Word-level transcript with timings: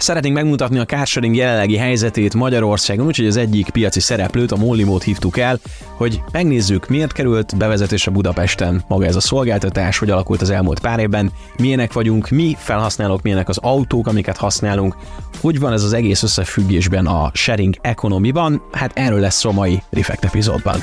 Szeretnénk 0.00 0.34
megmutatni 0.34 0.78
a 0.78 0.84
carsharing 0.84 1.36
jelenlegi 1.36 1.76
helyzetét 1.76 2.34
Magyarországon, 2.34 3.06
úgyhogy 3.06 3.26
az 3.26 3.36
egyik 3.36 3.70
piaci 3.70 4.00
szereplőt, 4.00 4.52
a 4.52 4.56
Mollimót 4.56 5.02
hívtuk 5.02 5.38
el, 5.38 5.58
hogy 5.96 6.22
megnézzük, 6.32 6.88
miért 6.88 7.12
került 7.12 7.56
bevezetésre 7.56 8.10
Budapesten 8.10 8.84
maga 8.88 9.04
ez 9.04 9.16
a 9.16 9.20
szolgáltatás, 9.20 9.98
hogy 9.98 10.10
alakult 10.10 10.40
az 10.40 10.50
elmúlt 10.50 10.80
pár 10.80 10.98
évben, 10.98 11.32
milyenek 11.58 11.92
vagyunk, 11.92 12.28
mi 12.28 12.56
felhasználók, 12.58 13.22
milyenek 13.22 13.48
az 13.48 13.58
autók, 13.58 14.06
amiket 14.06 14.36
használunk, 14.36 14.96
hogy 15.40 15.60
van 15.60 15.72
ez 15.72 15.82
az 15.82 15.92
egész 15.92 16.22
összefüggésben 16.22 17.06
a 17.06 17.30
sharing 17.34 17.74
economy-ban, 17.80 18.62
hát 18.72 18.92
erről 18.94 19.20
lesz 19.20 19.38
szó 19.38 19.52
mai 19.52 19.82
Reflect 19.90 20.24
epizódban. 20.24 20.80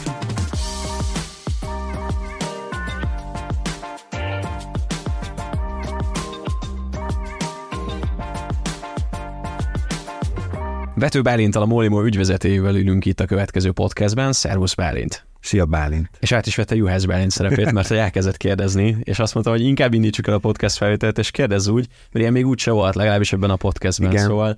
Vető 11.00 11.22
Bálintal 11.22 11.62
a 11.62 11.66
Molimo 11.66 12.04
ügyvezetőjével 12.04 12.76
ülünk 12.76 13.06
itt 13.06 13.20
a 13.20 13.26
következő 13.26 13.72
podcastben. 13.72 14.32
Szervusz 14.34 14.74
Bálint! 14.74 15.26
Szia 15.40 15.66
Bálint! 15.66 16.10
És 16.20 16.32
át 16.32 16.46
is 16.46 16.56
vette 16.56 16.76
Juhász 16.76 17.06
Bálint 17.06 17.32
szerepét, 17.32 17.72
mert 17.72 17.92
elkezdett 17.92 18.38
kérdezni, 18.38 18.98
és 19.04 19.20
azt 19.20 19.34
mondta, 19.34 19.52
hogy 19.52 19.62
inkább 19.62 19.94
indítsuk 19.94 20.28
el 20.28 20.34
a 20.34 20.38
podcast 20.38 20.78
felvételt, 20.78 21.18
és 21.18 21.32
kérdezz 21.32 21.68
úgy, 21.68 21.88
mert 21.88 22.20
ilyen 22.20 22.32
még 22.32 22.48
úgy 22.48 22.60
se 22.60 22.72
volt, 22.72 22.96
legalábbis 22.96 23.34
ebben 23.34 23.50
a 23.50 23.56
podcastben. 23.56 24.12
Igen. 24.12 24.24
Szóval 24.24 24.58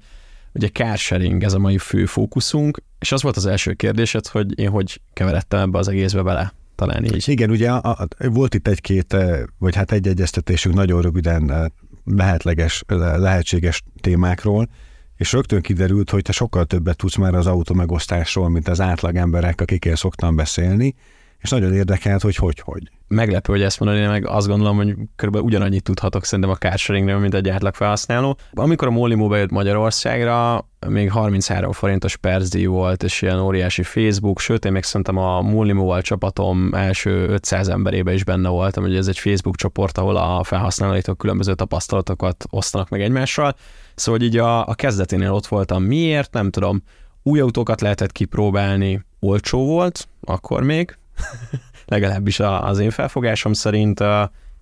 ugye 0.54 0.68
carsharing, 0.68 1.44
ez 1.44 1.54
a 1.54 1.60
mai 1.60 1.78
fő 1.78 2.06
fókuszunk, 2.06 2.82
és 3.00 3.12
az 3.12 3.22
volt 3.22 3.38
az 3.38 3.46
első 3.46 3.74
kérdésed, 3.74 4.28
hogy 4.28 4.60
én 4.60 4.70
hogy 4.70 5.02
keveredtem 5.14 5.60
ebbe 5.60 5.78
az 5.78 5.88
egészbe 5.88 6.22
bele 6.22 6.54
talán 6.76 7.06
így. 7.06 7.30
Igen, 7.30 7.50
ugye 7.50 7.72
a, 7.72 7.90
a, 7.90 8.30
volt 8.30 8.54
itt 8.54 8.68
egy-két, 8.68 9.14
eh, 9.14 9.40
vagy 9.58 9.76
hát 9.76 9.92
egy 9.92 10.08
egyeztetésünk 10.08 10.76
nagyon 10.76 11.02
röviden 11.02 11.52
eh, 11.52 11.66
lehetleges, 12.06 12.84
lehetséges 13.18 13.84
témákról, 14.02 14.70
és 15.20 15.32
rögtön 15.32 15.62
kiderült, 15.62 16.09
hogy 16.09 16.22
te 16.22 16.32
sokkal 16.32 16.66
többet 16.66 16.98
tudsz 16.98 17.16
már 17.16 17.34
az 17.34 17.48
autó 17.48 17.73
megosztásról, 17.73 18.50
mint 18.50 18.67
az 18.67 18.81
átlag 18.81 19.16
emberek, 19.16 19.62
akikkel 19.62 19.95
szoktam 19.95 20.36
beszélni, 20.36 20.95
és 21.39 21.50
nagyon 21.50 21.73
érdekelt, 21.73 22.22
hogy 22.22 22.36
hogy-hogy. 22.36 22.92
Meglepő, 23.08 23.53
hogy 23.53 23.62
ezt 23.62 23.80
mondani, 23.80 24.06
meg 24.06 24.28
azt 24.28 24.47
gondolom, 24.47 24.75
hogy 24.75 24.95
körülbelül 25.16 25.47
ugyanannyit 25.47 25.84
tudhatok 25.84 26.25
szerintem 26.25 26.53
a 26.53 26.56
carsharingről, 26.56 27.20
mint 27.20 27.34
egy 27.34 27.50
átlag 27.50 27.75
felhasználó. 27.75 28.38
Amikor 28.53 28.88
a 28.88 28.92
Molimo 28.92 29.28
bejött 29.28 29.50
Magyarországra, 29.50 30.67
még 30.88 31.12
33 31.12 31.72
forintos 31.72 32.16
percdíj 32.16 32.66
volt, 32.66 33.03
és 33.03 33.22
ilyen 33.22 33.40
óriási 33.40 33.84
Facebook, 33.84 34.40
sőt, 34.40 34.66
én 34.66 34.72
még 34.72 34.84
szerintem 34.84 35.17
a 35.17 35.42
Molimoval 35.42 36.02
csapatom 36.02 36.73
első 36.73 37.28
500 37.28 37.67
emberébe 37.67 38.14
is 38.14 38.23
benne 38.23 38.50
voltam, 38.50 38.84
hogy 38.84 38.95
ez 38.95 39.08
egy 39.08 39.20
Facebook 39.20 39.56
csoport, 39.56 39.97
ahol 39.97 40.16
a 40.16 40.44
felhasználóitok 40.44 41.17
különböző 41.17 41.53
tapasztalatokat 41.53 42.45
osztanak 42.50 42.90
meg 42.90 43.02
egymással, 43.02 43.56
Szóval 44.00 44.22
így 44.22 44.38
a, 44.38 44.67
a 44.67 44.73
kezdeténél 44.73 45.31
ott 45.31 45.47
voltam. 45.47 45.83
Miért? 45.83 46.33
Nem 46.33 46.50
tudom. 46.50 46.83
Új 47.23 47.39
autókat 47.39 47.81
lehetett 47.81 48.11
kipróbálni, 48.11 49.06
olcsó 49.19 49.66
volt, 49.66 50.08
akkor 50.22 50.64
még, 50.64 50.97
legalábbis 51.86 52.39
az 52.39 52.80
én 52.80 52.89
felfogásom 52.89 53.53
szerint. 53.53 54.03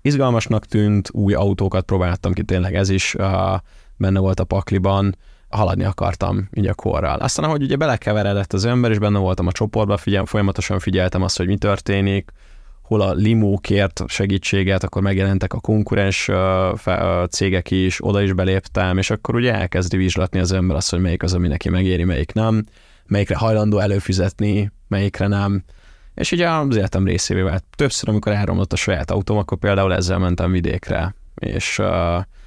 Izgalmasnak 0.02 0.66
tűnt, 0.66 1.09
új 1.11 1.33
autókat 1.33 1.85
próbáltam 1.85 2.33
ki, 2.33 2.44
tényleg 2.44 2.75
ez 2.75 2.89
is 2.89 3.16
benne 3.97 4.19
volt 4.19 4.39
a 4.39 4.44
pakliban, 4.44 5.16
haladni 5.49 5.83
akartam 5.83 6.49
így 6.53 6.67
a 6.67 6.73
korral. 6.73 7.19
Aztán, 7.19 7.45
ahogy 7.45 7.61
ugye 7.61 7.75
belekeveredett 7.75 8.53
az 8.53 8.66
ember, 8.66 8.91
és 8.91 8.99
benne 8.99 9.19
voltam 9.19 9.47
a 9.47 9.51
csoportban, 9.51 9.97
figyel, 9.97 10.25
folyamatosan 10.25 10.79
figyeltem 10.79 11.22
azt, 11.22 11.38
hogy 11.38 11.47
mi 11.47 11.57
történik, 11.57 12.31
hol 12.88 13.02
a 13.02 13.13
limó 13.13 13.57
kért 13.57 14.03
segítséget, 14.07 14.83
akkor 14.83 15.02
megjelentek 15.02 15.53
a 15.53 15.59
konkurens 15.59 16.30
cégek 17.29 17.71
is, 17.71 18.05
oda 18.05 18.21
is 18.21 18.33
beléptem, 18.33 18.97
és 18.97 19.09
akkor 19.09 19.35
ugye 19.35 19.53
elkezdi 19.53 19.97
vizslatni 19.97 20.39
az 20.39 20.52
ember 20.52 20.75
azt, 20.75 20.89
hogy 20.89 20.99
melyik 20.99 21.23
az, 21.23 21.33
ami 21.33 21.47
neki 21.47 21.69
megéri, 21.69 22.03
melyik 22.03 22.33
nem, 22.33 22.63
melyikre 23.05 23.35
hajlandó 23.35 23.79
előfizetni, 23.79 24.71
melyikre 24.88 25.27
nem. 25.27 25.63
És 26.13 26.31
ugye 26.31 26.49
az 26.49 26.75
életem 26.75 27.05
részévé 27.05 27.41
vált. 27.41 27.63
Többször, 27.75 28.09
amikor 28.09 28.31
elromlott 28.31 28.73
a 28.73 28.75
saját 28.75 29.12
autóm, 29.12 29.38
akkor 29.38 29.57
például 29.57 29.94
ezzel 29.94 30.17
mentem 30.17 30.51
vidékre. 30.51 31.16
És 31.35 31.79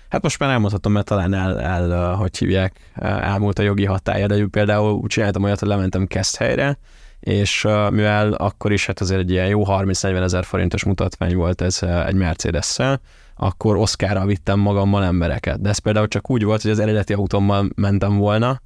hát 0.09 0.23
most 0.23 0.39
már 0.39 0.51
elmondhatom, 0.51 0.93
mert 0.93 1.07
talán 1.07 1.35
el, 1.35 1.61
el 1.61 2.15
hogy 2.15 2.39
hívják, 2.39 2.91
elmúlt 3.01 3.59
a 3.59 3.63
jogi 3.63 3.85
hatája, 3.85 4.27
de 4.27 4.47
például 4.51 5.09
csináltam 5.09 5.43
olyat, 5.43 5.59
hogy 5.59 5.69
lementem 5.69 6.07
Keszthelyre, 6.07 6.79
és 7.21 7.63
mivel 7.91 8.33
akkor 8.33 8.73
is 8.73 8.87
hát 8.87 9.01
azért 9.01 9.21
egy 9.21 9.31
ilyen 9.31 9.47
jó 9.47 9.63
30-40 9.67 10.23
ezer 10.23 10.45
forintos 10.45 10.85
mutatvány 10.85 11.37
volt 11.37 11.61
ez 11.61 11.83
egy 11.83 12.15
Mercedes-szel, 12.15 13.01
akkor 13.37 13.77
Oszkára 13.77 14.27
vittem 14.27 14.59
magammal 14.59 15.05
embereket. 15.05 15.61
De 15.61 15.69
ez 15.69 15.79
például 15.79 16.09
csak 16.09 16.31
úgy 16.31 16.45
volt, 16.45 16.63
hogy 16.63 16.71
az 16.71 16.79
eredeti 16.79 17.13
autómmal 17.13 17.69
mentem 17.75 18.17
volna, 18.17 18.61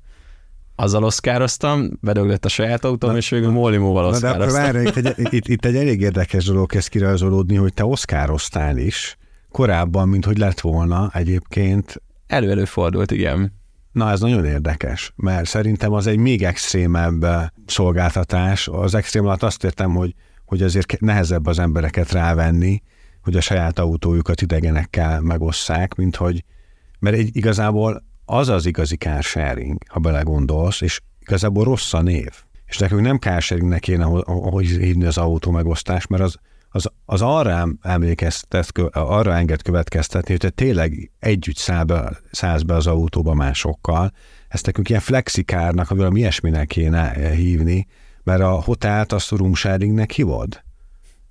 azzal 0.76 1.04
oszkároztam, 1.04 1.90
bedöglött 2.00 2.44
a 2.44 2.48
saját 2.48 2.84
autóm, 2.84 3.10
na, 3.10 3.16
és 3.16 3.28
végül 3.28 3.50
Molimóval 3.50 4.04
oszkároztam. 4.04 4.62
De 4.62 4.72
várj, 4.72 4.86
itt, 4.86 4.96
egy, 4.96 5.14
itt, 5.34 5.48
itt 5.48 5.64
egy 5.64 5.76
elég 5.76 6.00
érdekes 6.00 6.44
dolog 6.44 6.68
kezd 6.68 6.88
kirajzolódni, 6.88 7.56
hogy 7.56 7.74
te 7.74 7.84
oszkároztál 7.84 8.76
is, 8.76 9.16
korábban, 9.50 10.08
mint 10.08 10.24
hogy 10.24 10.38
lett 10.38 10.60
volna 10.60 11.10
egyébként. 11.12 12.02
Elő-elő 12.26 12.64
fordult, 12.64 13.10
igen. 13.10 13.52
Na, 13.94 14.10
ez 14.10 14.20
nagyon 14.20 14.44
érdekes, 14.44 15.12
mert 15.16 15.46
szerintem 15.46 15.92
az 15.92 16.06
egy 16.06 16.18
még 16.18 16.42
extrémebb 16.42 17.24
eh, 17.24 17.46
szolgáltatás. 17.66 18.68
Az 18.68 18.94
extrém 18.94 19.24
alatt 19.24 19.42
azt 19.42 19.64
értem, 19.64 19.94
hogy, 19.94 20.14
hogy 20.44 20.62
azért 20.62 21.00
nehezebb 21.00 21.46
az 21.46 21.58
embereket 21.58 22.12
rávenni, 22.12 22.82
hogy 23.22 23.36
a 23.36 23.40
saját 23.40 23.78
autójukat 23.78 24.40
idegenekkel 24.40 25.20
megosszák, 25.20 25.94
mint 25.94 26.16
hogy, 26.16 26.44
mert 26.98 27.16
egy, 27.16 27.36
igazából 27.36 28.04
az 28.24 28.48
az 28.48 28.66
igazi 28.66 28.96
carsharing, 28.96 29.78
ha 29.88 30.00
belegondolsz, 30.00 30.80
és 30.80 31.00
igazából 31.20 31.64
rossz 31.64 31.92
a 31.92 32.02
név. 32.02 32.30
És 32.66 32.78
nekünk 32.78 33.00
nem 33.00 33.18
carsharingnek 33.18 33.80
kéne, 33.80 34.04
hogy 34.24 34.66
hívni 34.66 35.04
az 35.04 35.18
autó 35.18 35.50
megosztás, 35.50 36.06
mert 36.06 36.22
az, 36.22 36.36
az, 36.74 36.90
az 37.04 37.22
arra 37.22 37.68
emlékeztet, 37.82 38.72
arra 38.92 39.34
enged 39.34 39.62
következtetni, 39.62 40.30
hogy 40.30 40.40
te 40.40 40.50
tényleg 40.50 41.10
együtt 41.18 41.56
száll 41.56 41.84
be, 41.84 42.16
szállsz 42.30 42.62
be 42.62 42.74
az 42.74 42.86
autóba 42.86 43.34
másokkal. 43.34 44.12
Ezt 44.48 44.66
nekünk 44.66 44.88
ilyen 44.88 45.00
flexikárnak, 45.00 45.88
vagy 45.88 45.98
valami 45.98 46.18
ilyesminek 46.18 46.66
kéne 46.66 47.30
hívni, 47.30 47.86
mert 48.22 48.40
a 48.40 48.50
hotelt 48.50 49.12
azt 49.12 49.32
a 49.32 49.36
room 49.36 49.54
sharingnek 49.54 50.10
hívod? 50.10 50.62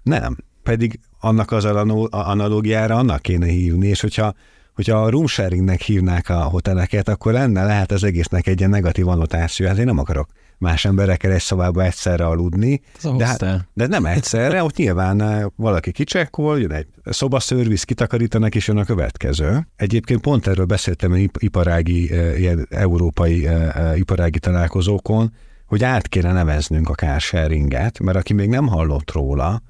Nem. 0.04 0.38
Pedig 0.64 1.00
annak 1.20 1.52
az 1.52 1.66
analógiára 2.10 2.98
annak 2.98 3.22
kéne 3.22 3.46
hívni, 3.46 3.88
és 3.88 4.02
hogyha 4.02 4.34
hogyha 4.75 5.03
a 5.03 5.09
room 5.09 5.28
sharingnek 5.28 5.81
hívnák 5.81 6.29
a 6.29 6.44
hoteleket, 6.44 7.07
akkor 7.07 7.34
lenne 7.34 7.66
lehet 7.66 7.91
az 7.91 8.03
egésznek 8.03 8.47
egy 8.47 8.57
ilyen 8.59 8.69
negatív 8.69 9.07
annotáció. 9.07 9.67
Hát 9.67 9.78
én 9.78 9.85
nem 9.85 9.97
akarok 9.97 10.29
más 10.57 10.85
emberekkel 10.85 11.31
egy 11.31 11.41
szobába 11.41 11.84
egyszerre 11.84 12.25
aludni. 12.25 12.81
de, 13.17 13.25
hát, 13.25 13.67
de 13.73 13.88
nem 13.88 14.06
egyszerre, 14.06 14.63
ott 14.63 14.75
nyilván 14.75 15.22
eh, 15.22 15.44
valaki 15.56 15.91
kicsekkol, 15.91 16.59
jön 16.59 16.72
egy 16.72 16.88
szobaszörvisz, 17.06 17.83
kitakarítanak, 17.83 18.56
és 18.56 18.67
jön 18.67 18.78
a 18.78 18.85
következő. 18.85 19.67
Egyébként 19.75 20.22
pont 20.22 20.47
erről 20.47 20.66
beszéltem 20.66 21.16
iparági, 21.39 22.12
eh, 22.12 22.39
ilyen 22.39 22.67
európai 22.69 23.47
eh, 23.47 23.97
iparági 23.97 24.39
találkozókon, 24.39 25.33
hogy 25.66 25.83
át 25.83 26.07
kéne 26.07 26.31
neveznünk 26.31 26.89
a 26.89 26.94
carsharinget, 26.94 28.00
mert 28.00 28.17
aki 28.17 28.33
még 28.33 28.50
nem 28.50 28.67
hallott 28.67 29.12
róla, 29.12 29.62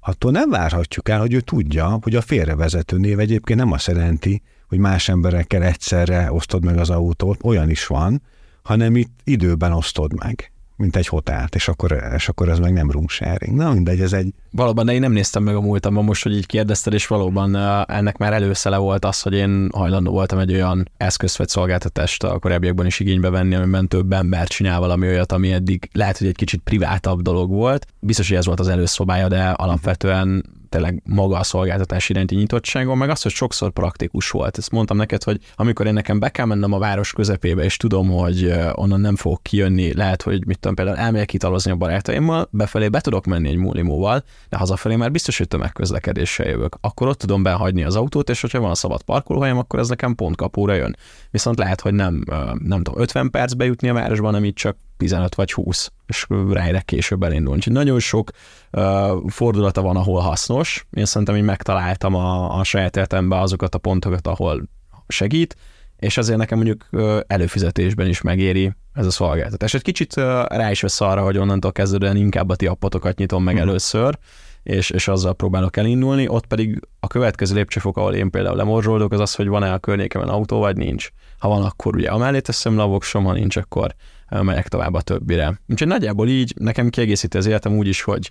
attól 0.00 0.30
nem 0.30 0.50
várhatjuk 0.50 1.08
el, 1.08 1.20
hogy 1.20 1.32
ő 1.32 1.40
tudja, 1.40 1.98
hogy 2.02 2.14
a 2.14 2.20
félrevezető 2.20 2.98
név 2.98 3.18
egyébként 3.18 3.58
nem 3.58 3.72
azt 3.72 3.86
jelenti, 3.86 4.42
hogy 4.68 4.78
más 4.78 5.08
emberekkel 5.08 5.62
egyszerre 5.62 6.32
osztod 6.32 6.64
meg 6.64 6.78
az 6.78 6.90
autót, 6.90 7.44
olyan 7.44 7.70
is 7.70 7.86
van, 7.86 8.22
hanem 8.62 8.96
itt 8.96 9.20
időben 9.24 9.72
osztod 9.72 10.12
meg 10.14 10.52
mint 10.80 10.96
egy 10.96 11.06
hotelt, 11.06 11.54
és 11.54 11.68
akkor, 11.68 12.02
és 12.16 12.28
akkor 12.28 12.48
ez 12.48 12.58
meg 12.58 12.72
nem 12.72 12.90
room 12.90 13.08
sharing. 13.08 13.56
Na 13.56 13.72
mindegy, 13.72 14.00
ez 14.00 14.12
egy... 14.12 14.34
Valóban, 14.50 14.86
de 14.86 14.92
én 14.92 15.00
nem 15.00 15.12
néztem 15.12 15.42
meg 15.42 15.54
a 15.54 15.60
múltamban 15.60 16.04
most, 16.04 16.22
hogy 16.22 16.36
így 16.36 16.46
kérdezted, 16.46 16.92
és 16.92 17.06
valóban 17.06 17.56
ennek 17.88 18.16
már 18.16 18.32
előszele 18.32 18.76
volt 18.76 19.04
az, 19.04 19.22
hogy 19.22 19.32
én 19.32 19.68
hajlandó 19.72 20.10
voltam 20.10 20.38
egy 20.38 20.52
olyan 20.52 20.90
eszközt 20.96 21.36
vagy 21.36 21.48
szolgáltatást 21.48 22.24
a 22.24 22.38
korábbiakban 22.38 22.86
is 22.86 23.00
igénybe 23.00 23.30
venni, 23.30 23.54
amiben 23.54 23.88
több 23.88 24.12
ember 24.12 24.48
csinál 24.48 24.80
valami 24.80 25.06
olyat, 25.06 25.32
ami 25.32 25.52
eddig 25.52 25.88
lehet, 25.92 26.18
hogy 26.18 26.26
egy 26.26 26.36
kicsit 26.36 26.60
privátabb 26.64 27.22
dolog 27.22 27.50
volt. 27.50 27.86
Biztos, 28.00 28.28
hogy 28.28 28.36
ez 28.36 28.46
volt 28.46 28.60
az 28.60 28.68
előszobája, 28.68 29.28
de 29.28 29.48
alapvetően 29.48 30.44
tényleg 30.70 31.02
maga 31.04 31.38
a 31.38 31.42
szolgáltatás 31.42 32.08
iránti 32.08 32.34
nyitottságom, 32.34 32.98
meg 32.98 33.10
az, 33.10 33.22
hogy 33.22 33.32
sokszor 33.32 33.70
praktikus 33.70 34.30
volt. 34.30 34.58
Ezt 34.58 34.70
mondtam 34.70 34.96
neked, 34.96 35.22
hogy 35.22 35.40
amikor 35.54 35.86
én 35.86 35.92
nekem 35.92 36.18
be 36.18 36.28
kell 36.28 36.46
mennem 36.46 36.72
a 36.72 36.78
város 36.78 37.12
közepébe, 37.12 37.64
és 37.64 37.76
tudom, 37.76 38.10
hogy 38.10 38.52
onnan 38.72 39.00
nem 39.00 39.16
fogok 39.16 39.42
kijönni, 39.42 39.94
lehet, 39.94 40.22
hogy 40.22 40.46
mit 40.46 40.58
tudom, 40.58 40.74
például 40.76 40.96
elmegyek 40.96 41.32
italozni 41.32 41.70
a 41.70 41.76
barátaimmal, 41.76 42.48
befelé 42.50 42.88
be 42.88 43.00
tudok 43.00 43.26
menni 43.26 43.48
egy 43.48 43.56
múlimóval, 43.56 44.24
de 44.48 44.56
hazafelé 44.56 44.96
már 44.96 45.10
biztos, 45.10 45.38
hogy 45.38 45.48
tömegközlekedéssel 45.48 46.46
jövök. 46.46 46.76
Akkor 46.80 47.08
ott 47.08 47.18
tudom 47.18 47.42
behagyni 47.42 47.84
az 47.84 47.96
autót, 47.96 48.30
és 48.30 48.40
hogyha 48.40 48.60
van 48.60 48.70
a 48.70 48.74
szabad 48.74 49.02
parkolóhelyem, 49.02 49.58
akkor 49.58 49.78
ez 49.78 49.88
nekem 49.88 50.14
pont 50.14 50.36
kapóra 50.36 50.74
jön. 50.74 50.96
Viszont 51.30 51.58
lehet, 51.58 51.80
hogy 51.80 51.94
nem, 51.94 52.24
nem 52.58 52.82
tudom, 52.82 53.00
50 53.00 53.30
percbe 53.30 53.64
jutni 53.64 53.88
a 53.88 53.92
városban, 53.92 54.32
hanem 54.32 54.44
itt 54.44 54.56
csak 54.56 54.76
15 55.00 55.34
vagy 55.34 55.52
20, 55.52 55.92
és 56.06 56.26
ráérek 56.50 56.84
később 56.84 57.22
elindulni. 57.22 57.56
Úgyhogy 57.58 57.72
nagyon 57.72 57.98
sok 57.98 58.30
uh, 58.72 59.30
fordulata 59.30 59.82
van, 59.82 59.96
ahol 59.96 60.20
hasznos. 60.20 60.59
Én 60.90 61.04
szerintem, 61.04 61.34
hogy 61.34 61.44
megtaláltam 61.44 62.14
a, 62.14 62.58
a 62.58 62.64
saját 62.64 62.96
életemben 62.96 63.38
azokat 63.38 63.74
a 63.74 63.78
pontokat, 63.78 64.26
ahol 64.26 64.62
segít, 65.08 65.56
és 65.96 66.16
azért 66.16 66.38
nekem 66.38 66.56
mondjuk 66.58 66.88
előfizetésben 67.26 68.06
is 68.06 68.20
megéri 68.20 68.72
ez 68.92 69.06
a 69.06 69.10
szolgáltatás. 69.10 69.74
Egy 69.74 69.82
kicsit 69.82 70.14
rá 70.46 70.70
is 70.70 70.80
vesz 70.80 71.00
arra, 71.00 71.22
hogy 71.22 71.38
onnantól 71.38 71.72
kezdődően 71.72 72.16
inkább 72.16 72.48
a 72.48 72.56
ti 72.56 72.66
appotokat 72.66 73.18
nyitom 73.18 73.44
meg 73.44 73.54
hmm. 73.54 73.68
először, 73.68 74.18
és, 74.62 74.90
és 74.90 75.08
azzal 75.08 75.34
próbálok 75.34 75.76
elindulni, 75.76 76.28
ott 76.28 76.46
pedig 76.46 76.80
a 77.00 77.06
következő 77.06 77.54
lépcsőfok, 77.54 77.96
ahol 77.96 78.14
én 78.14 78.30
például 78.30 78.56
lemorzsolódok, 78.56 79.12
az 79.12 79.20
az, 79.20 79.34
hogy 79.34 79.48
van-e 79.48 79.72
a 79.72 79.78
környékemen 79.78 80.28
autó, 80.28 80.58
vagy 80.58 80.76
nincs. 80.76 81.08
Ha 81.38 81.48
van, 81.48 81.62
akkor 81.62 81.96
ugye 81.96 82.10
amellé 82.10 82.40
teszem 82.40 82.76
le 82.76 82.82
a 82.82 82.86
voksom, 82.86 83.24
ha 83.24 83.32
nincs, 83.32 83.56
akkor 83.56 83.94
megyek 84.28 84.68
tovább 84.68 84.94
a 84.94 85.00
többire. 85.00 85.60
Úgyhogy 85.68 85.88
nagyjából 85.88 86.28
így 86.28 86.54
nekem 86.58 86.88
kiegészíti 86.88 87.36
az 87.36 87.46
életem 87.46 87.76
úgy 87.76 87.86
is, 87.86 88.02
hogy 88.02 88.30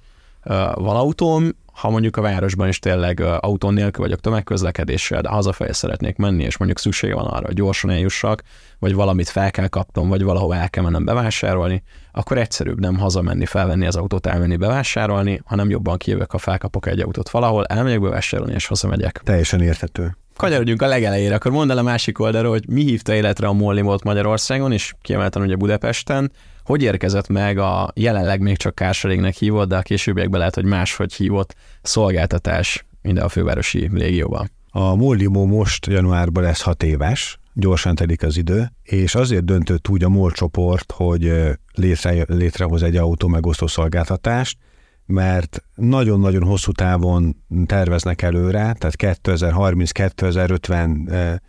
van 0.74 0.96
autóm, 0.96 1.52
ha 1.74 1.90
mondjuk 1.90 2.18
a 2.18 2.22
városban 2.22 2.68
is 2.68 2.80
tényleg 2.80 3.20
autó 3.40 3.70
nélkül 3.70 4.04
vagyok 4.04 4.20
tömegközlekedéssel, 4.20 5.22
de 5.22 5.30
hazafelé 5.30 5.72
szeretnék 5.72 6.16
menni, 6.16 6.44
és 6.44 6.58
mondjuk 6.58 6.80
szükség 6.80 7.14
van 7.14 7.26
arra, 7.26 7.46
hogy 7.46 7.56
gyorsan 7.56 7.90
eljussak, 7.90 8.44
vagy 8.80 8.94
valamit 8.94 9.30
fel 9.30 9.52
kell 9.52 9.68
kapnom, 9.68 10.10
vagy 10.10 10.24
valahova 10.24 10.56
el 10.56 10.70
kell 10.70 10.84
mennem 10.84 11.06
bevásárolni, 11.06 11.84
akkor 12.12 12.38
egyszerűbb 12.38 12.80
nem 12.80 12.98
hazamenni, 12.98 13.46
felvenni 13.46 13.86
az 13.86 13.96
autót, 13.96 14.28
elmenni 14.28 14.56
bevásárolni, 14.56 15.42
hanem 15.46 15.70
jobban 15.70 15.98
kijövök, 15.98 16.32
ha 16.32 16.38
felkapok 16.38 16.88
egy 16.88 17.00
autót 17.00 17.30
valahol, 17.30 17.66
elmegyek 17.66 18.02
bevásárolni, 18.02 18.54
és 18.54 18.66
hazamegyek. 18.66 19.22
Teljesen 19.24 19.62
érthető. 19.62 20.18
Kanyarodjunk 20.36 20.82
a 20.82 20.88
legelejére, 20.88 21.36
akkor 21.36 21.52
mondd 21.52 21.72
el 21.72 21.78
a 21.78 21.82
másik 21.82 22.20
oldalról, 22.20 22.52
hogy 22.52 22.68
mi 22.68 22.84
hívta 22.84 23.14
életre 23.14 23.48
a 23.48 23.54
Mollimot 23.54 24.04
Magyarországon, 24.04 24.72
és 24.72 24.94
kiemelten 25.02 25.42
ugye 25.42 25.56
Budapesten, 25.56 26.32
hogy 26.70 26.84
érkezett 26.84 27.28
meg 27.28 27.58
a 27.58 27.92
jelenleg 27.96 28.42
még 28.42 28.58
csak 28.58 28.76
carsharingnek 28.76 29.36
hívott, 29.36 29.68
de 29.68 29.78
a 29.78 29.82
későbbiekben 29.82 30.40
lehet, 30.40 30.56
hogy 30.56 30.66
máshogy 30.66 31.14
hívott 31.14 31.56
szolgáltatás 31.82 32.86
minden 33.02 33.24
a 33.24 33.30
fővárosi 33.30 33.90
régióban? 33.94 34.52
A 34.70 34.96
Mollimo 34.96 35.46
most 35.46 35.86
januárban 35.86 36.44
lesz 36.44 36.62
hat 36.62 36.84
éves, 36.84 37.40
gyorsan 37.54 37.96
telik 37.96 38.24
az 38.24 38.38
idő, 38.38 38.72
és 38.84 39.16
azért 39.16 39.46
döntött 39.46 39.88
úgy 39.88 40.04
a 40.04 40.10
MOL 40.10 40.32
csoport, 40.32 40.92
hogy 40.92 41.34
létre, 41.74 42.26
létrehoz 42.28 42.84
egy 42.84 42.96
autó 42.96 43.28
megosztó 43.28 43.68
szolgáltatást, 43.68 44.58
mert 45.06 45.64
nagyon-nagyon 45.76 46.44
hosszú 46.44 46.72
távon 46.72 47.36
terveznek 47.66 48.22
előre, 48.22 48.76
tehát 48.78 49.20
2030-2050 49.24 51.40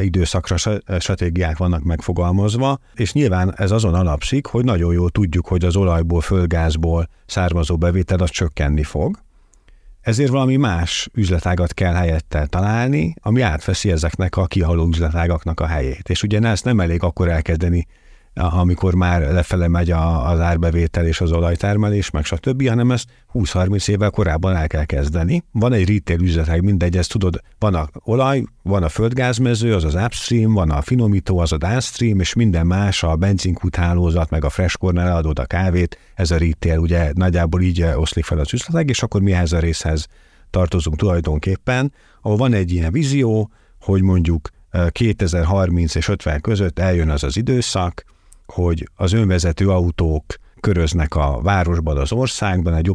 időszakra 0.00 0.56
stratégiák 0.98 1.56
vannak 1.56 1.82
megfogalmazva, 1.82 2.78
és 2.94 3.12
nyilván 3.12 3.54
ez 3.56 3.70
azon 3.70 3.94
alapszik, 3.94 4.46
hogy 4.46 4.64
nagyon 4.64 4.92
jól 4.92 5.10
tudjuk, 5.10 5.46
hogy 5.46 5.64
az 5.64 5.76
olajból, 5.76 6.20
földgázból 6.20 7.08
származó 7.26 7.76
bevétel 7.76 8.18
az 8.18 8.30
csökkenni 8.30 8.82
fog, 8.82 9.22
ezért 10.00 10.30
valami 10.30 10.56
más 10.56 11.08
üzletágat 11.14 11.74
kell 11.74 11.94
helyette 11.94 12.46
találni, 12.46 13.14
ami 13.20 13.40
átveszi 13.40 13.90
ezeknek 13.90 14.36
a 14.36 14.46
kihaló 14.46 14.86
üzletágaknak 14.86 15.60
a 15.60 15.66
helyét. 15.66 16.08
És 16.08 16.22
ugye 16.22 16.40
ezt 16.40 16.64
nem 16.64 16.80
elég 16.80 17.02
akkor 17.02 17.28
elkezdeni 17.28 17.86
amikor 18.34 18.94
már 18.94 19.20
lefele 19.20 19.68
megy 19.68 19.90
a, 19.90 20.30
az 20.30 20.40
árbevétel 20.40 21.06
és 21.06 21.20
az 21.20 21.32
olajtermelés, 21.32 22.10
meg 22.10 22.24
stb., 22.24 22.68
hanem 22.68 22.90
ezt 22.90 23.08
20-30 23.34 23.88
évvel 23.88 24.10
korábban 24.10 24.56
el 24.56 24.66
kell 24.66 24.84
kezdeni. 24.84 25.44
Van 25.52 25.72
egy 25.72 25.88
retail 25.88 26.20
üzletek, 26.20 26.62
mindegy, 26.62 26.96
ezt 26.96 27.10
tudod, 27.10 27.40
van 27.58 27.74
a 27.74 27.88
olaj, 28.04 28.44
van 28.62 28.82
a 28.82 28.88
földgázmező, 28.88 29.74
az 29.74 29.84
az 29.84 29.94
upstream, 29.94 30.52
van 30.52 30.70
a 30.70 30.80
finomító, 30.80 31.38
az 31.38 31.52
a 31.52 31.56
downstream, 31.56 32.20
és 32.20 32.34
minden 32.34 32.66
más, 32.66 33.02
a 33.02 33.16
benzinkúthálózat, 33.16 34.30
meg 34.30 34.44
a 34.44 34.50
fresh 34.50 34.76
corner 34.76 35.06
eladod 35.06 35.38
a 35.38 35.44
kávét, 35.44 35.98
ez 36.14 36.30
a 36.30 36.38
retail, 36.38 36.78
ugye 36.78 37.12
nagyjából 37.14 37.60
így 37.60 37.82
oszlik 37.82 38.24
fel 38.24 38.38
az 38.38 38.52
üzletek, 38.52 38.88
és 38.88 39.02
akkor 39.02 39.20
mi 39.20 39.32
ehhez 39.32 39.52
a 39.52 39.58
részhez 39.58 40.06
tartozunk 40.50 40.96
tulajdonképpen, 40.96 41.92
ahol 42.22 42.36
van 42.36 42.52
egy 42.52 42.72
ilyen 42.72 42.92
vízió, 42.92 43.50
hogy 43.80 44.02
mondjuk 44.02 44.48
2030 44.90 45.94
és 45.94 46.08
50 46.08 46.40
között 46.40 46.78
eljön 46.78 47.10
az 47.10 47.22
az 47.22 47.36
időszak, 47.36 48.04
hogy 48.46 48.88
az 48.94 49.12
önvezető 49.12 49.70
autók 49.70 50.24
köröznek 50.60 51.14
a 51.14 51.40
városban, 51.42 51.96
az 51.96 52.12
országban, 52.12 52.74
egy 52.74 52.90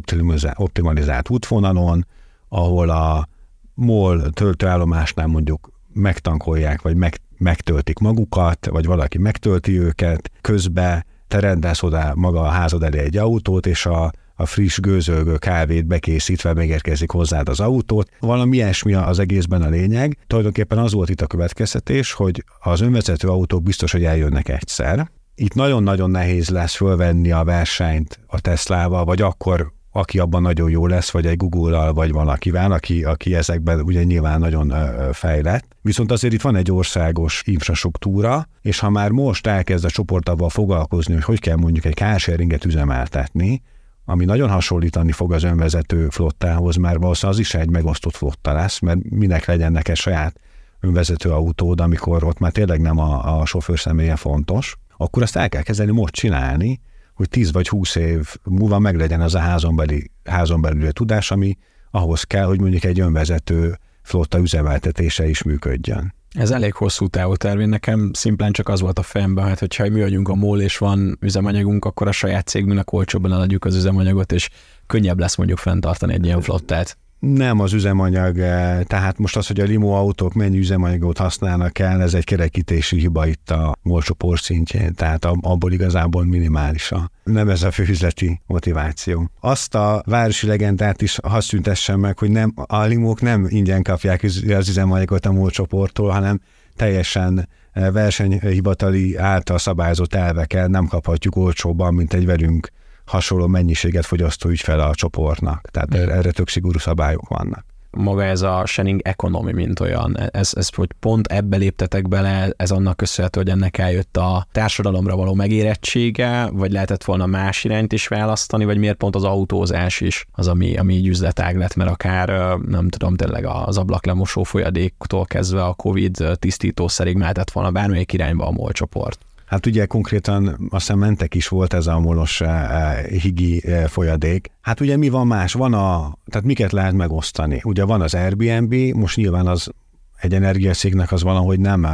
optimalizált 0.56 1.30
útvonalon, 1.30 2.06
ahol 2.48 2.88
a 2.90 3.28
MOL 3.74 4.30
töltőállomásnál 4.30 5.26
mondjuk 5.26 5.70
megtankolják, 5.92 6.82
vagy 6.82 6.96
meg, 6.96 7.20
megtöltik 7.38 7.98
magukat, 7.98 8.66
vagy 8.66 8.86
valaki 8.86 9.18
megtölti 9.18 9.78
őket, 9.78 10.30
közben 10.40 11.04
te 11.28 11.40
rendelsz 11.40 11.82
oda 11.82 12.12
maga 12.14 12.40
a 12.40 12.48
házad 12.48 12.82
elé 12.82 12.98
egy 12.98 13.16
autót, 13.16 13.66
és 13.66 13.86
a, 13.86 14.12
a 14.34 14.46
friss 14.46 14.78
gőzölgő 14.78 15.36
kávét 15.36 15.86
bekészítve 15.86 16.54
megérkezik 16.54 17.10
hozzád 17.10 17.48
az 17.48 17.60
autót. 17.60 18.10
Valami 18.20 18.56
ilyesmi 18.56 18.94
az 18.94 19.18
egészben 19.18 19.62
a 19.62 19.68
lényeg. 19.68 20.18
Tulajdonképpen 20.26 20.78
az 20.78 20.92
volt 20.92 21.08
itt 21.08 21.20
a 21.20 21.26
következtetés, 21.26 22.12
hogy 22.12 22.44
az 22.60 22.80
önvezető 22.80 23.28
autók 23.28 23.62
biztos, 23.62 23.92
hogy 23.92 24.04
eljönnek 24.04 24.48
egyszer, 24.48 25.10
itt 25.34 25.54
nagyon-nagyon 25.54 26.10
nehéz 26.10 26.48
lesz 26.48 26.74
fölvenni 26.74 27.30
a 27.30 27.44
versenyt 27.44 28.20
a 28.26 28.40
Teslával, 28.40 29.04
vagy 29.04 29.22
akkor 29.22 29.72
aki 29.92 30.18
abban 30.18 30.42
nagyon 30.42 30.70
jó 30.70 30.86
lesz, 30.86 31.10
vagy 31.10 31.26
egy 31.26 31.36
Google-al, 31.36 31.92
vagy 31.92 32.12
valakivel, 32.12 32.72
aki, 32.72 33.04
aki 33.04 33.34
ezekben 33.34 33.80
ugye 33.80 34.02
nyilván 34.02 34.38
nagyon 34.38 34.72
fejlett. 35.12 35.76
Viszont 35.82 36.12
azért 36.12 36.34
itt 36.34 36.42
van 36.42 36.56
egy 36.56 36.72
országos 36.72 37.42
infrastruktúra, 37.46 38.48
és 38.60 38.78
ha 38.78 38.90
már 38.90 39.10
most 39.10 39.46
elkezd 39.46 39.84
a 39.84 39.90
csoport 39.90 40.28
avval 40.28 40.48
foglalkozni, 40.48 41.14
hogy 41.14 41.24
hogy 41.24 41.40
kell 41.40 41.56
mondjuk 41.56 41.84
egy 41.84 41.94
carsharinget 41.94 42.64
üzemeltetni, 42.64 43.62
ami 44.04 44.24
nagyon 44.24 44.50
hasonlítani 44.50 45.12
fog 45.12 45.32
az 45.32 45.42
önvezető 45.42 46.08
flottához, 46.08 46.76
mert 46.76 46.98
valószínűleg 46.98 47.40
az 47.40 47.46
is 47.46 47.54
egy 47.54 47.70
megosztott 47.70 48.16
flotta 48.16 48.52
lesz, 48.52 48.78
mert 48.78 48.98
minek 49.10 49.44
legyen 49.44 49.72
neked 49.72 49.96
saját 49.96 50.40
önvezető 50.80 51.30
autód, 51.30 51.80
amikor 51.80 52.24
ott 52.24 52.38
már 52.38 52.52
tényleg 52.52 52.80
nem 52.80 52.98
a, 52.98 53.40
a 53.40 53.46
sofőr 53.46 53.78
személye 53.78 54.16
fontos, 54.16 54.76
akkor 55.00 55.22
azt 55.22 55.36
el 55.36 55.48
kell 55.48 55.62
kezdeni 55.62 55.92
most 55.92 56.14
csinálni, 56.14 56.80
hogy 57.14 57.28
10 57.28 57.52
vagy 57.52 57.68
20 57.68 57.94
év 57.94 58.36
múlva 58.44 58.78
meglegyen 58.78 59.20
az 59.20 59.34
a 59.34 59.38
házon, 59.38 59.76
beli, 59.76 60.10
házon 60.24 60.60
belüli 60.60 60.92
tudás, 60.92 61.30
ami 61.30 61.56
ahhoz 61.90 62.22
kell, 62.22 62.44
hogy 62.44 62.60
mondjuk 62.60 62.84
egy 62.84 63.00
önvezető 63.00 63.78
flotta 64.02 64.38
üzemeltetése 64.38 65.28
is 65.28 65.42
működjön. 65.42 66.14
Ez 66.30 66.50
elég 66.50 66.72
hosszú 66.72 67.06
távú 67.06 67.34
terv. 67.34 67.60
Nekem 67.60 68.10
szimplán 68.12 68.52
csak 68.52 68.68
az 68.68 68.80
volt 68.80 68.98
a 68.98 69.02
fejemben, 69.02 69.44
hát 69.44 69.58
hogyha 69.58 69.88
mi 69.88 70.00
vagyunk 70.00 70.28
a 70.28 70.34
MOL 70.34 70.60
és 70.60 70.78
van 70.78 71.18
üzemanyagunk, 71.20 71.84
akkor 71.84 72.08
a 72.08 72.12
saját 72.12 72.46
cégünknek 72.46 72.92
olcsóbban 72.92 73.32
eladjuk 73.32 73.64
az 73.64 73.76
üzemanyagot, 73.76 74.32
és 74.32 74.48
könnyebb 74.86 75.18
lesz 75.18 75.36
mondjuk 75.36 75.58
fenntartani 75.58 76.12
egy 76.12 76.24
ilyen 76.24 76.40
flottát. 76.40 76.98
Nem 77.20 77.60
az 77.60 77.72
üzemanyag, 77.72 78.38
eh, 78.38 78.80
tehát 78.82 79.18
most 79.18 79.36
az, 79.36 79.46
hogy 79.46 79.60
a 79.60 79.64
limo 79.64 79.88
autók 79.88 80.34
mennyi 80.34 80.58
üzemanyagot 80.58 81.18
használnak 81.18 81.78
el, 81.78 82.02
ez 82.02 82.14
egy 82.14 82.24
kerekítési 82.24 82.98
hiba 82.98 83.26
itt 83.26 83.50
a 83.50 83.76
olcsó 83.82 84.16
szintjén, 84.34 84.94
tehát 84.94 85.24
abból 85.24 85.72
igazából 85.72 86.24
minimális 86.24 86.92
a. 86.92 87.10
Nem 87.24 87.48
ez 87.48 87.62
a 87.62 87.70
főüzleti 87.70 88.40
motiváció. 88.46 89.30
Azt 89.40 89.74
a 89.74 90.02
városi 90.06 90.46
legendát 90.46 91.02
is 91.02 91.18
hadd 91.22 91.40
szüntessen 91.40 91.98
meg, 91.98 92.18
hogy 92.18 92.30
nem, 92.30 92.52
a 92.66 92.82
limók 92.82 93.20
nem 93.20 93.46
ingyen 93.48 93.82
kapják 93.82 94.22
az 94.22 94.68
üzemanyagot 94.68 95.26
a 95.26 95.32
MOL 95.32 95.50
hanem 95.94 96.40
teljesen 96.76 97.48
eh, 97.72 97.92
versenyhivatali 97.92 99.16
által 99.16 99.58
szabályozott 99.58 100.14
elvekkel 100.14 100.66
nem 100.66 100.86
kaphatjuk 100.86 101.36
olcsóbban, 101.36 101.94
mint 101.94 102.14
egy 102.14 102.26
velünk 102.26 102.70
hasonló 103.10 103.46
mennyiséget 103.46 104.06
fogyasztó 104.06 104.48
ügyfele 104.48 104.84
a 104.84 104.94
csoportnak. 104.94 105.68
Tehát 105.70 105.96
mm. 105.96 106.10
erre 106.10 106.30
tök 106.30 106.48
szigorú 106.48 106.78
szabályok 106.78 107.28
vannak 107.28 107.64
maga 107.90 108.24
ez 108.24 108.42
a 108.42 108.62
sharing 108.66 109.00
economy, 109.04 109.52
mint 109.52 109.80
olyan, 109.80 110.18
ez, 110.30 110.52
ez 110.54 110.68
hogy 110.74 110.92
pont 111.00 111.26
ebbe 111.26 111.56
léptetek 111.56 112.08
bele, 112.08 112.52
ez 112.56 112.70
annak 112.70 112.96
köszönhető, 112.96 113.40
hogy 113.40 113.50
ennek 113.50 113.78
eljött 113.78 114.16
a 114.16 114.46
társadalomra 114.52 115.16
való 115.16 115.34
megérettsége, 115.34 116.48
vagy 116.52 116.72
lehetett 116.72 117.04
volna 117.04 117.26
más 117.26 117.64
irányt 117.64 117.92
is 117.92 118.08
választani, 118.08 118.64
vagy 118.64 118.78
miért 118.78 118.96
pont 118.96 119.14
az 119.16 119.24
autózás 119.24 120.00
is 120.00 120.26
az, 120.32 120.48
ami, 120.48 120.76
ami 120.76 120.94
így 120.94 121.06
üzletág 121.06 121.56
lett, 121.56 121.74
mert 121.74 121.90
akár 121.90 122.56
nem 122.66 122.88
tudom, 122.88 123.16
tényleg 123.16 123.46
az 123.46 123.78
ablaklemosó 123.78 124.42
folyadéktól 124.42 125.24
kezdve 125.24 125.64
a 125.64 125.74
Covid 125.74 126.24
tisztítószerig 126.34 127.16
mehetett 127.16 127.50
volna 127.50 127.70
bármelyik 127.70 128.12
irányba 128.12 128.46
a 128.46 128.50
MOL 128.50 128.72
csoport. 128.72 129.18
Hát 129.50 129.66
ugye 129.66 129.86
konkrétan 129.86 130.46
azt 130.48 130.58
hiszem 130.70 130.98
mentek 130.98 131.34
is 131.34 131.48
volt 131.48 131.72
ez 131.72 131.86
a 131.86 131.98
molos 131.98 132.40
eh, 132.40 132.90
eh, 132.90 133.04
higi 133.04 133.66
eh, 133.66 133.86
folyadék. 133.86 134.50
Hát 134.60 134.80
ugye 134.80 134.96
mi 134.96 135.08
van 135.08 135.26
más? 135.26 135.52
Van 135.52 135.74
a, 135.74 136.16
tehát 136.26 136.46
miket 136.46 136.72
lehet 136.72 136.92
megosztani? 136.92 137.60
Ugye 137.64 137.84
van 137.84 138.00
az 138.00 138.14
Airbnb, 138.14 138.74
most 138.74 139.16
nyilván 139.16 139.46
az 139.46 139.70
egy 140.16 140.34
energiaszéknek 140.34 141.12
az 141.12 141.22
valahogy 141.22 141.60
nem 141.60 141.86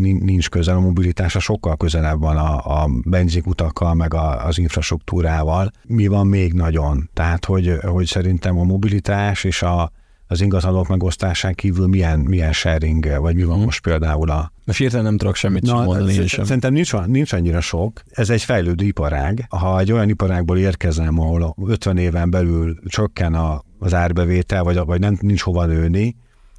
nincs 0.00 0.48
közel 0.48 0.76
a 0.76 0.80
mobilitása, 0.80 1.38
sokkal 1.38 1.76
közelebb 1.76 2.20
van 2.20 2.36
a, 2.36 2.82
a 2.82 2.88
benzinkutakkal, 3.04 3.94
meg 3.94 4.14
a, 4.14 4.46
az 4.46 4.58
infrastruktúrával. 4.58 5.70
Mi 5.84 6.06
van 6.06 6.26
még 6.26 6.52
nagyon? 6.52 7.10
Tehát, 7.14 7.44
hogy, 7.44 7.78
hogy 7.82 8.06
szerintem 8.06 8.58
a 8.58 8.64
mobilitás 8.64 9.44
és 9.44 9.62
a, 9.62 9.92
az 10.30 10.40
ingatlanok 10.40 10.88
megosztásán 10.88 11.54
kívül 11.54 11.86
milyen, 11.86 12.18
milyen 12.18 12.52
sharing, 12.52 13.20
vagy 13.20 13.34
mi 13.34 13.42
van 13.42 13.54
hmm. 13.54 13.64
most 13.64 13.82
például 13.82 14.30
a... 14.30 14.52
Most 14.64 14.78
hirtelen 14.78 15.04
nem 15.04 15.16
tudok 15.16 15.34
semmit 15.34 15.62
Na, 15.62 15.82
mondani 15.82 16.12
én 16.12 16.26
sem. 16.26 16.44
Szerintem 16.44 16.72
nincs, 16.72 16.92
nincs 17.06 17.32
annyira 17.32 17.60
sok. 17.60 18.02
Ez 18.10 18.30
egy 18.30 18.42
fejlődő 18.42 18.84
iparág. 18.84 19.46
Ha 19.48 19.78
egy 19.78 19.92
olyan 19.92 20.08
iparágból 20.08 20.58
érkezem, 20.58 21.20
ahol 21.20 21.56
50 21.66 21.96
éven 21.96 22.30
belül 22.30 22.78
csökken 22.86 23.34
a, 23.34 23.62
az 23.78 23.94
árbevétel, 23.94 24.62
vagy, 24.62 24.78
vagy 24.78 25.00
nem, 25.00 25.18
nincs 25.20 25.42
hova 25.42 25.66
nőni, 25.66 26.16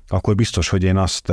akkor 0.07 0.35
biztos, 0.35 0.69
hogy 0.69 0.83
én 0.83 0.97
azt 0.97 1.31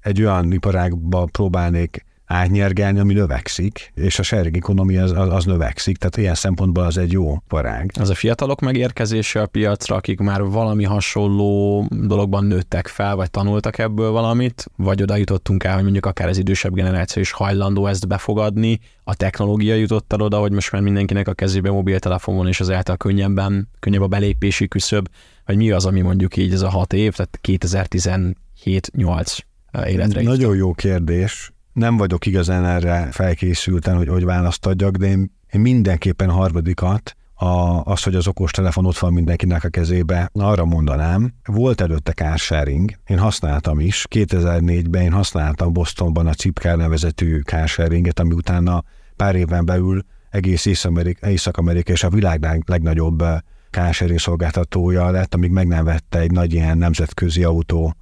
egy 0.00 0.22
olyan 0.22 0.52
iparágba 0.52 1.24
próbálnék 1.24 2.04
átnyergelni, 2.34 2.98
ami 2.98 3.12
növekszik, 3.12 3.92
és 3.94 4.18
a 4.18 4.22
sharing 4.22 4.56
economy 4.56 4.96
az, 4.96 5.12
az, 5.12 5.28
az 5.28 5.44
növekszik, 5.44 5.96
tehát 5.96 6.16
ilyen 6.16 6.34
szempontból 6.34 6.84
az 6.84 6.98
egy 6.98 7.12
jó 7.12 7.38
parág. 7.48 7.90
Az 8.00 8.10
a 8.10 8.14
fiatalok 8.14 8.60
megérkezése 8.60 9.40
a 9.40 9.46
piacra, 9.46 9.96
akik 9.96 10.18
már 10.18 10.42
valami 10.42 10.84
hasonló 10.84 11.86
dologban 11.90 12.44
nőttek 12.44 12.86
fel, 12.86 13.16
vagy 13.16 13.30
tanultak 13.30 13.78
ebből 13.78 14.10
valamit, 14.10 14.70
vagy 14.76 15.02
oda 15.02 15.16
jutottunk 15.16 15.64
el, 15.64 15.74
hogy 15.74 15.82
mondjuk 15.82 16.06
akár 16.06 16.28
az 16.28 16.38
idősebb 16.38 16.74
generáció 16.74 17.22
is 17.22 17.30
hajlandó 17.30 17.86
ezt 17.86 18.08
befogadni, 18.08 18.80
a 19.04 19.14
technológia 19.14 19.74
jutott 19.74 20.12
el 20.12 20.20
oda, 20.20 20.38
hogy 20.38 20.52
most 20.52 20.72
már 20.72 20.82
mindenkinek 20.82 21.28
a 21.28 21.34
kezébe 21.34 21.70
mobiltelefon 21.70 22.36
van, 22.36 22.48
és 22.48 22.60
azáltal 22.60 22.96
könnyebben, 22.96 23.68
könnyebb 23.80 24.02
a 24.02 24.06
belépési 24.06 24.68
küszöb, 24.68 25.08
vagy 25.46 25.56
mi 25.56 25.70
az, 25.70 25.84
ami 25.84 26.00
mondjuk 26.00 26.36
így 26.36 26.52
ez 26.52 26.62
a 26.62 26.70
hat 26.70 26.92
év, 26.92 27.14
tehát 27.14 27.38
2017-8 27.42 29.38
életre. 29.86 30.22
Nagyon 30.22 30.56
jó 30.56 30.72
kérdés 30.72 31.53
nem 31.74 31.96
vagyok 31.96 32.26
igazán 32.26 32.64
erre 32.64 33.08
felkészülten, 33.10 33.96
hogy, 33.96 34.08
hogy 34.08 34.24
választ 34.24 34.66
adjak, 34.66 34.96
de 34.96 35.06
én, 35.06 35.30
én 35.52 35.60
mindenképpen 35.60 36.30
harmadikat, 36.30 37.16
a, 37.34 37.82
az, 37.84 38.02
hogy 38.02 38.14
az 38.14 38.26
okos 38.26 38.50
telefon 38.50 38.86
ott 38.86 38.98
van 38.98 39.12
mindenkinek 39.12 39.64
a 39.64 39.68
kezébe, 39.68 40.30
arra 40.32 40.64
mondanám, 40.64 41.34
volt 41.44 41.80
előtte 41.80 42.12
car 42.12 42.38
sharing, 42.38 42.90
én 43.06 43.18
használtam 43.18 43.80
is, 43.80 44.06
2004-ben 44.10 45.02
én 45.02 45.12
használtam 45.12 45.72
Bostonban 45.72 46.26
a 46.26 46.34
Chipcar 46.34 46.76
nevezetű 46.76 47.40
car 47.40 47.68
sharinget, 47.68 48.20
ami 48.20 48.34
utána 48.34 48.84
pár 49.16 49.34
éven 49.34 49.64
belül 49.64 50.04
egész 50.30 50.66
Észak-Amerika, 50.66 51.30
Észak-Amerika 51.30 51.92
és 51.92 52.02
a 52.02 52.10
világ 52.10 52.62
legnagyobb 52.66 53.24
kársering 53.70 54.18
szolgáltatója 54.18 55.10
lett, 55.10 55.34
amíg 55.34 55.50
meg 55.50 55.66
nem 55.66 55.84
vette 55.84 56.18
egy 56.18 56.30
nagy 56.30 56.52
ilyen 56.52 56.78
nemzetközi 56.78 57.44
autó 57.44 57.94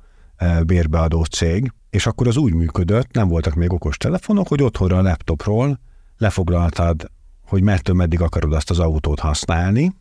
bérbeadó 0.65 1.25
cég 1.25 1.73
és 1.93 2.07
akkor 2.07 2.27
az 2.27 2.37
úgy 2.37 2.55
működött, 2.55 3.13
nem 3.13 3.29
voltak 3.29 3.55
még 3.55 3.73
okos 3.73 3.97
telefonok, 3.97 4.49
hogy 4.49 4.63
otthonra 4.63 4.99
a 4.99 5.03
laptopról 5.03 5.79
lefoglaltad, 6.17 7.11
hogy 7.47 7.63
mettől 7.63 7.95
meddig 7.95 8.21
akarod 8.21 8.53
azt 8.53 8.71
az 8.71 8.79
autót 8.79 9.21
használni. 9.21 9.95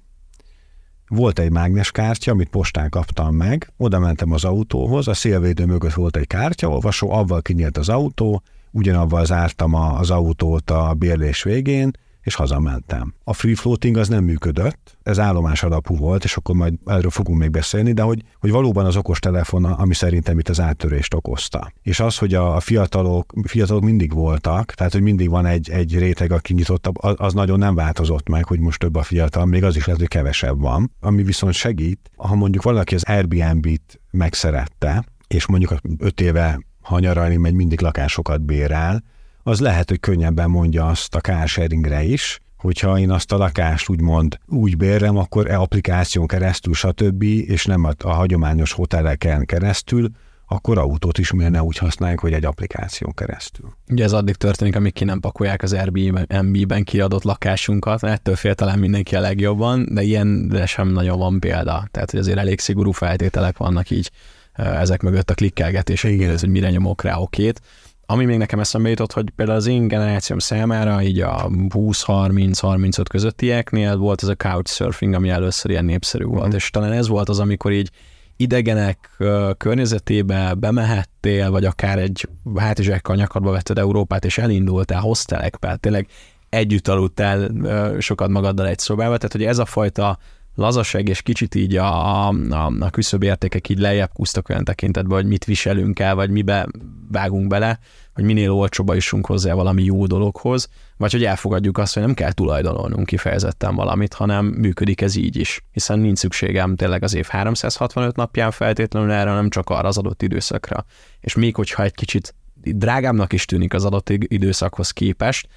Volt 1.08 1.40
egy 1.40 1.52
mágneskártya, 1.52 2.32
amit 2.32 2.50
postán 2.50 2.90
kaptam 2.90 3.36
meg, 3.36 3.74
oda 3.78 4.00
mentem 4.00 4.32
az 4.32 4.44
autóhoz, 4.44 5.08
a 5.08 5.14
szélvédő 5.14 5.66
mögött 5.66 5.94
volt 5.94 6.18
egy 6.18 6.28
kártyaolvasó, 6.28 7.12
avval 7.12 7.42
kinyílt 7.42 7.78
az 7.78 7.90
autó, 7.90 8.44
ugyanavval 8.72 9.26
zártam 9.26 9.74
az 9.74 10.10
autót 10.10 10.70
a 10.72 10.94
bérlés 10.94 11.44
végén, 11.44 11.92
és 12.22 12.36
hazamentem. 12.36 13.14
A 13.24 13.34
free 13.34 13.56
floating 13.56 13.98
az 13.98 14.08
nem 14.08 14.24
működött, 14.24 14.98
ez 15.04 15.20
állomás 15.20 15.64
alapú 15.64 15.98
volt, 15.98 16.24
és 16.24 16.36
akkor 16.36 16.56
majd 16.56 16.74
erről 16.86 17.10
fogunk 17.10 17.40
még 17.40 17.52
beszélni, 17.52 17.92
de 17.92 18.02
hogy, 18.02 18.24
hogy 18.40 18.52
valóban 18.52 18.86
az 18.86 18.96
okos 18.96 19.20
telefon, 19.20 19.64
ami 19.64 19.94
szerintem 19.94 20.40
itt 20.40 20.50
az 20.50 20.60
áttörést 20.60 21.14
okozta. 21.14 21.72
És 21.82 22.00
az, 22.00 22.18
hogy 22.18 22.34
a, 22.34 22.60
fiatalok, 22.60 23.34
fiatalok 23.44 23.84
mindig 23.84 24.14
voltak, 24.14 24.74
tehát 24.74 24.92
hogy 24.92 25.02
mindig 25.02 25.30
van 25.30 25.46
egy, 25.46 25.70
egy 25.70 25.98
réteg, 25.98 26.32
aki 26.32 26.54
nyitottabb, 26.54 26.96
az, 27.02 27.34
nagyon 27.34 27.60
nem 27.60 27.76
változott 27.76 28.30
meg, 28.30 28.46
hogy 28.46 28.60
most 28.60 28.80
több 28.80 28.96
a 28.96 29.04
fiatal, 29.04 29.46
még 29.46 29.64
az 29.64 29.76
is 29.76 29.86
lehet, 29.86 30.02
hogy 30.02 30.10
kevesebb 30.10 30.62
van. 30.62 30.92
Ami 31.00 31.24
viszont 31.24 31.54
segít, 31.54 32.12
ha 32.16 32.36
mondjuk 32.36 32.64
valaki 32.64 32.96
az 32.96 33.04
Airbnb-t 33.04 34.00
megszerette, 34.12 35.04
és 35.28 35.48
mondjuk 35.48 35.74
öt 35.98 36.22
éve 36.22 36.60
hanyaralni 36.82 37.38
megy, 37.38 37.54
mindig 37.54 37.82
lakásokat 37.82 38.42
bérel, 38.42 39.04
az 39.44 39.60
lehet, 39.60 39.90
hogy 39.90 40.00
könnyebben 40.00 40.50
mondja 40.50 40.88
azt 40.88 41.16
a 41.16 41.20
carsharingre 41.20 42.04
is, 42.04 42.40
hogyha 42.58 43.00
én 43.00 43.12
azt 43.12 43.32
a 43.32 43.38
lakást 43.38 43.90
úgymond 43.90 44.38
úgy 44.48 44.78
bérem, 44.78 45.18
akkor 45.18 45.50
e 45.50 45.60
applikáción 45.60 46.28
keresztül, 46.28 46.74
stb., 46.74 47.24
és 47.24 47.66
nem 47.66 47.84
a, 47.84 47.92
a 47.98 48.14
hagyományos 48.14 48.72
hoteleken 48.72 49.46
keresztül, 49.46 50.10
akkor 50.48 50.78
autót 50.78 51.18
is 51.18 51.32
miért 51.32 51.52
ne 51.52 51.64
úgy 51.64 51.78
használjuk, 51.78 52.20
hogy 52.20 52.34
egy 52.34 52.46
applikáción 52.46 53.14
keresztül. 53.14 53.74
Ugye 53.90 54.04
ez 54.04 54.14
addig 54.14 54.36
történik, 54.36 54.76
amíg 54.76 54.94
ki 54.94 55.04
nem 55.04 55.20
pakolják 55.20 55.64
az 55.64 55.74
Airbnb-ben 55.74 56.84
kiadott 56.84 57.24
lakásunkat, 57.24 58.04
ettől 58.04 58.36
fél 58.36 58.56
talán 58.56 58.80
mindenki 58.80 59.16
a 59.16 59.20
legjobban, 59.20 59.88
de 59.92 60.02
ilyenre 60.02 60.66
sem 60.66 60.88
nagyon 60.88 61.18
van 61.18 61.40
példa. 61.40 61.88
Tehát, 61.92 62.12
hogy 62.12 62.20
azért 62.20 62.38
elég 62.38 62.60
szigorú 62.60 62.92
feltételek 62.92 63.58
vannak 63.58 63.90
így 63.90 64.12
ezek 64.54 65.02
mögött 65.02 65.30
a 65.30 65.34
klikkelgetések, 65.34 66.40
hogy 66.40 66.50
mire 66.50 66.70
nyomok 66.70 67.02
rá 67.02 67.18
okét. 67.18 67.62
Ami 68.12 68.26
még 68.26 68.38
nekem 68.38 68.60
eszembe 68.60 68.90
jutott, 68.90 69.14
hogy 69.14 69.30
például 69.36 69.58
az 69.58 69.68
én 69.68 69.88
generációm 69.88 70.40
számára, 70.40 71.02
így 71.02 71.20
a 71.20 71.48
20-30-35 71.50 73.06
közöttieknél 73.10 73.98
volt 73.98 74.24
ez 74.24 74.28
a 74.28 74.36
couchsurfing, 74.36 75.14
ami 75.14 75.30
először 75.30 75.72
ilyen 75.72 75.86
népszerű 75.86 76.24
volt, 76.24 76.48
mm. 76.48 76.56
és 76.56 76.70
talán 76.70 76.92
ez 76.92 77.08
volt 77.08 77.30
az, 77.30 77.40
amikor 77.40 77.72
így 77.72 77.90
idegenek 78.38 79.18
környezetébe 79.58 80.54
bemehettél, 80.54 81.52
vagy 81.52 81.66
akár 81.66 82.00
egy 82.00 82.28
hátizsákkal 82.56 83.16
nyakadba 83.16 83.52
vetted 83.52 83.78
Európát, 83.78 84.26
és 84.26 84.38
elindultál 84.38 85.02
hostelekbe, 85.02 85.76
tényleg 85.76 86.08
együtt 86.50 86.88
aludtál 86.88 87.52
sokat 88.00 88.30
magaddal 88.30 88.68
egy 88.68 88.80
szobába, 88.80 89.18
tehát 89.18 89.32
hogy 89.32 89.44
ez 89.44 89.58
a 89.58 89.66
fajta 89.66 90.18
lazaság, 90.56 91.08
és 91.08 91.22
kicsit 91.22 91.56
így 91.56 91.76
a, 91.76 92.28
a, 92.28 92.72
a 92.80 92.90
küszöbb 92.90 93.24
értékek 93.24 93.70
így 93.70 93.80
lejjebb 93.80 94.12
kúztak 94.14 94.50
olyan 94.50 94.64
tekintetben, 94.64 95.18
hogy 95.18 95.28
mit 95.28 95.46
viselünk 95.46 96.00
el, 96.00 96.16
vagy 96.16 96.30
mibe 96.30 96.68
vágunk 97.12 97.48
bele, 97.48 97.80
hogy 98.14 98.24
minél 98.24 98.52
olcsóba 98.52 98.94
jussunk 98.94 99.26
hozzá 99.26 99.54
valami 99.54 99.84
jó 99.84 100.06
dologhoz, 100.06 100.70
vagy 100.98 101.12
hogy 101.12 101.24
elfogadjuk 101.24 101.78
azt, 101.78 101.94
hogy 101.94 102.04
nem 102.04 102.14
kell 102.14 102.32
tulajdonolnunk 102.32 103.06
kifejezetten 103.06 103.76
valamit, 103.76 104.14
hanem 104.14 104.46
működik 104.46 105.02
ez 105.02 105.16
így 105.16 105.36
is, 105.36 105.64
hiszen 105.72 106.00
nincs 106.00 106.18
szükségem 106.18 106.76
tényleg 106.76 107.04
az 107.04 107.14
év 107.14 107.26
365 107.26 108.16
napján 108.16 108.52
feltétlenül 108.52 109.12
erre, 109.12 109.34
nem 109.34 109.50
csak 109.50 109.70
arra 109.70 109.88
az 109.88 109.98
adott 109.98 110.22
időszakra. 110.22 110.86
És 111.20 111.36
még 111.36 111.56
hogyha 111.56 111.84
egy 111.84 111.94
kicsit 111.94 112.36
drágábbnak 112.56 113.34
is 113.34 113.46
tűnik 113.46 113.74
az 113.74 113.86
adott 113.86 114.10
időszakhoz 114.10 114.92
képest, 114.92 115.48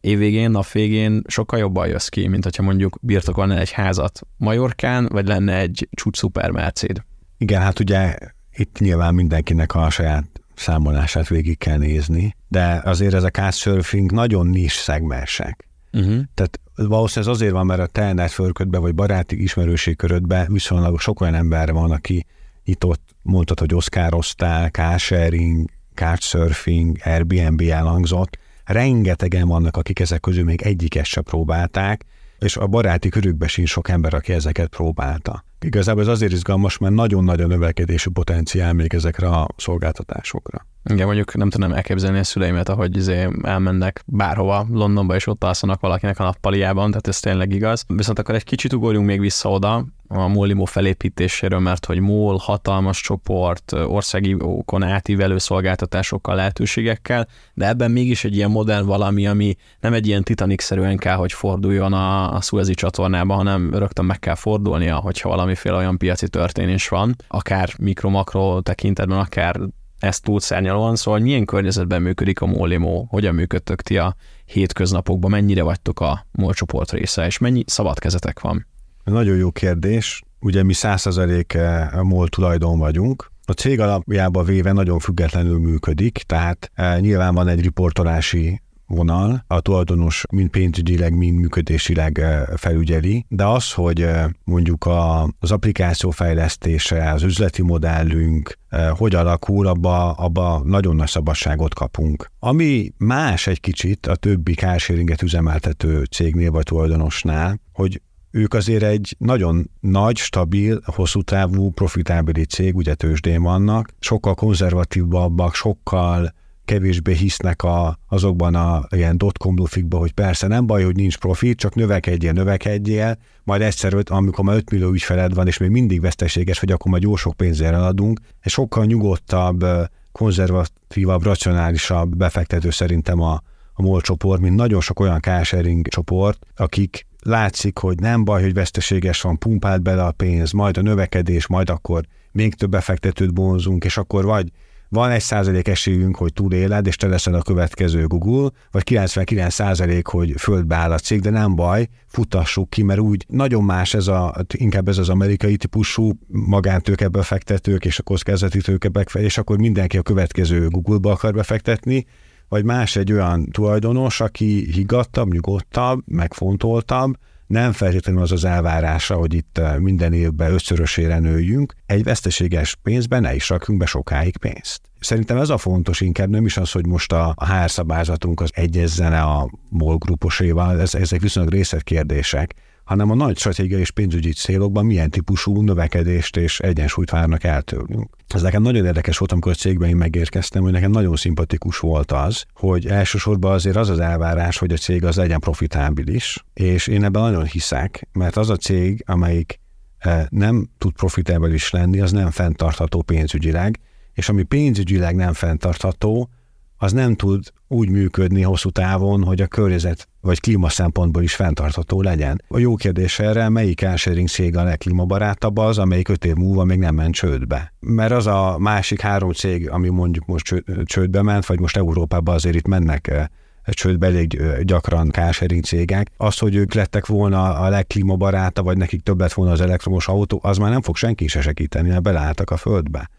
évvégén, 0.00 0.50
nap 0.50 0.70
végén 0.70 1.22
sokkal 1.26 1.58
jobban 1.58 1.88
jössz 1.88 2.08
ki, 2.08 2.26
mint 2.26 2.44
hogyha 2.44 2.62
mondjuk 2.62 2.98
birtokolnál 3.00 3.58
egy 3.58 3.70
házat 3.70 4.20
Majorkán, 4.36 5.08
vagy 5.12 5.26
lenne 5.26 5.58
egy 5.58 5.88
csúcs 5.90 6.18
szupermercéd. 6.18 7.02
Igen, 7.38 7.60
hát 7.60 7.80
ugye 7.80 8.16
itt 8.52 8.78
nyilván 8.78 9.14
mindenkinek 9.14 9.74
a 9.74 9.90
saját 9.90 10.24
számolását 10.54 11.28
végig 11.28 11.58
kell 11.58 11.78
nézni, 11.78 12.36
de 12.48 12.80
azért 12.84 13.14
ez 13.14 13.22
a 13.22 13.30
couchsurfing 13.30 14.12
nagyon 14.12 14.46
nis 14.46 14.72
szegmensek. 14.72 15.68
Uh-huh. 15.92 16.22
Tehát 16.34 16.60
valószínűleg 16.74 17.34
ez 17.34 17.40
azért 17.40 17.52
van, 17.52 17.66
mert 17.66 17.80
a 17.80 17.86
te 17.86 18.12
networködbe, 18.12 18.78
vagy 18.78 18.94
baráti 18.94 19.42
ismerőségkörödbe 19.42 20.46
viszonylag 20.48 21.00
sok 21.00 21.20
olyan 21.20 21.34
ember 21.34 21.72
van, 21.72 21.90
aki 21.90 22.26
nyitott, 22.64 23.02
mondtad, 23.22 23.58
hogy 23.58 23.74
oszkároztál, 23.74 24.68
carsharing, 24.68 25.70
couchsurfing, 25.94 26.96
Airbnb 27.04 27.60
elhangzott, 27.60 28.38
rengetegen 28.68 29.48
vannak, 29.48 29.76
akik 29.76 30.00
ezek 30.00 30.20
közül 30.20 30.44
még 30.44 30.62
egyiket 30.62 31.04
se 31.04 31.20
próbálták, 31.20 32.04
és 32.38 32.56
a 32.56 32.66
baráti 32.66 33.08
körükben 33.08 33.48
sincs 33.48 33.68
sok 33.68 33.88
ember, 33.88 34.14
aki 34.14 34.32
ezeket 34.32 34.68
próbálta. 34.68 35.44
Igazából 35.60 36.02
ez 36.02 36.08
azért 36.08 36.32
izgalmas, 36.32 36.78
mert 36.78 36.94
nagyon 36.94 37.24
nagy 37.24 37.40
a 37.40 37.46
növekedési 37.46 38.10
potenciál 38.10 38.72
még 38.72 38.94
ezekre 38.94 39.28
a 39.28 39.48
szolgáltatásokra. 39.56 40.66
Igen, 40.84 41.06
mondjuk 41.06 41.34
nem 41.34 41.50
tudom 41.50 41.72
elképzelni 41.72 42.18
a 42.18 42.24
szüleimet, 42.24 42.68
ahogy 42.68 42.96
izé 42.96 43.28
elmennek 43.42 44.02
bárhova 44.06 44.66
Londonba, 44.70 45.14
és 45.14 45.26
ott 45.26 45.44
alszanak 45.44 45.80
valakinek 45.80 46.18
a 46.18 46.22
nappaliában, 46.22 46.88
tehát 46.88 47.08
ez 47.08 47.20
tényleg 47.20 47.52
igaz. 47.52 47.84
Viszont 47.88 48.18
akkor 48.18 48.34
egy 48.34 48.44
kicsit 48.44 48.72
ugorjunk 48.72 49.06
még 49.06 49.20
vissza 49.20 49.50
oda 49.50 49.86
a 50.08 50.28
Molimo 50.28 50.64
felépítéséről, 50.64 51.58
mert 51.58 51.84
hogy 51.84 52.00
MOL 52.00 52.36
hatalmas 52.36 53.00
csoport, 53.00 53.72
országi 53.72 54.36
okon 54.38 54.82
átívelő 54.82 55.38
szolgáltatásokkal, 55.38 56.34
lehetőségekkel, 56.34 57.28
de 57.54 57.68
ebben 57.68 57.90
mégis 57.90 58.24
egy 58.24 58.36
ilyen 58.36 58.50
modern 58.50 58.86
valami, 58.86 59.26
ami 59.26 59.56
nem 59.80 59.92
egy 59.92 60.06
ilyen 60.06 60.22
Titanic-szerűen 60.22 60.96
kell, 60.96 61.16
hogy 61.16 61.32
forduljon 61.32 61.92
a, 61.92 62.34
a 62.34 62.40
Suezi 62.40 62.74
csatornába, 62.74 63.34
hanem 63.34 63.74
rögtön 63.74 64.04
meg 64.04 64.18
kell 64.18 64.34
fordulnia, 64.34 64.96
hogyha 64.96 65.28
valamiféle 65.28 65.76
olyan 65.76 65.98
piaci 65.98 66.28
történés 66.28 66.88
van, 66.88 67.16
akár 67.28 67.70
mikro-makro 67.78 68.60
tekintetben, 68.60 69.18
akár 69.18 69.60
ezt 69.98 70.22
túlszárnyalóan, 70.24 70.96
szóval 70.96 71.20
milyen 71.20 71.44
környezetben 71.44 72.02
működik 72.02 72.40
a 72.40 72.46
Molimo, 72.46 73.04
hogyan 73.08 73.34
működtök 73.34 73.82
ti 73.82 73.98
a 73.98 74.16
hétköznapokban, 74.44 75.30
mennyire 75.30 75.62
vagytok 75.62 76.00
a 76.00 76.26
MOL 76.30 76.54
csoport 76.54 76.92
része, 76.92 77.26
és 77.26 77.38
mennyi 77.38 77.62
szabad 77.66 77.98
kezetek 77.98 78.40
van? 78.40 78.66
Nagyon 79.04 79.36
jó 79.36 79.50
kérdés. 79.50 80.22
Ugye 80.40 80.62
mi 80.62 80.72
100% 80.76 82.02
MOL 82.02 82.28
tulajdon 82.28 82.78
vagyunk, 82.78 83.30
a 83.44 83.52
cég 83.52 83.80
alapjába 83.80 84.42
véve 84.42 84.72
nagyon 84.72 84.98
függetlenül 84.98 85.58
működik, 85.58 86.22
tehát 86.26 86.70
e, 86.74 87.00
nyilván 87.00 87.34
van 87.34 87.48
egy 87.48 87.60
riportolási 87.60 88.60
vonal, 88.88 89.44
a 89.46 89.60
tulajdonos 89.60 90.24
mind 90.32 90.50
pénzügyileg, 90.50 91.16
mind 91.16 91.38
működésileg 91.38 92.20
felügyeli, 92.56 93.24
de 93.28 93.44
az, 93.44 93.72
hogy 93.72 94.06
mondjuk 94.44 94.84
a, 94.84 95.22
az 95.38 95.50
applikáció 95.50 96.10
fejlesztése, 96.10 97.12
az 97.12 97.22
üzleti 97.22 97.62
modellünk 97.62 98.58
hogy 98.90 99.14
alakul, 99.14 99.66
abba, 99.66 100.12
abba 100.12 100.62
nagyon 100.64 100.96
nagy 100.96 101.08
szabadságot 101.08 101.74
kapunk. 101.74 102.30
Ami 102.38 102.92
más 102.96 103.46
egy 103.46 103.60
kicsit 103.60 104.06
a 104.06 104.16
többi 104.16 104.54
carsharinget 104.54 105.22
üzemeltető 105.22 106.04
cégnél 106.04 106.50
vagy 106.50 106.62
tulajdonosnál, 106.62 107.60
hogy 107.72 108.02
ők 108.30 108.54
azért 108.54 108.82
egy 108.82 109.16
nagyon 109.18 109.70
nagy, 109.80 110.16
stabil, 110.16 110.80
hosszú 110.84 111.22
távú, 111.22 111.70
profitábili 111.70 112.44
cég, 112.44 112.76
ugye 112.76 112.94
tőzsdén 112.94 113.42
vannak, 113.42 113.88
sokkal 113.98 114.34
konzervatívabbak, 114.34 115.54
sokkal 115.54 116.32
kevésbé 116.68 117.14
hisznek 117.14 117.62
a, 117.62 117.98
azokban 118.08 118.54
a 118.54 118.86
ilyen 118.90 119.18
dotcom 119.18 119.56
lufikba, 119.56 119.98
hogy 119.98 120.12
persze 120.12 120.46
nem 120.46 120.66
baj, 120.66 120.82
hogy 120.84 120.96
nincs 120.96 121.18
profit, 121.18 121.58
csak 121.58 121.74
növekedjél, 121.74 122.32
növekedjél, 122.32 123.18
majd 123.44 123.62
egyszer, 123.62 123.94
amikor 124.06 124.44
már 124.44 124.56
5 124.56 124.70
millió 124.70 124.90
ügyfeled 124.90 125.34
van, 125.34 125.46
és 125.46 125.58
még 125.58 125.70
mindig 125.70 126.00
veszteséges 126.00 126.60
vagy, 126.60 126.72
akkor 126.72 126.90
majd 126.90 127.02
jó 127.02 127.16
sok 127.16 127.36
pénzzel 127.36 127.74
eladunk. 127.74 128.20
Egy 128.40 128.52
sokkal 128.52 128.84
nyugodtabb, 128.84 129.64
konzervatívabb, 130.12 131.22
racionálisabb 131.22 132.16
befektető 132.16 132.70
szerintem 132.70 133.20
a, 133.20 133.42
a 133.72 133.82
MOL 133.82 134.00
csoport, 134.00 134.40
mint 134.40 134.56
nagyon 134.56 134.80
sok 134.80 135.00
olyan 135.00 135.20
carsharing 135.20 135.88
csoport, 135.88 136.46
akik 136.56 137.06
látszik, 137.28 137.78
hogy 137.78 138.00
nem 138.00 138.24
baj, 138.24 138.42
hogy 138.42 138.54
veszteséges 138.54 139.20
van, 139.20 139.38
pumpált 139.38 139.82
bele 139.82 140.04
a 140.04 140.12
pénz, 140.12 140.52
majd 140.52 140.76
a 140.76 140.82
növekedés, 140.82 141.46
majd 141.46 141.70
akkor 141.70 142.04
még 142.32 142.54
több 142.54 142.70
befektetőt 142.70 143.34
bonzunk, 143.34 143.84
és 143.84 143.96
akkor 143.96 144.24
vagy 144.24 144.52
van 144.88 145.10
egy 145.10 145.20
százalék 145.20 145.68
esélyünk, 145.68 146.16
hogy 146.16 146.32
túléled, 146.32 146.86
és 146.86 146.96
te 146.96 147.06
leszel 147.06 147.34
a 147.34 147.42
következő 147.42 148.06
Google, 148.06 148.50
vagy 148.70 148.82
99 148.82 149.54
százalék, 149.54 150.06
hogy 150.06 150.34
földbe 150.38 150.76
áll 150.76 150.92
a 150.92 150.98
cég, 150.98 151.20
de 151.20 151.30
nem 151.30 151.54
baj, 151.54 151.88
futassuk 152.06 152.70
ki, 152.70 152.82
mert 152.82 153.00
úgy 153.00 153.24
nagyon 153.28 153.64
más 153.64 153.94
ez 153.94 154.06
a, 154.06 154.34
inkább 154.54 154.88
ez 154.88 154.98
az 154.98 155.08
amerikai 155.08 155.56
típusú 155.56 156.12
magántőke 156.26 157.08
befektetők 157.08 157.84
és 157.84 157.98
a 157.98 158.02
kockázati 158.02 158.60
tőke 158.60 159.04
és 159.12 159.38
akkor 159.38 159.58
mindenki 159.58 159.98
a 159.98 160.02
következő 160.02 160.68
Google-ba 160.68 161.10
akar 161.10 161.34
befektetni, 161.34 162.06
vagy 162.48 162.64
más 162.64 162.96
egy 162.96 163.12
olyan 163.12 163.50
tulajdonos, 163.50 164.20
aki 164.20 164.68
higgadtabb, 164.72 165.32
nyugodtabb, 165.32 166.02
megfontoltabb, 166.06 167.16
nem 167.48 167.72
feltétlenül 167.72 168.22
az 168.22 168.32
az 168.32 168.44
elvárása, 168.44 169.14
hogy 169.14 169.34
itt 169.34 169.58
eh, 169.58 169.78
minden 169.78 170.12
évben 170.12 170.52
ötszörösére 170.52 171.18
nőjünk, 171.18 171.74
egy 171.86 172.04
veszteséges 172.04 172.76
pénzben 172.82 173.20
ne 173.22 173.34
is 173.34 173.48
rakjunk 173.48 173.80
be 173.80 173.86
sokáig 173.86 174.36
pénzt. 174.36 174.80
Szerintem 175.00 175.36
ez 175.36 175.48
a 175.48 175.58
fontos, 175.58 176.00
inkább 176.00 176.28
nem 176.28 176.44
is 176.44 176.56
az, 176.56 176.72
hogy 176.72 176.86
most 176.86 177.12
a, 177.12 177.34
a 177.36 177.52
HR 177.52 177.70
szabályzatunk 177.70 178.40
az 178.40 178.50
egyezzene 178.54 179.20
a 179.20 179.50
MOL 179.68 179.96
gruposéval, 179.96 180.80
ez, 180.80 180.94
ezek 180.94 181.20
viszonylag 181.20 181.52
részletkérdések, 181.52 182.54
hanem 182.88 183.10
a 183.10 183.14
nagy 183.14 183.38
stratégiai 183.38 183.80
és 183.80 183.90
pénzügyi 183.90 184.32
célokban 184.32 184.86
milyen 184.86 185.10
típusú 185.10 185.62
növekedést 185.62 186.36
és 186.36 186.60
egyensúlyt 186.60 187.10
várnak 187.10 187.44
el 187.44 187.62
tőlünk. 187.62 188.16
Ez 188.28 188.42
nekem 188.42 188.62
nagyon 188.62 188.84
érdekes 188.84 189.18
volt, 189.18 189.32
amikor 189.32 189.52
a 189.52 189.54
cégben 189.54 189.88
én 189.88 189.96
megérkeztem, 189.96 190.62
hogy 190.62 190.72
nekem 190.72 190.90
nagyon 190.90 191.16
szimpatikus 191.16 191.78
volt 191.78 192.12
az, 192.12 192.44
hogy 192.54 192.86
elsősorban 192.86 193.52
azért 193.52 193.76
az 193.76 193.88
az 193.88 193.98
elvárás, 193.98 194.58
hogy 194.58 194.72
a 194.72 194.76
cég 194.76 195.04
az 195.04 195.16
legyen 195.16 195.40
profitábilis, 195.40 196.44
és 196.54 196.86
én 196.86 197.04
ebben 197.04 197.22
nagyon 197.22 197.44
hiszek, 197.44 198.08
mert 198.12 198.36
az 198.36 198.50
a 198.50 198.56
cég, 198.56 199.02
amelyik 199.06 199.60
eh, 199.98 200.24
nem 200.28 200.68
tud 200.78 200.92
profitábilis 200.92 201.70
lenni, 201.70 202.00
az 202.00 202.12
nem 202.12 202.30
fenntartható 202.30 203.02
pénzügyileg, 203.02 203.80
és 204.12 204.28
ami 204.28 204.42
pénzügyileg 204.42 205.14
nem 205.14 205.32
fenntartható, 205.32 206.30
az 206.76 206.92
nem 206.92 207.14
tud 207.14 207.52
úgy 207.66 207.88
működni 207.88 208.42
hosszú 208.42 208.70
távon, 208.70 209.24
hogy 209.24 209.40
a 209.40 209.46
környezet 209.46 210.08
vagy 210.28 210.40
klíma 210.40 210.68
szempontból 210.68 211.22
is 211.22 211.34
fenntartható 211.34 212.02
legyen. 212.02 212.42
A 212.48 212.58
jó 212.58 212.74
kérdés 212.74 213.18
erre, 213.18 213.48
melyik 213.48 213.78
carsharing 213.78 214.28
cég 214.28 214.56
a 214.56 214.62
legklímabarátabb 214.62 215.56
az, 215.56 215.78
amelyik 215.78 216.08
öt 216.08 216.24
év 216.24 216.34
múlva 216.34 216.64
még 216.64 216.78
nem 216.78 216.94
ment 216.94 217.14
csődbe. 217.14 217.72
Mert 217.80 218.12
az 218.12 218.26
a 218.26 218.56
másik 218.58 219.00
három 219.00 219.32
cég, 219.32 219.70
ami 219.70 219.88
mondjuk 219.88 220.26
most 220.26 220.62
csődbe 220.84 221.22
ment, 221.22 221.46
vagy 221.46 221.60
most 221.60 221.76
Európában 221.76 222.34
azért 222.34 222.54
itt 222.54 222.66
mennek 222.66 223.30
csődbe 223.64 224.06
elég 224.06 224.42
gyakran 224.62 225.10
carsharing 225.10 225.64
cégek. 225.64 226.10
Az, 226.16 226.38
hogy 226.38 226.54
ők 226.54 226.74
lettek 226.74 227.06
volna 227.06 227.54
a 227.54 227.68
legklímabaráta, 227.68 228.62
vagy 228.62 228.76
nekik 228.76 229.02
több 229.02 229.20
lett 229.20 229.32
volna 229.32 229.52
az 229.52 229.60
elektromos 229.60 230.08
autó, 230.08 230.40
az 230.42 230.58
már 230.58 230.70
nem 230.70 230.82
fog 230.82 230.96
senki 230.96 231.26
se 231.26 231.40
segíteni, 231.40 231.88
mert 231.88 232.02
beleálltak 232.02 232.50
a 232.50 232.56
földbe. 232.56 233.10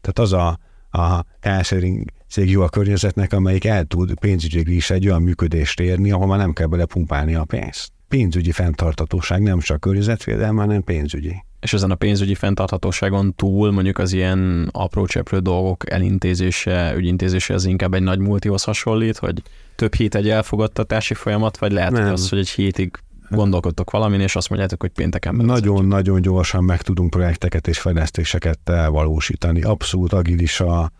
Tehát 0.00 0.18
az 0.18 0.32
a, 0.32 0.58
a 0.90 1.24
carsharing 1.40 2.04
cég 2.28 2.50
jó 2.50 2.62
a 2.62 2.68
környezetnek, 2.68 3.32
amelyik 3.32 3.64
el 3.64 3.84
tud 3.84 4.18
pénzügyileg 4.18 4.68
is 4.68 4.90
egy 4.90 5.06
olyan 5.06 5.22
működést 5.22 5.80
érni, 5.80 6.10
ahol 6.10 6.26
már 6.26 6.38
nem 6.38 6.52
kell 6.52 6.66
belepumpálni 6.66 7.34
a 7.34 7.44
pénzt. 7.44 7.92
Pénzügyi 8.08 8.52
fenntartatóság 8.52 9.42
nem 9.42 9.58
csak 9.58 9.80
környezetvédelme, 9.80 10.60
hanem 10.60 10.84
pénzügyi. 10.84 11.44
És 11.60 11.72
ezen 11.72 11.90
a 11.90 11.94
pénzügyi 11.94 12.34
fenntarthatóságon 12.34 13.34
túl 13.34 13.72
mondjuk 13.72 13.98
az 13.98 14.12
ilyen 14.12 14.68
apró 14.72 15.06
cseprő 15.06 15.38
dolgok 15.38 15.90
elintézése, 15.90 16.94
ügyintézése 16.96 17.54
az 17.54 17.64
inkább 17.64 17.94
egy 17.94 18.02
nagy 18.02 18.18
multihoz 18.18 18.62
hasonlít, 18.62 19.16
hogy 19.16 19.42
több 19.76 19.94
hét 19.94 20.14
egy 20.14 20.28
elfogadtatási 20.28 21.14
folyamat, 21.14 21.58
vagy 21.58 21.72
lehet, 21.72 21.90
nem. 21.90 22.02
hogy 22.02 22.12
az, 22.12 22.28
hogy 22.28 22.38
egy 22.38 22.48
hétig 22.48 22.90
gondolkodtok 23.30 23.90
valamin, 23.90 24.20
és 24.20 24.36
azt 24.36 24.48
mondjátok, 24.48 24.80
hogy 24.80 24.90
pénteken 24.90 25.34
Nagyon-nagyon 25.34 26.20
gyorsan 26.20 26.64
meg 26.64 26.82
tudunk 26.82 27.10
projekteket 27.10 27.68
és 27.68 27.78
fejlesztéseket 27.78 28.60
valósítani. 28.90 29.62
Abszolút 29.62 30.12
agilis 30.12 30.60
a, 30.60 30.90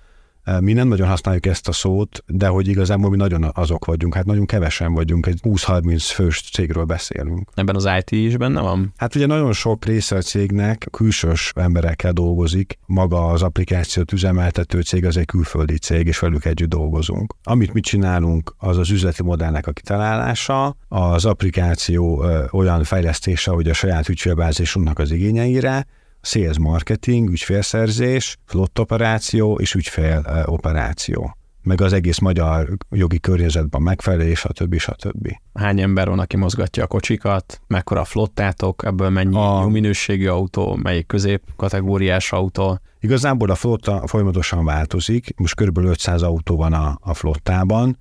mi 0.60 0.72
nem 0.72 0.88
nagyon 0.88 1.08
használjuk 1.08 1.46
ezt 1.46 1.68
a 1.68 1.72
szót, 1.72 2.24
de 2.26 2.46
hogy 2.46 2.68
igazából 2.68 3.10
mi 3.10 3.16
nagyon 3.16 3.50
azok 3.54 3.84
vagyunk, 3.84 4.14
hát 4.14 4.24
nagyon 4.24 4.46
kevesen 4.46 4.92
vagyunk, 4.92 5.26
egy 5.26 5.40
20-30 5.42 6.10
fős 6.14 6.40
cégről 6.52 6.84
beszélünk. 6.84 7.50
Ebben 7.54 7.76
az 7.76 7.88
IT 7.98 8.10
is 8.10 8.36
benne 8.36 8.60
van? 8.60 8.92
Hát 8.96 9.14
ugye 9.14 9.26
nagyon 9.26 9.52
sok 9.52 9.84
része 9.84 10.16
a 10.16 10.20
cégnek 10.20 10.88
külsős 10.90 11.52
emberekkel 11.54 12.12
dolgozik, 12.12 12.78
maga 12.86 13.26
az 13.26 13.42
applikációt 13.42 14.12
üzemeltető 14.12 14.80
cég 14.80 15.04
az 15.04 15.16
egy 15.16 15.26
külföldi 15.26 15.78
cég, 15.78 16.06
és 16.06 16.18
velük 16.18 16.44
együtt 16.44 16.68
dolgozunk. 16.68 17.34
Amit 17.42 17.72
mi 17.72 17.80
csinálunk, 17.80 18.54
az 18.58 18.78
az 18.78 18.90
üzleti 18.90 19.22
modellnek 19.22 19.66
a 19.66 19.72
kitalálása, 19.72 20.76
az 20.88 21.24
applikáció 21.24 22.22
ö, 22.22 22.44
olyan 22.50 22.84
fejlesztése, 22.84 23.50
hogy 23.50 23.68
a 23.68 23.72
saját 23.72 24.08
ügyfélbázisunknak 24.08 24.98
az 24.98 25.10
igényeire, 25.10 25.86
sales 26.28 26.58
marketing, 26.58 27.30
ügyfélszerzés, 27.30 28.36
flott 28.44 28.80
operáció 28.80 29.58
és 29.58 29.74
ügyfél 29.74 30.44
operáció 30.46 31.38
meg 31.62 31.80
az 31.80 31.92
egész 31.92 32.18
magyar 32.18 32.68
jogi 32.90 33.20
környezetben 33.20 33.82
megfelelés, 33.82 34.38
stb. 34.38 34.78
stb. 34.78 35.28
Hány 35.54 35.80
ember 35.80 36.08
van, 36.08 36.18
aki 36.18 36.36
mozgatja 36.36 36.84
a 36.84 36.86
kocsikat, 36.86 37.60
mekkora 37.66 38.04
flottátok, 38.04 38.84
ebből 38.84 39.08
mennyi 39.08 39.36
a... 39.36 39.60
jó 39.62 39.68
minőségű 39.68 40.26
autó, 40.26 40.74
melyik 40.74 41.06
közép 41.06 41.42
kategóriás 41.56 42.32
autó? 42.32 42.80
Igazából 43.00 43.50
a 43.50 43.54
flotta 43.54 44.06
folyamatosan 44.06 44.64
változik, 44.64 45.34
most 45.36 45.54
kb. 45.54 45.78
500 45.78 46.22
autó 46.22 46.56
van 46.56 46.72
a, 46.72 46.98
a 47.00 47.14
flottában, 47.14 47.98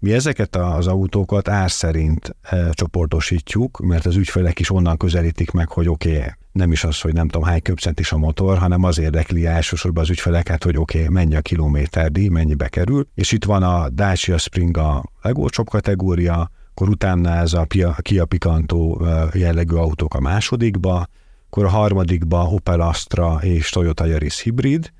mi 0.00 0.12
ezeket 0.12 0.56
az 0.56 0.86
autókat 0.86 1.48
ár 1.48 1.70
szerint 1.70 2.36
e, 2.42 2.70
csoportosítjuk, 2.72 3.78
mert 3.78 4.06
az 4.06 4.16
ügyfelek 4.16 4.58
is 4.58 4.70
onnan 4.70 4.96
közelítik 4.96 5.50
meg, 5.50 5.68
hogy 5.68 5.88
oké, 5.88 6.16
okay, 6.16 6.28
nem 6.52 6.72
is 6.72 6.84
az, 6.84 7.00
hogy 7.00 7.12
nem 7.12 7.28
tudom 7.28 7.48
hány 7.48 7.62
köbcentis 7.62 8.12
a 8.12 8.16
motor, 8.16 8.58
hanem 8.58 8.84
az 8.84 8.98
érdekli 8.98 9.46
elsősorban 9.46 10.02
az 10.02 10.10
ügyfeleket, 10.10 10.64
hogy 10.64 10.76
oké, 10.76 10.98
okay, 10.98 11.14
mennyi 11.14 11.36
a 11.36 11.40
kilométerdíj, 11.40 12.28
mennyibe 12.28 12.68
kerül, 12.68 13.08
és 13.14 13.32
itt 13.32 13.44
van 13.44 13.62
a 13.62 13.88
Dacia 13.88 14.38
Spring 14.38 14.76
a 14.76 15.04
legolcsóbb 15.22 15.68
kategória, 15.68 16.50
akkor 16.70 16.88
utána 16.88 17.30
ez 17.30 17.52
a 17.52 17.66
Kia 18.02 18.24
Picanto 18.24 18.98
jellegű 19.32 19.74
autók 19.74 20.14
a 20.14 20.20
másodikba, 20.20 21.06
akkor 21.46 21.64
a 21.64 21.68
harmadikba 21.68 22.48
Opel 22.48 22.80
Astra 22.80 23.38
és 23.42 23.70
Toyota 23.70 24.04
Yaris 24.04 24.40
hibrid, 24.40 24.92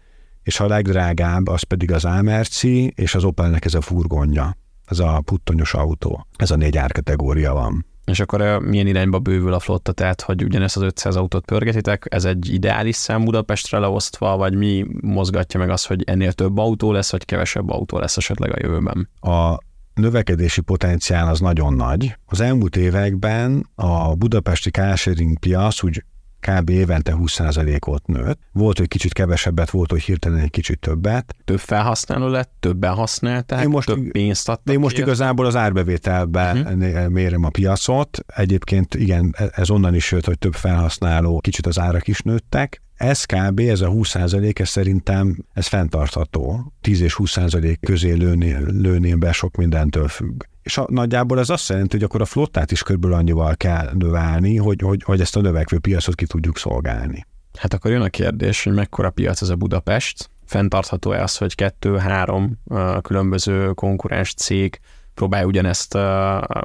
és 0.43 0.61
a 0.61 0.67
legdrágább 0.67 1.49
az 1.49 1.63
pedig 1.63 1.93
az 1.93 2.05
Amerci, 2.05 2.93
és 2.97 3.15
az 3.15 3.25
Opelnek 3.25 3.65
ez 3.65 3.75
a 3.75 3.81
furgonja, 3.81 4.57
ez 4.91 4.99
a 4.99 5.23
puttonyos 5.25 5.75
autó. 5.75 6.27
Ez 6.37 6.51
a 6.51 6.57
négy 6.57 6.77
árkategória 6.77 7.53
van. 7.53 7.87
És 8.05 8.21
akkor 8.21 8.61
milyen 8.61 8.87
irányba 8.87 9.19
bővül 9.19 9.53
a 9.53 9.59
flotta, 9.59 9.93
tehát 9.93 10.21
hogy 10.21 10.45
ugyanezt 10.45 10.77
az 10.77 10.83
500 10.83 11.17
autót 11.17 11.45
pörgetitek, 11.45 12.07
ez 12.09 12.25
egy 12.25 12.53
ideális 12.53 12.97
szám 12.97 13.25
Budapestre 13.25 13.79
leosztva, 13.79 14.37
vagy 14.37 14.55
mi 14.55 14.87
mozgatja 15.01 15.61
meg 15.61 15.71
az, 15.71 15.85
hogy 15.85 16.03
ennél 16.07 16.33
több 16.33 16.59
autó 16.59 16.93
lesz, 16.93 17.11
vagy 17.11 17.25
kevesebb 17.25 17.71
autó 17.71 17.99
lesz 17.99 18.17
esetleg 18.17 18.53
a 18.53 18.59
jövőben? 18.63 19.09
A 19.21 19.59
növekedési 19.95 20.61
potenciál 20.61 21.29
az 21.29 21.41
nagyon 21.41 21.75
nagy. 21.75 22.17
Az 22.27 22.41
elmúlt 22.41 22.77
években 22.77 23.71
a 23.75 24.15
budapesti 24.15 24.71
carsharing 24.71 25.39
piac 25.39 25.83
úgy 25.83 26.05
kb. 26.41 26.71
évente 26.71 27.17
20%-ot 27.19 28.07
nőtt. 28.07 28.41
Volt, 28.53 28.79
hogy 28.79 28.89
kicsit 28.89 29.13
kevesebbet, 29.13 29.71
volt, 29.71 29.91
hogy 29.91 30.03
hirtelen 30.03 30.39
egy 30.39 30.51
kicsit 30.51 30.79
többet. 30.79 31.35
Több 31.45 31.59
felhasználó 31.59 32.29
lett, 32.29 32.53
többen 32.61 32.95
használták, 32.95 33.63
én 33.63 33.69
most, 33.69 33.87
több 33.87 34.11
pénzt 34.11 34.49
adtak. 34.49 34.75
Én 34.75 34.81
most 34.81 34.95
ki 34.95 35.01
igazából 35.01 35.47
az 35.47 35.57
árbevételben 35.57 36.57
uh-huh. 36.57 37.09
mérem 37.09 37.45
a 37.45 37.49
piacot. 37.49 38.25
Egyébként 38.27 38.95
igen, 38.95 39.35
ez 39.55 39.71
onnan 39.71 39.95
is 39.95 40.13
jött, 40.13 40.25
hogy 40.25 40.39
több 40.39 40.55
felhasználó, 40.55 41.41
kicsit 41.41 41.67
az 41.67 41.79
árak 41.79 42.09
is 42.09 42.21
nőttek. 42.21 42.83
Ez 42.95 43.25
kb. 43.25 43.61
ez 43.61 43.81
a 43.81 43.89
20% 43.89 44.61
ez 44.61 44.69
szerintem 44.69 45.45
ez 45.53 45.67
fenntartható. 45.67 46.73
10 46.81 47.01
és 47.01 47.15
20 47.15 47.37
közé 47.81 48.13
lőni, 48.13 48.57
lőném 48.67 49.19
be 49.19 49.33
sok 49.33 49.57
mindentől 49.57 50.09
függ 50.09 50.43
és 50.63 50.79
a, 50.79 50.87
nagyjából 50.91 51.39
ez 51.39 51.51
azt 51.51 51.69
jelenti, 51.69 51.97
hogy 51.97 52.05
akkor 52.05 52.21
a 52.21 52.25
flottát 52.25 52.71
is 52.71 52.83
körülbelül 52.83 53.17
annyival 53.17 53.57
kell 53.57 53.91
növelni, 53.93 54.57
hogy, 54.57 54.81
hogy, 54.81 55.03
hogy 55.03 55.21
ezt 55.21 55.37
a 55.37 55.41
növekvő 55.41 55.79
piacot 55.79 56.15
ki 56.15 56.27
tudjuk 56.27 56.59
szolgálni. 56.59 57.27
Hát 57.59 57.75
akkor 57.75 57.91
jön 57.91 58.01
a 58.01 58.09
kérdés, 58.09 58.65
hogy 58.65 58.73
mekkora 58.73 59.11
piac 59.11 59.43
ez 59.43 59.49
a 59.49 59.57
Budapest, 59.57 60.31
fenntartható-e 60.45 61.23
az, 61.23 61.37
hogy 61.37 61.55
kettő-három 61.55 62.59
különböző 63.03 63.73
konkurens 63.73 64.35
cég 64.35 64.81
próbálja 65.15 65.47
ugyanezt, 65.47 65.95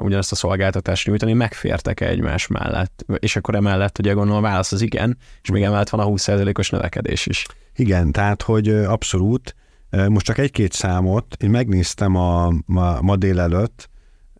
ugyanezt 0.00 0.32
a 0.32 0.34
szolgáltatást 0.34 1.06
nyújtani, 1.06 1.32
megfértek-e 1.32 2.06
egymás 2.06 2.46
mellett? 2.46 3.04
És 3.18 3.36
akkor 3.36 3.54
emellett 3.54 3.98
ugye 3.98 4.12
gondolom 4.12 4.44
a 4.44 4.48
válasz 4.48 4.72
az 4.72 4.80
igen, 4.80 5.18
és 5.42 5.50
még 5.50 5.62
emellett 5.62 5.88
van 5.88 6.00
a 6.00 6.06
20%-os 6.06 6.70
növekedés 6.70 7.26
is. 7.26 7.46
Igen, 7.74 8.12
tehát 8.12 8.42
hogy 8.42 8.68
abszolút. 8.68 9.54
Most 9.90 10.26
csak 10.26 10.38
egy-két 10.38 10.72
számot, 10.72 11.36
én 11.42 11.50
megnéztem 11.50 12.14
a, 12.14 12.52
ma, 12.66 13.00
ma 13.00 13.16
délelőtt, 13.16 13.90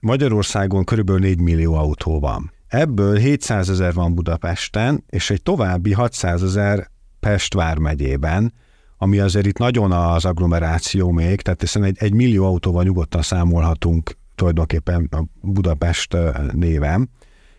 Magyarországon 0.01 0.85
körülbelül 0.85 1.21
4 1.21 1.41
millió 1.41 1.75
autó 1.75 2.21
van. 2.21 2.53
Ebből 2.67 3.17
700 3.17 3.71
ezer 3.71 3.93
van 3.93 4.15
Budapesten, 4.15 5.05
és 5.07 5.31
egy 5.31 5.43
további 5.43 5.93
600 5.93 6.43
ezer 6.43 6.91
Pest 7.21 7.55
vármegyében, 7.55 8.53
ami 8.99 9.19
azért 9.19 9.47
itt 9.47 9.59
nagyon 9.59 9.93
az 9.93 10.25
agglomeráció 10.25 11.11
még, 11.11 11.41
tehát 11.41 11.61
hiszen 11.61 11.85
egy, 11.85 11.97
egy 11.99 12.13
millió 12.15 12.45
autóval 12.45 12.85
nyugodtan 12.85 13.23
számolhatunk 13.23 14.17
tulajdonképpen 14.35 15.09
a 15.11 15.25
Budapest 15.41 16.17
néven, 16.53 17.11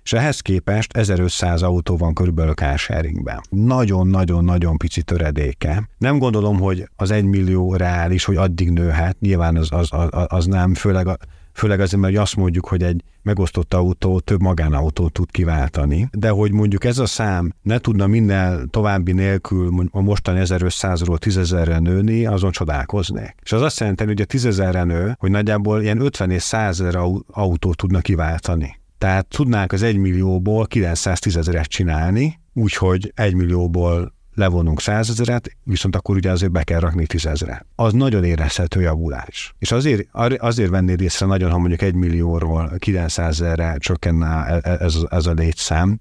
és 0.07 0.13
ehhez 0.13 0.39
képest 0.39 0.97
1500 0.97 1.61
autó 1.61 1.97
van 1.97 2.13
körülbelül 2.13 2.53
carsharingben. 2.53 3.41
Nagyon-nagyon-nagyon 3.49 4.77
pici 4.77 5.01
töredéke. 5.01 5.89
Nem 5.97 6.17
gondolom, 6.17 6.59
hogy 6.59 6.89
az 6.95 7.11
egy 7.11 7.23
millió 7.23 7.75
reális, 7.75 8.23
hogy 8.25 8.35
addig 8.35 8.69
nőhet, 8.69 9.19
nyilván 9.19 9.55
az, 9.55 9.67
az, 9.71 9.87
az, 9.91 10.07
az 10.27 10.45
nem, 10.45 10.73
főleg 10.73 11.07
a, 11.07 11.17
főleg 11.53 11.79
azért, 11.79 12.01
mert 12.01 12.17
azt 12.17 12.35
mondjuk, 12.35 12.67
hogy 12.67 12.83
egy 12.83 13.03
megosztott 13.21 13.73
autó 13.73 14.19
több 14.19 14.41
magánautót 14.41 15.13
tud 15.13 15.31
kiváltani, 15.31 16.09
de 16.11 16.29
hogy 16.29 16.51
mondjuk 16.51 16.83
ez 16.83 16.97
a 16.97 17.05
szám 17.05 17.53
ne 17.61 17.77
tudna 17.77 18.07
minden 18.07 18.69
további 18.69 19.11
nélkül 19.11 19.87
a 19.91 20.01
mostani 20.01 20.39
1500-ról 20.43 21.17
10.000-re 21.25 21.79
nőni, 21.79 22.25
azon 22.25 22.51
csodálkoznék. 22.51 23.35
És 23.43 23.51
az 23.51 23.61
azt 23.61 23.79
jelenti, 23.79 24.05
hogy 24.05 24.21
a 24.21 24.25
10.000-re 24.25 24.83
nő, 24.83 25.15
hogy 25.19 25.31
nagyjából 25.31 25.81
ilyen 25.81 26.01
50 26.01 26.31
és 26.31 26.41
100 26.41 26.81
ezer 26.81 26.95
autót 27.27 27.77
tudna 27.77 27.99
kiváltani. 27.99 28.79
Tehát 28.97 29.25
tudnánk 29.25 29.71
az 29.71 29.81
1 29.81 29.97
millióból 29.97 30.65
910 30.65 31.37
ezeret 31.37 31.65
csinálni, 31.65 32.39
úgyhogy 32.53 33.11
1 33.15 33.33
millióból 33.33 34.15
levonunk 34.37 34.81
százezeret, 34.81 35.57
viszont 35.63 35.95
akkor 35.95 36.15
ugye 36.15 36.31
azért 36.31 36.51
be 36.51 36.63
kell 36.63 36.79
rakni 36.79 37.05
tízezre. 37.05 37.65
Az 37.75 37.93
nagyon 37.93 38.23
érezhető 38.23 38.81
javulás. 38.81 39.55
És 39.59 39.71
azért, 39.71 40.07
azért 40.37 40.69
vennéd 40.69 41.01
észre 41.01 41.25
nagyon, 41.25 41.51
ha 41.51 41.57
mondjuk 41.57 41.81
egy 41.81 41.93
millióról 41.93 42.71
900 42.77 43.41
ezerre 43.41 43.75
csökkenne 43.77 44.25
e, 44.25 44.59
e, 44.63 44.77
ez, 44.79 44.97
ez 45.09 45.25
a 45.25 45.31
létszám, 45.31 45.99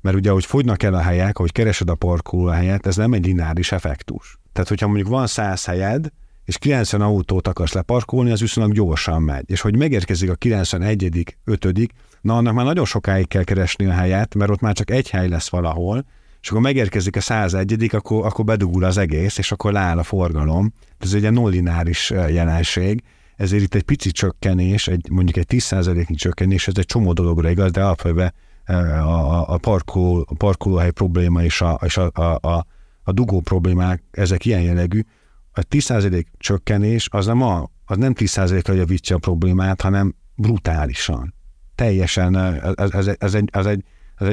mert 0.00 0.16
ugye, 0.16 0.30
hogy 0.30 0.44
fogynak 0.44 0.82
el 0.82 0.94
a 0.94 1.00
helyek, 1.00 1.38
hogy 1.38 1.52
keresed 1.52 1.90
a 1.90 1.94
parkolóhelyet, 1.94 2.86
ez 2.86 2.96
nem 2.96 3.12
egy 3.12 3.26
lineáris 3.26 3.72
effektus. 3.72 4.38
Tehát, 4.52 4.68
hogyha 4.68 4.86
mondjuk 4.86 5.08
van 5.08 5.26
100 5.26 5.64
helyed, 5.64 6.08
és 6.44 6.58
90 6.58 7.00
autót 7.00 7.48
akarsz 7.48 7.72
leparkolni, 7.72 8.30
az 8.30 8.40
viszonylag 8.40 8.74
gyorsan 8.74 9.22
megy. 9.22 9.50
És 9.50 9.60
hogy 9.60 9.76
megérkezik 9.76 10.30
a 10.30 10.34
91 10.34 11.36
5 11.44 11.66
na 12.22 12.36
annak 12.36 12.54
már 12.54 12.64
nagyon 12.64 12.84
sokáig 12.84 13.28
kell 13.28 13.44
keresni 13.44 13.86
a 13.86 13.92
helyet, 13.92 14.34
mert 14.34 14.50
ott 14.50 14.60
már 14.60 14.74
csak 14.74 14.90
egy 14.90 15.10
hely 15.10 15.28
lesz 15.28 15.48
valahol, 15.48 16.04
és 16.40 16.48
akkor 16.48 16.62
megérkezik 16.62 17.16
a 17.16 17.20
101 17.20 17.94
akkor, 17.94 18.26
akkor 18.26 18.44
bedugul 18.44 18.84
az 18.84 18.96
egész, 18.96 19.38
és 19.38 19.52
akkor 19.52 19.72
leáll 19.72 19.98
a 19.98 20.02
forgalom. 20.02 20.72
Ez 20.98 21.12
egy 21.12 21.30
nullináris 21.30 22.10
jelenség, 22.10 23.02
ezért 23.36 23.62
itt 23.62 23.74
egy 23.74 23.82
pici 23.82 24.10
csökkenés, 24.10 24.88
egy, 24.88 25.10
mondjuk 25.10 25.36
egy 25.36 25.46
10%-nyi 25.48 26.14
csökkenés, 26.14 26.68
ez 26.68 26.74
egy 26.76 26.86
csomó 26.86 27.12
dologra 27.12 27.50
igaz, 27.50 27.70
de 27.70 27.82
alapvetően 27.82 28.32
a, 28.66 28.72
a, 28.72 29.48
a, 29.48 29.58
parkoló, 29.58 30.26
a 30.28 30.34
parkolóhely 30.34 30.90
probléma 30.90 31.42
és 31.42 31.60
a, 31.60 31.78
és 31.84 31.96
a, 31.96 32.10
a, 32.14 32.48
a, 32.48 32.66
a 33.02 33.12
dugó 33.12 33.40
problémák, 33.40 34.02
ezek 34.10 34.44
ilyen 34.44 34.62
jellegű. 34.62 35.00
A 35.52 35.60
10% 35.60 36.24
csökkenés 36.38 37.08
az 37.10 37.26
nem, 37.26 37.42
a, 37.42 37.70
az 37.84 37.96
nem 37.96 38.12
10%-ra 38.16 38.72
javítja 38.72 39.16
a 39.16 39.18
problémát, 39.18 39.80
hanem 39.80 40.14
brutálisan. 40.34 41.34
Teljesen, 41.82 42.36
ez, 42.74 42.90
ez, 42.90 43.10
ez, 43.18 43.34
egy, 43.34 43.48
ez, 43.52 43.66
egy, 43.66 43.84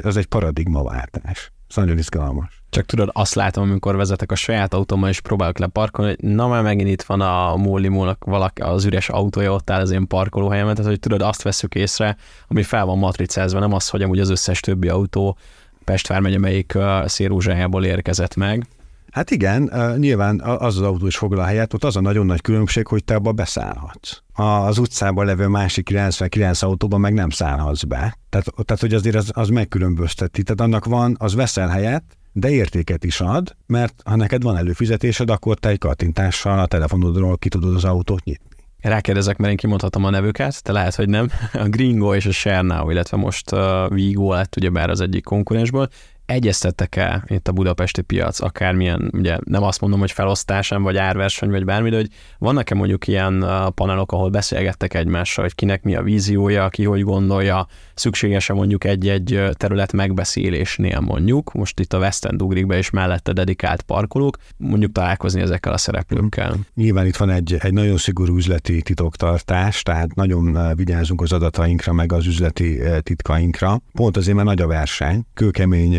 ez 0.03 0.15
egy 0.15 0.25
paradigmaváltás. 0.25 1.51
Ez 1.69 1.75
nagyon 1.75 1.97
izgalmas. 1.97 2.63
Csak 2.69 2.85
tudod, 2.85 3.09
azt 3.13 3.35
látom, 3.35 3.69
amikor 3.69 3.95
vezetek 3.95 4.31
a 4.31 4.35
saját 4.35 4.73
autómmal, 4.73 5.09
és 5.09 5.19
próbálok 5.19 5.57
leparkolni, 5.57 6.15
hogy 6.19 6.29
na 6.29 6.47
már 6.47 6.63
megint 6.63 6.89
itt 6.89 7.01
van 7.01 7.21
a 7.21 7.55
Mólimónak 7.55 8.23
valaki, 8.23 8.62
az 8.62 8.85
üres 8.85 9.09
autója 9.09 9.53
ott 9.53 9.69
áll 9.69 9.81
az 9.81 9.91
én 9.91 10.07
parkolóhelyemet, 10.07 10.75
tehát 10.75 10.89
hogy 10.89 10.99
tudod, 10.99 11.21
azt 11.21 11.41
veszük 11.41 11.75
észre, 11.75 12.17
ami 12.47 12.63
fel 12.63 12.85
van 12.85 12.97
matricázva, 12.97 13.59
nem 13.59 13.73
az, 13.73 13.89
hogy 13.89 14.01
amúgy 14.01 14.19
az 14.19 14.29
összes 14.29 14.59
többi 14.59 14.88
autó 14.88 15.38
Pest 15.83 16.07
vármegye, 16.07 16.39
melyik 16.39 16.77
szérúzsájából 17.05 17.85
érkezett 17.85 18.35
meg. 18.35 18.67
Hát 19.12 19.31
igen, 19.31 19.71
nyilván 19.97 20.39
az 20.39 20.77
az 20.77 20.81
autó 20.81 21.07
is 21.07 21.17
foglal 21.17 21.43
a 21.43 21.47
helyet, 21.47 21.73
ott 21.73 21.83
az 21.83 21.95
a 21.95 22.01
nagyon 22.01 22.25
nagy 22.25 22.41
különbség, 22.41 22.88
hogy 22.88 23.03
te 23.03 23.15
abba 23.15 23.31
beszállhatsz. 23.31 24.21
Az 24.39 24.78
utcában 24.78 25.25
levő 25.25 25.47
másik 25.47 25.86
99 25.86 26.62
autóban 26.62 26.99
meg 26.99 27.13
nem 27.13 27.30
szállhatsz 27.30 27.84
be. 27.84 28.17
Tehát, 28.30 28.54
tehát 28.65 28.82
hogy 28.82 28.93
azért 28.93 29.15
az, 29.15 29.32
az 29.34 29.49
megkülönbözteti. 29.49 30.43
Tehát 30.43 30.62
annak 30.62 30.86
van, 30.86 31.15
az 31.19 31.36
veszel 31.36 31.67
helyet, 31.67 32.04
de 32.32 32.49
értéket 32.49 33.04
is 33.04 33.21
ad, 33.21 33.56
mert 33.65 34.02
ha 34.06 34.15
neked 34.15 34.43
van 34.43 34.58
előfizetésed, 34.58 35.30
akkor 35.30 35.58
te 35.58 35.69
egy 35.69 35.78
kattintással 35.78 36.60
a 36.60 36.65
telefonodról 36.65 37.38
ki 37.38 37.49
tudod 37.49 37.75
az 37.75 37.84
autót 37.84 38.23
nyitni. 38.23 38.47
Rákérdezek, 38.82 39.38
mert 39.38 39.52
én 39.52 39.58
kimondhatom 39.58 40.04
a 40.04 40.10
nevüket, 40.10 40.63
te 40.63 40.71
lehet, 40.71 40.95
hogy 40.95 41.10
nem. 41.10 41.30
A 41.54 41.67
Gringo 41.67 42.15
és 42.15 42.25
a 42.25 42.32
Share 42.32 42.84
illetve 42.89 43.17
most 43.17 43.52
a 43.52 43.89
Vigo 43.91 44.34
lett 44.34 44.56
ugyebár 44.56 44.89
az 44.89 45.02
egyik 45.02 45.23
konkurensből 45.23 45.89
egyeztettek 46.29 46.95
el 46.95 47.23
itt 47.27 47.47
a 47.47 47.51
budapesti 47.51 48.01
piac, 48.01 48.41
akármilyen, 48.41 49.09
ugye 49.13 49.37
nem 49.43 49.63
azt 49.63 49.81
mondom, 49.81 49.99
hogy 49.99 50.11
felosztásán, 50.11 50.83
vagy 50.83 50.97
árverseny, 50.97 51.49
vagy 51.49 51.65
bármi, 51.65 51.89
de 51.89 51.95
hogy 51.95 52.09
vannak-e 52.37 52.75
mondjuk 52.75 53.07
ilyen 53.07 53.45
panelok, 53.75 54.11
ahol 54.11 54.29
beszélgettek 54.29 54.93
egymással, 54.93 55.43
hogy 55.43 55.55
kinek 55.55 55.83
mi 55.83 55.95
a 55.95 56.01
víziója, 56.01 56.69
ki 56.69 56.83
hogy 56.83 57.03
gondolja, 57.03 57.67
szükséges-e 57.93 58.53
mondjuk 58.53 58.83
egy-egy 58.83 59.41
terület 59.51 59.93
megbeszélésnél 59.93 60.99
mondjuk, 60.99 61.53
most 61.53 61.79
itt 61.79 61.93
a 61.93 61.97
West 61.97 62.25
End 62.25 62.41
ugrik 62.41 62.73
és 62.73 62.89
mellette 62.89 63.33
dedikált 63.33 63.81
parkolók, 63.81 64.37
mondjuk 64.57 64.91
találkozni 64.91 65.41
ezekkel 65.41 65.73
a 65.73 65.77
szereplőkkel. 65.77 66.55
Nyilván 66.75 67.05
itt 67.05 67.17
van 67.17 67.29
egy, 67.29 67.57
egy 67.59 67.73
nagyon 67.73 67.97
szigorú 67.97 68.35
üzleti 68.35 68.81
titoktartás, 68.81 69.83
tehát 69.83 70.15
nagyon 70.15 70.75
vigyázunk 70.75 71.21
az 71.21 71.31
adatainkra, 71.31 71.93
meg 71.93 72.13
az 72.13 72.25
üzleti 72.25 72.79
titkainkra. 73.01 73.81
Pont 73.91 74.17
azért, 74.17 74.35
mert 74.35 74.47
nagy 74.47 74.61
a 74.61 74.67
verseny, 74.67 75.23
kőkemény 75.33 75.95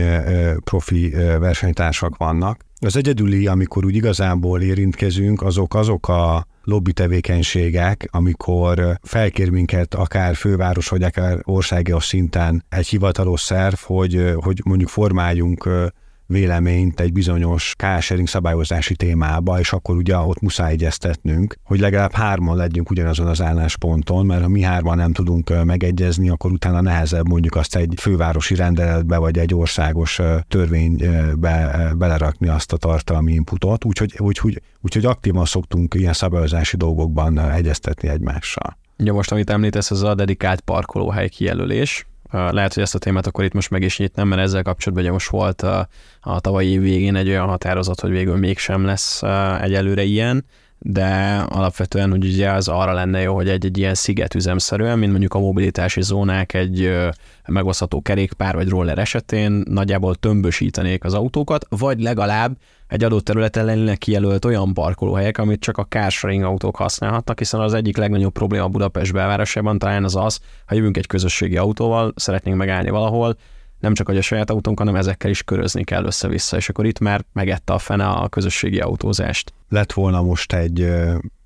profi 0.65 1.11
versenytársak 1.39 2.17
vannak. 2.17 2.65
Az 2.81 2.97
egyedüli, 2.97 3.47
amikor 3.47 3.85
úgy 3.85 3.95
igazából 3.95 4.63
érintkezünk, 4.63 5.43
azok 5.43 5.75
azok 5.75 6.09
a 6.09 6.47
lobby 6.65 6.93
tevékenységek, 6.93 8.09
amikor 8.11 8.99
felkér 9.03 9.51
minket 9.51 9.95
akár 9.95 10.35
főváros, 10.35 10.89
vagy 10.89 11.03
akár 11.03 11.39
országos 11.43 12.05
szinten 12.05 12.65
egy 12.69 12.87
hivatalos 12.87 13.41
szerv, 13.41 13.75
hogy, 13.75 14.35
hogy 14.35 14.61
mondjuk 14.65 14.89
formáljunk 14.89 15.69
véleményt 16.31 17.01
egy 17.01 17.13
bizonyos 17.13 17.75
carsharing 17.79 18.29
szabályozási 18.29 18.97
témába, 18.97 19.59
és 19.59 19.73
akkor 19.73 19.97
ugye 19.97 20.17
ott 20.17 20.41
muszáj 20.41 20.73
egyeztetnünk, 20.73 21.55
hogy 21.65 21.81
legalább 21.81 22.13
hárman 22.13 22.57
legyünk 22.57 22.91
ugyanazon 22.91 23.27
az 23.27 23.43
állásponton, 23.43 24.27
mert 24.27 24.43
ha 24.43 24.49
mi 24.49 24.63
hárman 24.63 24.97
nem 24.97 25.13
tudunk 25.13 25.65
megegyezni, 25.65 26.29
akkor 26.29 26.53
utána 26.53 26.81
nehezebb 26.81 27.29
mondjuk 27.29 27.55
azt 27.55 27.77
egy 27.77 27.95
fővárosi 27.97 28.55
rendeletbe, 28.55 29.17
vagy 29.17 29.39
egy 29.39 29.55
országos 29.55 30.21
törvénybe 30.49 31.93
belerakni 31.97 32.49
azt 32.49 32.73
a 32.73 32.77
tartalmi 32.77 33.33
inputot, 33.33 33.85
úgyhogy, 33.85 34.15
úgyhogy, 34.19 34.63
úgyhogy 34.81 35.05
aktívan 35.05 35.45
szoktunk 35.45 35.95
ilyen 35.95 36.13
szabályozási 36.13 36.77
dolgokban 36.77 37.39
egyeztetni 37.39 38.09
egymással. 38.09 38.79
Ugye 38.99 39.13
most, 39.13 39.33
amit 39.33 39.51
említesz, 39.51 39.91
az 39.91 40.03
a 40.03 40.15
dedikált 40.15 40.61
parkolóhely 40.61 41.29
kijelölés. 41.29 42.07
Lehet, 42.31 42.75
hogy 42.75 42.83
ezt 42.83 42.95
a 42.95 42.99
témát 42.99 43.27
akkor 43.27 43.45
itt 43.45 43.53
most 43.53 43.71
meg 43.71 43.83
is 43.83 43.99
nyitnám, 43.99 44.29
mert 44.29 44.41
ezzel 44.41 44.63
kapcsolatban 44.63 45.05
ugye 45.05 45.13
most 45.13 45.31
volt 45.31 45.63
a, 45.63 45.89
a 46.21 46.41
tavalyi 46.41 46.71
év 46.71 46.81
végén 46.81 47.15
egy 47.15 47.29
olyan 47.29 47.49
határozat, 47.49 48.01
hogy 48.01 48.11
végül 48.11 48.37
mégsem 48.37 48.85
lesz 48.85 49.23
egyelőre 49.61 50.03
ilyen, 50.03 50.45
de 50.83 51.45
alapvetően 51.49 52.11
hogy 52.11 52.25
ugye 52.25 52.51
az 52.51 52.69
arra 52.69 52.93
lenne 52.93 53.21
jó, 53.21 53.35
hogy 53.35 53.49
egy-egy 53.49 53.79
ilyen 53.79 53.95
szigetüzemszerűen, 53.95 54.99
mint 54.99 55.11
mondjuk 55.11 55.35
a 55.35 55.39
mobilitási 55.39 56.03
zónák 56.03 56.55
egy 56.55 56.91
megosztható 57.47 58.03
kerékpár 58.03 58.55
vagy 58.55 58.69
roller 58.69 58.99
esetén 58.99 59.63
nagyjából 59.69 60.15
tömbösítenék 60.15 61.05
az 61.05 61.15
autókat, 61.15 61.67
vagy 61.69 62.01
legalább 62.01 62.57
egy 62.89 63.05
adott 63.05 63.25
területen 63.25 63.65
lennének 63.65 63.99
kijelölt 63.99 64.45
olyan 64.45 64.75
parkolóhelyek, 64.75 65.39
amit 65.39 65.61
csak 65.61 65.79
a 65.79 65.87
carsharing 65.89 66.43
autók 66.43 66.77
használhatnak, 66.77 67.39
hiszen 67.39 67.61
az 67.61 67.75
egyik 67.75 67.97
legnagyobb 67.97 68.33
probléma 68.33 68.69
Budapest 68.69 69.13
belvárosában 69.13 69.79
talán 69.79 70.05
az 70.05 70.17
az, 70.17 70.41
ha 70.67 70.75
jövünk 70.75 70.97
egy 70.97 71.07
közösségi 71.07 71.57
autóval, 71.57 72.13
szeretnénk 72.17 72.57
megállni 72.57 72.91
valahol, 72.91 73.37
nem 73.81 73.95
csak 73.95 74.07
hogy 74.07 74.17
a 74.17 74.23
saját 74.23 74.51
autónk, 74.51 74.79
hanem 74.79 74.95
ezekkel 74.97 75.31
is 75.31 75.43
körözni 75.43 75.85
kell 75.85 76.05
össze-vissza, 76.05 76.57
és 76.57 76.69
akkor 76.69 76.87
itt 76.87 76.99
már 76.99 77.25
megette 77.33 77.73
a 77.73 77.79
fene 77.79 78.07
a 78.07 78.29
közösségi 78.29 78.79
autózást. 78.79 79.53
Lett 79.69 79.93
volna 79.93 80.23
most 80.23 80.53
egy, 80.53 80.81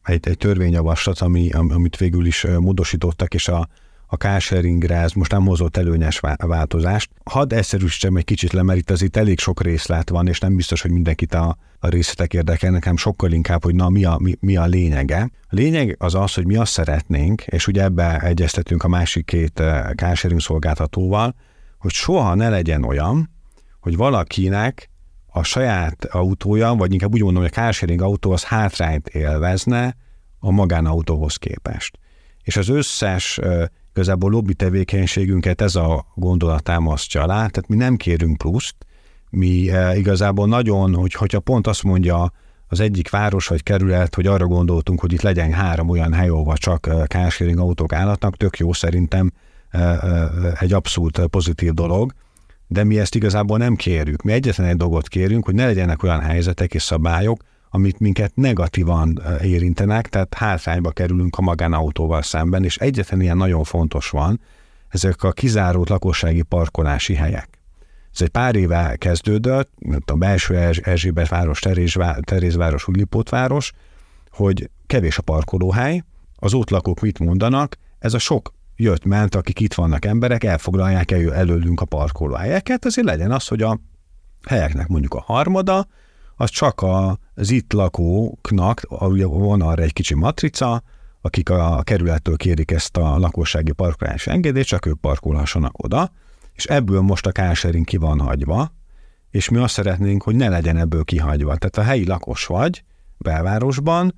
egy, 0.04 0.28
egy 0.28 0.38
törvényjavaslat, 0.38 1.20
ami, 1.20 1.50
amit 1.50 1.96
végül 1.96 2.26
is 2.26 2.46
módosítottak, 2.58 3.34
és 3.34 3.48
a, 3.48 3.68
a 4.06 4.16
carsharingre 4.16 4.96
ez 4.96 5.12
most 5.12 5.30
nem 5.30 5.46
hozott 5.46 5.76
előnyes 5.76 6.20
változást. 6.36 7.10
Hadd 7.24 7.54
egyszerűsítsem 7.54 8.16
egy 8.16 8.24
kicsit 8.24 8.52
le, 8.52 8.62
mert 8.62 8.78
itt 8.78 8.90
azért 8.90 9.16
elég 9.16 9.38
sok 9.38 9.62
részlet 9.62 10.08
van, 10.08 10.28
és 10.28 10.38
nem 10.38 10.56
biztos, 10.56 10.82
hogy 10.82 10.90
mindenkit 10.90 11.34
a, 11.34 11.56
a 11.78 11.88
részletek 11.88 12.34
érdekel, 12.34 12.70
nekem 12.70 12.96
sokkal 12.96 13.32
inkább, 13.32 13.64
hogy 13.64 13.74
na 13.74 13.88
mi 13.88 14.04
a, 14.04 14.16
mi, 14.20 14.36
mi 14.40 14.56
a 14.56 14.66
lényege. 14.66 15.30
A 15.42 15.54
lényeg 15.54 15.96
az 15.98 16.14
az, 16.14 16.34
hogy 16.34 16.46
mi 16.46 16.56
azt 16.56 16.72
szeretnénk, 16.72 17.42
és 17.42 17.66
ugye 17.66 17.82
ebbe 17.82 18.18
egyeztetünk 18.18 18.82
a 18.82 18.88
másik 18.88 19.24
két 19.24 19.62
carsharing 19.96 20.40
szolgáltatóval, 20.40 21.34
hogy 21.84 21.92
soha 21.92 22.34
ne 22.34 22.48
legyen 22.48 22.84
olyan, 22.84 23.30
hogy 23.80 23.96
valakinek 23.96 24.90
a 25.26 25.42
saját 25.42 26.04
autója, 26.04 26.74
vagy 26.74 26.92
inkább 26.92 27.12
úgy 27.12 27.22
mondom, 27.22 27.42
hogy 27.42 27.50
a 27.54 27.60
carsharing 27.60 28.02
autó 28.02 28.30
az 28.32 28.44
hátrányt 28.44 29.08
élvezne 29.08 29.96
a 30.38 30.50
magánautóhoz 30.50 31.36
képest. 31.36 31.98
És 32.42 32.56
az 32.56 32.68
összes 32.68 33.40
igazából 33.90 34.30
lobby 34.30 34.54
tevékenységünket 34.54 35.60
ez 35.60 35.74
a 35.74 36.06
gondolat 36.14 36.62
támasztja 36.62 37.22
alá, 37.22 37.34
tehát 37.34 37.68
mi 37.68 37.76
nem 37.76 37.96
kérünk 37.96 38.38
pluszt, 38.38 38.74
mi 39.30 39.70
igazából 39.94 40.46
nagyon, 40.46 40.94
hogy, 40.94 41.12
hogyha 41.12 41.40
pont 41.40 41.66
azt 41.66 41.82
mondja 41.82 42.32
az 42.68 42.80
egyik 42.80 43.10
város 43.10 43.46
vagy 43.46 43.62
kerület, 43.62 44.14
hogy 44.14 44.26
arra 44.26 44.46
gondoltunk, 44.46 45.00
hogy 45.00 45.12
itt 45.12 45.22
legyen 45.22 45.52
három 45.52 45.88
olyan 45.88 46.12
hely, 46.12 46.28
ahova 46.28 46.56
csak 46.56 46.90
carsharing 47.08 47.58
autók 47.58 47.92
állatnak, 47.92 48.36
tök 48.36 48.58
jó 48.58 48.72
szerintem 48.72 49.32
egy 50.58 50.72
abszolút 50.72 51.26
pozitív 51.26 51.72
dolog, 51.72 52.12
de 52.66 52.84
mi 52.84 52.98
ezt 52.98 53.14
igazából 53.14 53.58
nem 53.58 53.76
kérjük. 53.76 54.22
Mi 54.22 54.32
egyetlen 54.32 54.66
egy 54.66 54.76
dolgot 54.76 55.08
kérünk, 55.08 55.44
hogy 55.44 55.54
ne 55.54 55.64
legyenek 55.64 56.02
olyan 56.02 56.20
helyzetek 56.20 56.74
és 56.74 56.82
szabályok, 56.82 57.42
amit 57.70 57.98
minket 57.98 58.32
negatívan 58.34 59.22
érintenek, 59.42 60.08
tehát 60.08 60.34
hátrányba 60.34 60.90
kerülünk 60.90 61.38
a 61.38 61.42
magánautóval 61.42 62.22
szemben, 62.22 62.64
és 62.64 62.76
egyetlen 62.76 63.20
ilyen 63.20 63.36
nagyon 63.36 63.64
fontos 63.64 64.10
van, 64.10 64.40
ezek 64.88 65.22
a 65.22 65.32
kizárót 65.32 65.88
lakossági 65.88 66.42
parkolási 66.42 67.14
helyek. 67.14 67.48
Ez 68.12 68.22
egy 68.22 68.28
pár 68.28 68.54
éve 68.54 68.96
kezdődött, 68.96 69.70
a 70.06 70.14
belső 70.14 70.56
Erzsébet 70.82 71.28
város, 71.28 71.60
Terézváros, 72.20 72.88
Újlipótváros, 72.88 73.72
hogy 74.30 74.70
kevés 74.86 75.18
a 75.18 75.22
parkolóhely, 75.22 76.02
az 76.36 76.54
ott 76.54 77.00
mit 77.00 77.18
mondanak, 77.18 77.76
ez 77.98 78.14
a 78.14 78.18
sok 78.18 78.54
jött-ment, 78.76 79.34
akik 79.34 79.60
itt 79.60 79.74
vannak 79.74 80.04
emberek, 80.04 80.44
elfoglalják 80.44 81.10
el 81.10 81.34
előlünk 81.34 81.80
a 81.80 81.84
parkolóhelyeket, 81.84 82.84
azért 82.84 83.06
legyen 83.06 83.30
az, 83.30 83.46
hogy 83.46 83.62
a 83.62 83.80
helyeknek 84.48 84.88
mondjuk 84.88 85.14
a 85.14 85.20
harmada, 85.20 85.86
az 86.36 86.50
csak 86.50 86.84
az 87.34 87.50
itt 87.50 87.72
lakóknak, 87.72 88.80
van 88.88 89.60
arra 89.60 89.82
egy 89.82 89.92
kicsi 89.92 90.14
matrica, 90.14 90.82
akik 91.20 91.50
a 91.50 91.82
kerülettől 91.82 92.36
kérik 92.36 92.70
ezt 92.70 92.96
a 92.96 93.18
lakossági 93.18 93.72
parkolási 93.72 94.30
engedélyt, 94.30 94.66
csak 94.66 94.86
ők 94.86 95.00
parkolhassanak 95.00 95.82
oda, 95.82 96.12
és 96.52 96.64
ebből 96.64 97.00
most 97.00 97.26
a 97.26 97.32
carsharing 97.32 97.84
ki 97.84 97.96
van 97.96 98.20
hagyva, 98.20 98.72
és 99.30 99.48
mi 99.48 99.58
azt 99.58 99.74
szeretnénk, 99.74 100.22
hogy 100.22 100.34
ne 100.34 100.48
legyen 100.48 100.76
ebből 100.76 101.04
kihagyva. 101.04 101.56
Tehát 101.56 101.76
a 101.88 101.90
helyi 101.90 102.06
lakos 102.06 102.46
vagy 102.46 102.84
belvárosban, 103.18 104.14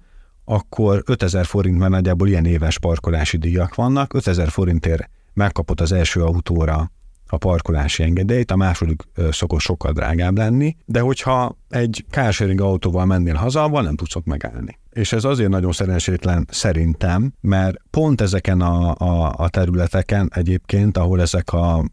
akkor 0.49 1.03
5000 1.07 1.45
forint, 1.45 1.79
mert 1.79 1.91
nagyjából 1.91 2.29
ilyen 2.29 2.45
éves 2.45 2.79
parkolási 2.79 3.37
díjak 3.37 3.75
vannak, 3.75 4.15
5000 4.15 4.49
forintért 4.49 5.11
megkapott 5.33 5.81
az 5.81 5.93
első 5.93 6.23
autóra 6.23 6.91
a 7.29 7.37
parkolási 7.37 8.03
engedélyt, 8.03 8.51
a 8.51 8.57
második 8.57 9.03
szokott 9.31 9.61
sokkal 9.61 9.93
drágább 9.93 10.37
lenni, 10.37 10.77
de 10.85 11.01
hogyha 11.01 11.59
egy 11.69 12.05
carsharing 12.11 12.61
autóval 12.61 13.05
mennél 13.05 13.35
haza, 13.35 13.63
avval 13.63 13.83
nem 13.83 13.97
tudsz 13.97 14.17
ott 14.17 14.27
megállni. 14.27 14.79
És 14.93 15.13
ez 15.13 15.25
azért 15.25 15.51
nagyon 15.51 15.73
szerencsétlen 15.73 16.47
szerintem, 16.51 17.33
mert 17.41 17.77
pont 17.91 18.21
ezeken 18.21 18.61
a, 18.61 18.95
a, 18.95 19.35
a 19.37 19.49
területeken 19.49 20.31
egyébként, 20.35 20.97
ahol 20.97 21.21
ezek 21.21 21.53
a 21.53 21.85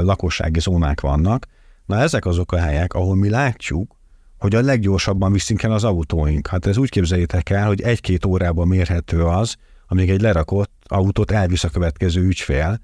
lakossági 0.00 0.60
zónák 0.60 1.00
vannak, 1.00 1.46
na 1.86 1.98
ezek 1.98 2.26
azok 2.26 2.52
a 2.52 2.58
helyek, 2.58 2.94
ahol 2.94 3.16
mi 3.16 3.28
látjuk, 3.28 3.96
hogy 4.40 4.54
a 4.54 4.60
leggyorsabban 4.60 5.32
viszünk 5.32 5.62
el 5.62 5.72
az 5.72 5.84
autóink. 5.84 6.46
Hát 6.46 6.66
ez 6.66 6.76
úgy 6.76 6.88
képzeljétek 6.88 7.50
el, 7.50 7.66
hogy 7.66 7.80
egy-két 7.80 8.24
órában 8.24 8.68
mérhető 8.68 9.24
az, 9.24 9.56
amíg 9.88 10.10
egy 10.10 10.20
lerakott 10.20 10.72
autót 10.86 11.30
elvisz 11.30 11.64
a 11.64 11.68
következő 11.68 12.22
ügyfél, 12.22 12.80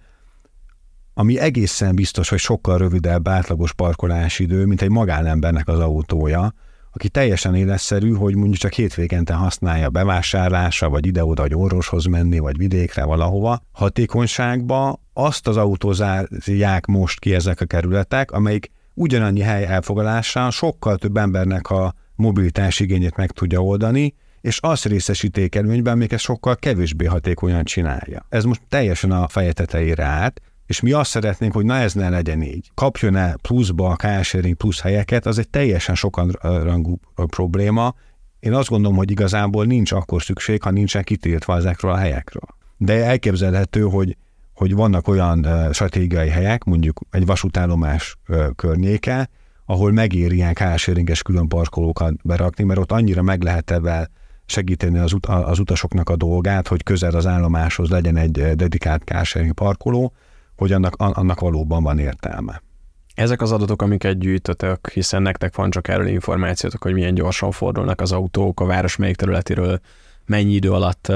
ami 1.14 1.38
egészen 1.38 1.94
biztos, 1.94 2.28
hogy 2.28 2.38
sokkal 2.38 2.78
rövidebb 2.78 3.28
átlagos 3.28 3.72
parkolási 3.72 4.42
idő, 4.42 4.64
mint 4.64 4.82
egy 4.82 4.90
magánembernek 4.90 5.68
az 5.68 5.78
autója, 5.78 6.54
aki 6.92 7.08
teljesen 7.08 7.54
életszerű, 7.54 8.12
hogy 8.12 8.34
mondjuk 8.34 8.56
csak 8.56 8.72
hétvégente 8.72 9.34
használja 9.34 9.90
bevásárlásra, 9.90 10.88
vagy 10.88 11.06
ide-oda 11.06 11.44
egy 11.44 11.54
orvoshoz 11.54 12.04
menni, 12.04 12.38
vagy 12.38 12.56
vidékre 12.56 13.04
valahova. 13.04 13.60
Hatékonyságba 13.72 15.00
azt 15.12 15.46
az 15.46 15.56
autózárják 15.56 16.86
most 16.86 17.18
ki 17.18 17.34
ezek 17.34 17.60
a 17.60 17.64
kerületek, 17.64 18.30
amelyik 18.30 18.70
ugyanannyi 18.96 19.40
hely 19.40 19.64
elfogadással 19.64 20.50
sokkal 20.50 20.96
több 20.96 21.16
embernek 21.16 21.70
a 21.70 21.94
mobilitás 22.14 22.80
igényét 22.80 23.16
meg 23.16 23.30
tudja 23.30 23.62
oldani, 23.62 24.14
és 24.40 24.58
azt 24.60 24.84
részesíték 24.84 25.54
előnyben, 25.54 25.96
még 25.98 26.12
ezt 26.12 26.22
sokkal 26.22 26.56
kevésbé 26.56 27.04
hatékonyan 27.04 27.64
csinálja. 27.64 28.26
Ez 28.28 28.44
most 28.44 28.62
teljesen 28.68 29.10
a 29.10 29.28
feje 29.28 29.52
tetejére 29.52 30.04
állt, 30.04 30.40
és 30.66 30.80
mi 30.80 30.92
azt 30.92 31.10
szeretnénk, 31.10 31.52
hogy 31.52 31.64
na 31.64 31.76
ez 31.76 31.92
ne 31.92 32.08
legyen 32.08 32.42
így. 32.42 32.70
Kapjon-e 32.74 33.36
pluszba 33.42 33.88
a 33.88 33.96
carsharing 33.96 34.56
plusz 34.56 34.80
helyeket, 34.80 35.26
az 35.26 35.38
egy 35.38 35.48
teljesen 35.48 35.94
sokan 35.94 36.30
rangú 36.40 36.98
probléma. 37.14 37.94
Én 38.40 38.52
azt 38.52 38.68
gondolom, 38.68 38.96
hogy 38.96 39.10
igazából 39.10 39.64
nincs 39.64 39.92
akkor 39.92 40.22
szükség, 40.22 40.62
ha 40.62 40.70
nincsen 40.70 41.02
kitiltva 41.02 41.56
ezekről 41.56 41.90
a 41.90 41.96
helyekről. 41.96 42.48
De 42.76 43.04
elképzelhető, 43.04 43.80
hogy 43.80 44.16
hogy 44.56 44.74
vannak 44.74 45.08
olyan 45.08 45.46
stratégiai 45.72 46.28
helyek, 46.28 46.64
mondjuk 46.64 47.00
egy 47.10 47.26
vasútállomás 47.26 48.18
környéke, 48.56 49.28
ahol 49.66 49.92
megéri 49.92 50.34
ilyen 50.34 50.54
carsharinges 50.54 51.22
külön 51.22 51.48
parkolókat 51.48 52.14
berakni, 52.22 52.64
mert 52.64 52.80
ott 52.80 52.92
annyira 52.92 53.22
meg 53.22 53.42
lehet 53.42 53.70
ebben 53.70 54.10
segíteni 54.46 54.98
az, 54.98 55.12
ut- 55.12 55.26
az 55.26 55.58
utasoknak 55.58 56.08
a 56.08 56.16
dolgát, 56.16 56.68
hogy 56.68 56.82
közel 56.82 57.14
az 57.14 57.26
állomáshoz 57.26 57.88
legyen 57.88 58.16
egy 58.16 58.54
dedikált 58.54 59.02
carsharing 59.04 59.52
parkoló, 59.52 60.12
hogy 60.56 60.72
annak, 60.72 60.94
annak 60.96 61.40
valóban 61.40 61.82
van 61.82 61.98
értelme. 61.98 62.62
Ezek 63.14 63.42
az 63.42 63.52
adatok, 63.52 63.82
amiket 63.82 64.18
gyűjtötök, 64.18 64.90
hiszen 64.90 65.22
nektek 65.22 65.56
van 65.56 65.70
csak 65.70 65.88
erről 65.88 66.06
információtok, 66.06 66.82
hogy 66.82 66.92
milyen 66.92 67.14
gyorsan 67.14 67.50
fordulnak 67.50 68.00
az 68.00 68.12
autók 68.12 68.60
a 68.60 68.64
város 68.64 68.96
melyik 68.96 69.16
területéről, 69.16 69.80
mennyi 70.26 70.52
idő 70.52 70.72
alatt 70.72 71.12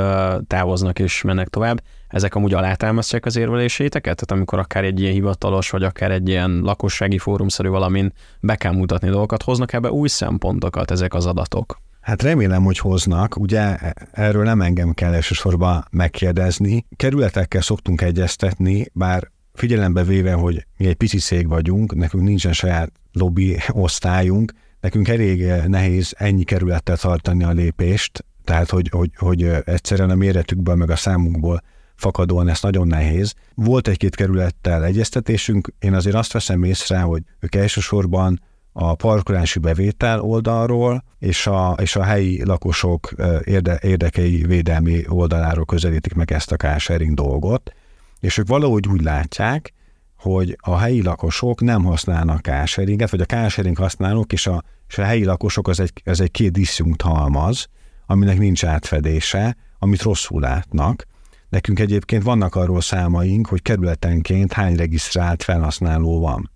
távoznak 0.46 0.98
és 0.98 1.22
mennek 1.22 1.48
tovább, 1.48 1.82
ezek 2.10 2.34
amúgy 2.34 2.54
alátámasztják 2.54 3.26
az 3.26 3.36
érveléséteket? 3.36 4.14
Tehát 4.14 4.30
amikor 4.30 4.58
akár 4.58 4.84
egy 4.84 5.00
ilyen 5.00 5.12
hivatalos, 5.12 5.70
vagy 5.70 5.82
akár 5.82 6.10
egy 6.10 6.28
ilyen 6.28 6.60
lakossági 6.62 7.18
fórumszerű 7.18 7.68
valamin 7.68 8.12
be 8.40 8.56
kell 8.56 8.72
mutatni 8.72 9.08
dolgokat, 9.08 9.42
hoznak 9.42 9.72
ebbe 9.72 9.90
új 9.90 10.08
szempontokat 10.08 10.90
ezek 10.90 11.14
az 11.14 11.26
adatok? 11.26 11.80
Hát 12.00 12.22
remélem, 12.22 12.62
hogy 12.62 12.78
hoznak. 12.78 13.36
Ugye 13.36 13.76
erről 14.12 14.44
nem 14.44 14.60
engem 14.60 14.92
kell 14.92 15.14
elsősorban 15.14 15.84
megkérdezni. 15.90 16.86
Kerületekkel 16.96 17.60
szoktunk 17.60 18.00
egyeztetni, 18.00 18.86
bár 18.92 19.30
figyelembe 19.52 20.02
véve, 20.02 20.32
hogy 20.32 20.66
mi 20.76 20.86
egy 20.86 20.94
pici 20.94 21.18
szég 21.18 21.48
vagyunk, 21.48 21.94
nekünk 21.94 22.24
nincsen 22.24 22.52
saját 22.52 22.92
lobby 23.12 23.56
osztályunk, 23.68 24.52
nekünk 24.80 25.08
elég 25.08 25.46
nehéz 25.66 26.14
ennyi 26.18 26.44
kerülettel 26.44 26.96
tartani 26.96 27.44
a 27.44 27.50
lépést, 27.50 28.24
tehát 28.44 28.70
hogy, 28.70 28.88
hogy, 28.88 29.10
hogy 29.16 29.42
egyszerűen 29.64 30.10
a 30.10 30.14
méretükből 30.14 30.74
meg 30.74 30.90
a 30.90 30.96
számunkból 30.96 31.62
fakadóan 32.00 32.48
ez 32.48 32.60
nagyon 32.62 32.86
nehéz. 32.86 33.34
Volt 33.54 33.88
egy-két 33.88 34.16
kerülettel 34.16 34.84
egyeztetésünk, 34.84 35.72
én 35.78 35.94
azért 35.94 36.16
azt 36.16 36.32
veszem 36.32 36.62
észre, 36.62 37.00
hogy 37.00 37.22
ők 37.40 37.54
elsősorban 37.54 38.40
a 38.72 38.94
parkolási 38.94 39.58
bevétel 39.58 40.20
oldalról 40.20 41.04
és 41.18 41.46
a, 41.46 41.76
és 41.80 41.96
a 41.96 42.02
helyi 42.02 42.44
lakosok 42.44 43.14
érde, 43.44 43.78
érdekei 43.82 44.42
védelmi 44.42 45.02
oldaláról 45.08 45.64
közelítik 45.64 46.14
meg 46.14 46.32
ezt 46.32 46.52
a 46.52 46.56
carsharing 46.56 47.14
dolgot, 47.14 47.72
és 48.20 48.38
ők 48.38 48.48
valahogy 48.48 48.88
úgy 48.88 49.02
látják, 49.02 49.74
hogy 50.18 50.56
a 50.60 50.76
helyi 50.76 51.02
lakosok 51.02 51.60
nem 51.60 51.84
használnak 51.84 52.40
carsharinget, 52.40 53.10
vagy 53.10 53.20
a 53.20 53.24
carsharing 53.24 53.76
használók 53.76 54.32
és 54.32 54.46
a, 54.46 54.62
és 54.88 54.98
a 54.98 55.04
helyi 55.04 55.24
lakosok 55.24 55.68
az 55.68 55.80
egy, 55.80 55.92
az 56.04 56.20
egy 56.20 56.30
két 56.30 56.52
diszjunkt 56.52 57.02
halmaz, 57.02 57.66
aminek 58.06 58.38
nincs 58.38 58.64
átfedése, 58.64 59.56
amit 59.78 60.02
rosszul 60.02 60.40
látnak. 60.40 61.06
Nekünk 61.50 61.78
egyébként 61.78 62.22
vannak 62.22 62.54
arról 62.54 62.80
számaink, 62.80 63.46
hogy 63.46 63.62
kerületenként 63.62 64.52
hány 64.52 64.76
regisztrált 64.76 65.42
felhasználó 65.42 66.20
van. 66.20 66.50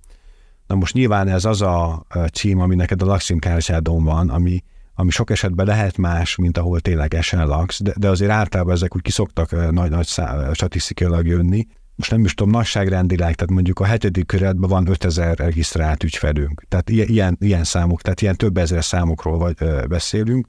Na 0.66 0.74
most 0.74 0.94
nyilván 0.94 1.28
ez 1.28 1.44
az 1.44 1.62
a 1.62 2.06
cím, 2.32 2.60
ami 2.60 2.74
neked 2.74 3.02
a 3.02 3.06
Laksim 3.06 3.38
kártyádon 3.38 4.04
van, 4.04 4.30
ami, 4.30 4.62
ami 4.94 5.10
sok 5.10 5.30
esetben 5.30 5.66
lehet 5.66 5.96
más, 5.96 6.36
mint 6.36 6.58
ahol 6.58 6.80
ténylegesen 6.80 7.46
laksz, 7.46 7.82
de, 7.82 7.92
de 7.96 8.08
azért 8.08 8.30
általában 8.30 8.74
ezek 8.74 8.96
úgy 8.96 9.02
kiszoktak 9.02 9.70
nagy-nagy 9.72 10.08
statisztikailag 10.52 11.26
jönni. 11.26 11.66
Most 11.96 12.10
nem 12.10 12.24
is 12.24 12.34
tudom, 12.34 12.52
nagyságrendileg, 12.52 13.34
tehát 13.34 13.52
mondjuk 13.52 13.80
a 13.80 13.84
hetedik 13.84 14.26
körletben 14.26 14.70
van 14.70 14.88
5000 14.88 15.36
regisztrált 15.38 16.02
ügyfelünk. 16.02 16.64
Tehát 16.68 16.90
ilyen, 16.90 17.36
ilyen 17.40 17.64
számok, 17.64 18.02
tehát 18.02 18.20
ilyen 18.20 18.36
több 18.36 18.56
ezer 18.56 18.84
számokról 18.84 19.38
vagy, 19.38 19.54
ö, 19.58 19.84
beszélünk, 19.88 20.46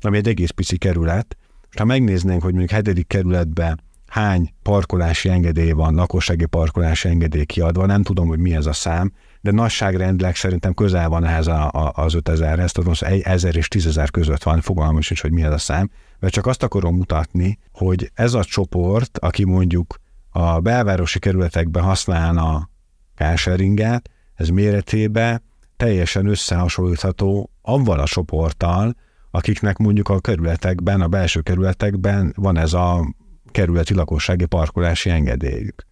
ami 0.00 0.16
egy 0.16 0.28
egész 0.28 0.50
pici 0.50 0.78
kerület. 0.78 1.36
És 1.70 1.76
ha 1.78 1.84
megnéznénk, 1.84 2.42
hogy 2.42 2.50
mondjuk 2.50 2.72
hetedik 2.72 3.06
kerületben 3.06 3.80
hány 4.14 4.54
parkolási 4.62 5.28
engedély 5.28 5.70
van, 5.70 5.94
lakossági 5.94 6.46
parkolási 6.46 7.08
engedély 7.08 7.44
kiadva, 7.44 7.86
nem 7.86 8.02
tudom, 8.02 8.28
hogy 8.28 8.38
mi 8.38 8.54
ez 8.54 8.66
a 8.66 8.72
szám, 8.72 9.12
de 9.40 9.50
nagyságrendileg 9.50 10.36
szerintem 10.36 10.74
közel 10.74 11.08
van 11.08 11.24
ehhez 11.24 11.46
a, 11.46 11.70
a, 11.70 11.92
az 11.94 12.14
5000-hez, 12.16 12.70
tudom, 12.70 12.92
hogy 12.98 13.20
1000 13.20 13.56
és 13.56 13.68
10.000 13.74 14.08
között 14.12 14.42
van, 14.42 14.60
fogalmam 14.60 14.98
is, 14.98 15.20
hogy 15.20 15.32
mi 15.32 15.42
ez 15.42 15.52
a 15.52 15.58
szám, 15.58 15.90
mert 16.18 16.32
csak 16.32 16.46
azt 16.46 16.62
akarom 16.62 16.96
mutatni, 16.96 17.58
hogy 17.72 18.10
ez 18.14 18.34
a 18.34 18.44
csoport, 18.44 19.18
aki 19.18 19.44
mondjuk 19.44 20.00
a 20.30 20.60
belvárosi 20.60 21.18
kerületekben 21.18 21.82
használna 21.82 22.70
carsharinget, 23.14 24.10
ez 24.34 24.48
méretébe 24.48 25.42
teljesen 25.76 26.26
összehasonlítható 26.26 27.50
avval 27.62 27.98
a 27.98 28.06
csoporttal, 28.06 28.94
akiknek 29.30 29.76
mondjuk 29.76 30.08
a 30.08 30.20
kerületekben, 30.20 31.00
a 31.00 31.08
belső 31.08 31.40
kerületekben 31.40 32.32
van 32.36 32.56
ez 32.56 32.72
a 32.72 33.14
kerületi 33.54 33.94
lakossági 33.94 34.46
parkolási 34.46 35.10
engedélyük. 35.10 35.86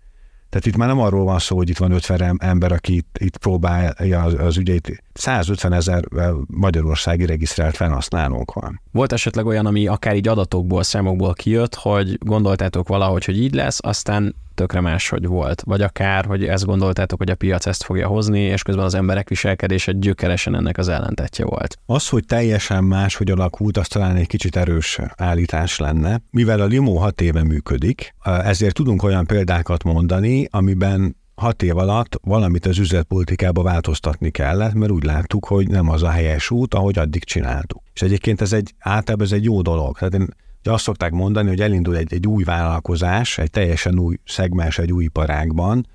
Tehát 0.49 0.67
itt 0.67 0.77
már 0.77 0.89
nem 0.89 1.01
arról 1.01 1.25
van 1.25 1.39
szó, 1.39 1.57
hogy 1.57 1.69
itt 1.69 1.79
van 1.79 1.91
50 1.93 2.37
ember, 2.39 2.73
aki 2.73 2.95
itt, 2.95 3.17
itt 3.19 3.37
próbálja 3.37 4.23
az, 4.23 4.35
az 4.39 4.57
ügyeit. 4.57 5.03
150 5.13 5.73
ezer 5.73 6.05
magyarországi 6.47 7.27
regisztrált 7.27 7.77
felhasználónk 7.77 8.53
van. 8.53 8.81
Volt 8.93 9.13
esetleg 9.13 9.47
olyan, 9.47 9.67
ami 9.67 9.87
akár 9.87 10.17
így 10.17 10.29
adatokból, 10.29 10.83
számokból 10.83 11.33
kijött, 11.33 11.75
hogy 11.75 12.19
gondoltátok 12.19 12.89
valahogy, 12.89 13.25
hogy 13.25 13.43
így 13.43 13.55
lesz, 13.55 13.79
aztán 13.83 14.35
tökre 14.55 14.81
máshogy 14.81 15.27
volt. 15.27 15.63
Vagy 15.67 15.83
akár, 15.83 16.25
hogy 16.25 16.45
ezt 16.45 16.65
gondoltátok, 16.65 17.19
hogy 17.19 17.31
a 17.31 17.35
piac 17.35 17.67
ezt 17.67 17.83
fogja 17.83 18.07
hozni, 18.07 18.41
és 18.41 18.63
közben 18.63 18.85
az 18.85 18.95
emberek 18.95 19.29
viselkedése 19.29 19.93
gyökeresen 19.93 20.55
ennek 20.55 20.79
az 20.79 20.89
ellentetje 20.89 21.45
volt. 21.45 21.79
Az, 21.87 22.09
hogy 22.09 22.25
teljesen 22.25 22.85
más, 22.85 23.15
hogy 23.15 23.31
alakult, 23.31 23.77
az 23.77 23.87
talán 23.87 24.17
egy 24.17 24.27
kicsit 24.27 24.57
erős 24.57 25.01
állítás 25.17 25.79
lenne. 25.79 26.23
Mivel 26.31 26.61
a 26.61 26.67
Limo 26.67 26.95
hat 26.95 27.21
éve 27.21 27.43
működik, 27.43 28.15
ezért 28.25 28.75
tudunk 28.75 29.03
olyan 29.03 29.27
példákat 29.27 29.85
mondani, 29.85 30.47
amiben 30.51 31.17
hat 31.35 31.63
év 31.63 31.77
alatt 31.77 32.19
valamit 32.23 32.67
az 32.67 32.79
üzletpolitikába 32.79 33.63
változtatni 33.63 34.31
kellett, 34.31 34.73
mert 34.73 34.91
úgy 34.91 35.05
láttuk, 35.05 35.47
hogy 35.47 35.69
nem 35.69 35.89
az 35.89 36.03
a 36.03 36.11
helyes 36.11 36.51
út, 36.51 36.75
ahogy 36.75 36.99
addig 36.99 37.25
csináltuk. 37.25 37.83
És 37.95 38.03
egyébként 38.03 38.41
ez 38.41 38.53
egy, 38.53 38.75
általában 38.79 39.27
ez 39.27 39.33
egy 39.33 39.45
jó 39.45 39.63
dolog. 39.63 39.99
Tehát 39.99 40.15
én 40.15 40.29
Ugye 40.65 40.73
azt 40.73 40.83
szokták 40.85 41.11
mondani, 41.11 41.49
hogy 41.49 41.61
elindul 41.61 41.97
egy, 41.97 42.13
egy 42.13 42.27
új 42.27 42.45
vállalkozás, 42.45 43.39
egy 43.39 43.51
teljesen 43.51 43.99
új 43.99 44.17
szegmens, 44.25 44.79
egy 44.79 44.93
új 44.93 45.05
iparágban, 45.05 45.87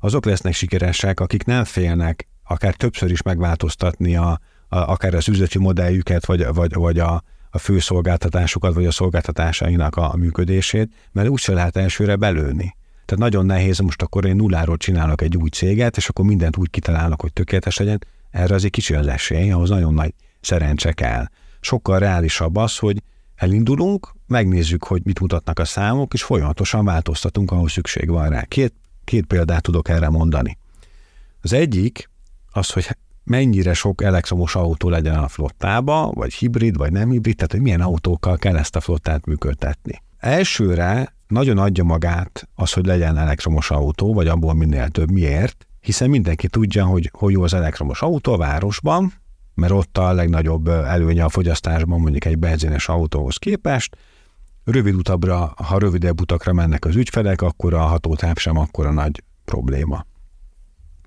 azok 0.00 0.24
lesznek 0.24 0.54
sikeresek, 0.54 1.20
akik 1.20 1.44
nem 1.44 1.64
félnek 1.64 2.26
akár 2.46 2.74
többször 2.74 3.10
is 3.10 3.22
megváltoztatni 3.22 4.16
a, 4.16 4.40
a, 4.68 4.76
akár 4.76 5.14
az 5.14 5.28
üzleti 5.28 5.58
modelljüket, 5.58 6.26
vagy, 6.26 6.46
vagy, 6.54 6.74
vagy 6.74 6.98
a, 6.98 7.22
a 7.50 7.58
fő 7.58 7.78
szolgáltatásukat, 7.78 8.74
vagy 8.74 8.86
a 8.86 8.90
szolgáltatásainak 8.90 9.96
a, 9.96 10.12
a 10.12 10.16
működését, 10.16 10.92
mert 11.12 11.28
úgyse 11.28 11.52
lehet 11.52 11.76
elsőre 11.76 12.16
belőni. 12.16 12.76
Tehát 13.04 13.22
nagyon 13.22 13.46
nehéz, 13.46 13.78
most 13.78 14.02
akkor 14.02 14.24
én 14.24 14.36
nulláról 14.36 14.76
csinálok 14.76 15.22
egy 15.22 15.36
új 15.36 15.48
céget, 15.48 15.96
és 15.96 16.08
akkor 16.08 16.24
mindent 16.24 16.56
úgy 16.56 16.70
kitalálok, 16.70 17.20
hogy 17.20 17.32
tökéletes 17.32 17.76
legyen. 17.76 17.98
Erre 18.30 18.54
azért 18.54 18.72
kicsi 18.72 18.94
az 18.94 19.06
esély, 19.06 19.50
ahhoz 19.50 19.68
nagyon 19.68 19.94
nagy 19.94 20.14
szerencse 20.40 20.92
kell. 20.92 21.26
Sokkal 21.60 21.98
reálisabb 21.98 22.56
az, 22.56 22.78
hogy 22.78 23.02
elindulunk, 23.36 24.14
megnézzük, 24.26 24.84
hogy 24.84 25.00
mit 25.04 25.20
mutatnak 25.20 25.58
a 25.58 25.64
számok, 25.64 26.14
és 26.14 26.22
folyamatosan 26.22 26.84
változtatunk, 26.84 27.50
ahol 27.50 27.68
szükség 27.68 28.10
van 28.10 28.28
rá. 28.28 28.42
Két, 28.42 28.74
két 29.04 29.26
példát 29.26 29.62
tudok 29.62 29.88
erre 29.88 30.08
mondani. 30.08 30.58
Az 31.40 31.52
egyik 31.52 32.10
az, 32.52 32.70
hogy 32.70 32.86
mennyire 33.24 33.74
sok 33.74 34.02
elektromos 34.02 34.54
autó 34.54 34.88
legyen 34.88 35.18
a 35.18 35.28
flottába, 35.28 36.10
vagy 36.14 36.34
hibrid, 36.34 36.76
vagy 36.76 36.92
nem 36.92 37.10
hibrid, 37.10 37.36
tehát 37.36 37.52
hogy 37.52 37.60
milyen 37.60 37.80
autókkal 37.80 38.36
kell 38.36 38.56
ezt 38.56 38.76
a 38.76 38.80
flottát 38.80 39.26
működtetni. 39.26 40.02
Elsőre 40.18 41.14
nagyon 41.28 41.58
adja 41.58 41.84
magát 41.84 42.48
az, 42.54 42.72
hogy 42.72 42.86
legyen 42.86 43.16
elektromos 43.16 43.70
autó, 43.70 44.14
vagy 44.14 44.28
abból 44.28 44.54
minél 44.54 44.88
több. 44.88 45.10
Miért? 45.10 45.66
Hiszen 45.80 46.10
mindenki 46.10 46.48
tudja, 46.48 46.84
hogy 46.84 47.10
hogy 47.12 47.32
jó 47.32 47.42
az 47.42 47.54
elektromos 47.54 48.02
autó 48.02 48.32
a 48.32 48.36
városban, 48.36 49.12
mert 49.56 49.72
ott 49.72 49.98
a 49.98 50.12
legnagyobb 50.12 50.68
előnye 50.68 51.24
a 51.24 51.28
fogyasztásban 51.28 52.00
mondjuk 52.00 52.24
egy 52.24 52.38
benzines 52.38 52.88
autóhoz 52.88 53.36
képest. 53.36 53.96
Rövid 54.64 54.94
utabra, 54.94 55.54
ha 55.56 55.78
rövidebb 55.78 56.20
utakra 56.20 56.52
mennek 56.52 56.84
az 56.84 56.96
ügyfelek, 56.96 57.42
akkor 57.42 57.74
a 57.74 57.80
hatótáv 57.80 58.36
sem 58.36 58.56
akkora 58.56 58.90
nagy 58.90 59.22
probléma. 59.44 60.04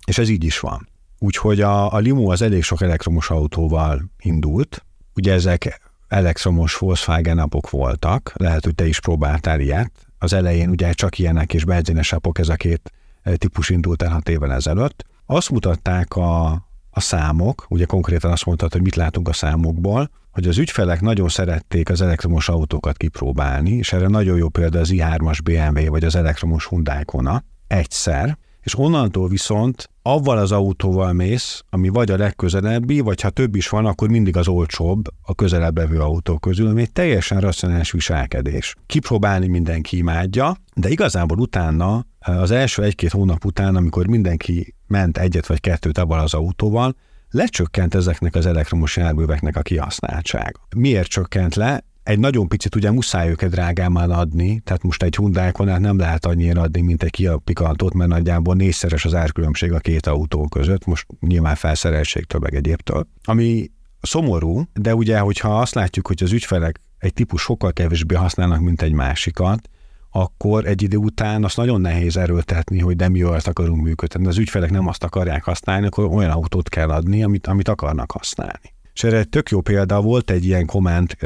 És 0.06 0.18
ez 0.18 0.30
így 0.30 0.44
is 0.44 0.60
van. 0.60 0.88
Úgyhogy 1.20 1.62
a, 1.62 1.94
a 1.94 1.98
Limo 1.98 2.32
az 2.32 2.42
elég 2.42 2.64
sok 2.64 2.82
elektromos 2.82 3.30
autóval 3.30 4.02
indult. 4.20 4.86
Ugye 5.16 5.34
ezek 5.34 5.82
elektromos 6.08 6.78
Volkswagen 6.78 7.36
napok 7.36 7.70
voltak, 7.70 8.34
lehet, 8.36 8.64
hogy 8.64 8.76
te 8.76 8.88
is 8.88 9.00
próbáltál 9.00 9.60
ilyet. 9.60 9.92
Az 10.18 10.34
elején 10.34 10.70
ugye 10.70 10.92
csak 10.92 11.20
ilyenek 11.20 11.54
és 11.54 11.66
benzines 11.66 12.14
apok, 12.14 12.40
ez 12.40 12.50
a 12.50 12.56
két 12.56 12.92
típus 13.36 13.70
indult 13.70 14.02
el 14.02 14.10
hat 14.10 14.30
évvel 14.30 14.54
ezelőtt. 14.54 15.06
Azt 15.26 15.50
mutatták 15.50 16.16
a, 16.16 16.62
a 17.00 17.02
számok, 17.02 17.66
ugye 17.70 17.86
konkrétan 17.86 18.32
azt 18.32 18.46
mondtad, 18.46 18.72
hogy 18.72 18.82
mit 18.82 18.96
látunk 18.96 19.28
a 19.28 19.34
számokból, 19.34 20.10
hogy 20.32 20.48
az 20.48 20.58
ügyfelek 20.58 21.02
nagyon 21.02 21.30
szerették 21.30 21.90
az 21.90 22.02
elektromos 22.02 22.50
autókat 22.50 22.98
kipróbálni, 22.98 23.72
és 23.72 23.94
erre 23.94 24.08
nagyon 24.08 24.38
jó 24.38 24.50
példa 24.50 24.80
az 24.80 24.90
i3-as 24.94 25.38
BMW 25.44 25.90
vagy 25.90 26.04
az 26.04 26.16
elektromos 26.16 26.68
Hyundai 26.68 27.04
Kona 27.06 27.44
egyszer, 27.68 28.38
és 28.62 28.78
onnantól 28.78 29.28
viszont 29.28 29.90
avval 30.02 30.38
az 30.38 30.52
autóval 30.52 31.14
mész, 31.14 31.64
ami 31.70 31.90
vagy 31.90 32.12
a 32.12 32.18
legközelebbi, 32.18 33.00
vagy 33.00 33.22
ha 33.22 33.30
több 33.30 33.56
is 33.56 33.70
van, 33.70 33.86
akkor 33.86 34.10
mindig 34.10 34.38
az 34.38 34.48
olcsóbb 34.48 35.08
a 35.22 35.36
közelebb 35.36 35.78
levő 35.78 36.00
autó 36.00 36.38
közül, 36.38 36.68
ami 36.68 36.82
egy 36.82 36.92
teljesen 36.92 37.40
racionális 37.40 37.92
viselkedés. 37.92 38.76
Kipróbálni 38.86 39.48
mindenki 39.48 39.98
imádja, 39.98 40.56
de 40.76 40.90
igazából 40.90 41.40
utána, 41.40 42.06
az 42.20 42.52
első 42.52 42.84
egy-két 42.84 43.12
hónap 43.12 43.46
után, 43.46 43.76
amikor 43.76 44.08
mindenki 44.08 44.76
ment 44.88 45.18
egyet 45.18 45.48
vagy 45.48 45.60
kettőt 45.60 45.98
abban 45.98 46.20
az 46.20 46.34
autóval, 46.34 46.96
lecsökkent 47.30 47.96
ezeknek 47.96 48.36
az 48.36 48.46
elektromos 48.46 48.98
járműveknek 48.98 49.58
a 49.58 49.62
kihasználtsága. 49.62 50.68
Miért 50.76 51.08
csökkent 51.08 51.56
le? 51.56 51.84
egy 52.10 52.20
nagyon 52.20 52.48
picit 52.48 52.76
ugye 52.76 52.92
muszáj 52.92 53.30
őket 53.30 53.50
drágámmal 53.50 54.12
adni, 54.12 54.60
tehát 54.60 54.84
most 54.84 55.04
egy 55.04 55.16
hyundai 55.16 55.52
nem 55.56 55.98
lehet 55.98 56.26
annyira 56.26 56.62
adni, 56.62 56.82
mint 56.82 57.04
egy 57.04 57.10
Kia 57.10 57.38
Picantot, 57.38 57.94
mert 57.94 58.10
nagyjából 58.10 58.56
négyszeres 58.56 59.06
az 59.06 59.14
árkülönbség 59.14 59.72
a 59.72 59.80
két 59.80 60.08
autó 60.08 60.48
között, 60.48 60.86
most 60.86 61.06
nyilván 61.20 61.56
felszereltségtől 61.56 62.42
meg 62.42 62.56
egyébtől. 62.56 63.08
Ami 63.24 63.72
szomorú, 64.02 64.64
de 64.74 64.96
ugye, 64.96 65.20
hogyha 65.20 65.60
azt 65.60 65.74
látjuk, 65.74 66.08
hogy 66.08 66.24
az 66.24 66.32
ügyfelek 66.32 66.80
egy 66.98 67.14
típus 67.14 67.42
sokkal 67.42 67.74
kevésbé 67.74 68.16
használnak, 68.16 68.60
mint 68.60 68.82
egy 68.82 68.94
másikat, 68.94 69.70
akkor 70.12 70.66
egy 70.66 70.82
idő 70.82 70.98
után 70.98 71.44
azt 71.44 71.58
nagyon 71.58 71.82
nehéz 71.82 72.18
erőltetni, 72.18 72.80
hogy 72.80 72.96
nem 72.96 73.16
jól 73.16 73.38
akarunk 73.44 73.82
működni. 73.84 74.28
Az 74.28 74.38
ügyfelek 74.38 74.72
nem 74.72 74.88
azt 74.88 75.04
akarják 75.04 75.44
használni, 75.44 75.86
akkor 75.86 76.06
olyan 76.06 76.32
autót 76.32 76.70
kell 76.70 76.90
adni, 76.90 77.24
amit, 77.24 77.48
amit 77.48 77.68
akarnak 77.68 78.12
használni. 78.12 78.74
És 78.94 79.04
erre 79.04 79.18
egy 79.18 79.30
tök 79.30 79.50
jó 79.50 79.62
példa 79.62 80.02
volt 80.02 80.32
egy 80.32 80.46
ilyen 80.46 80.66
komment, 80.66 81.18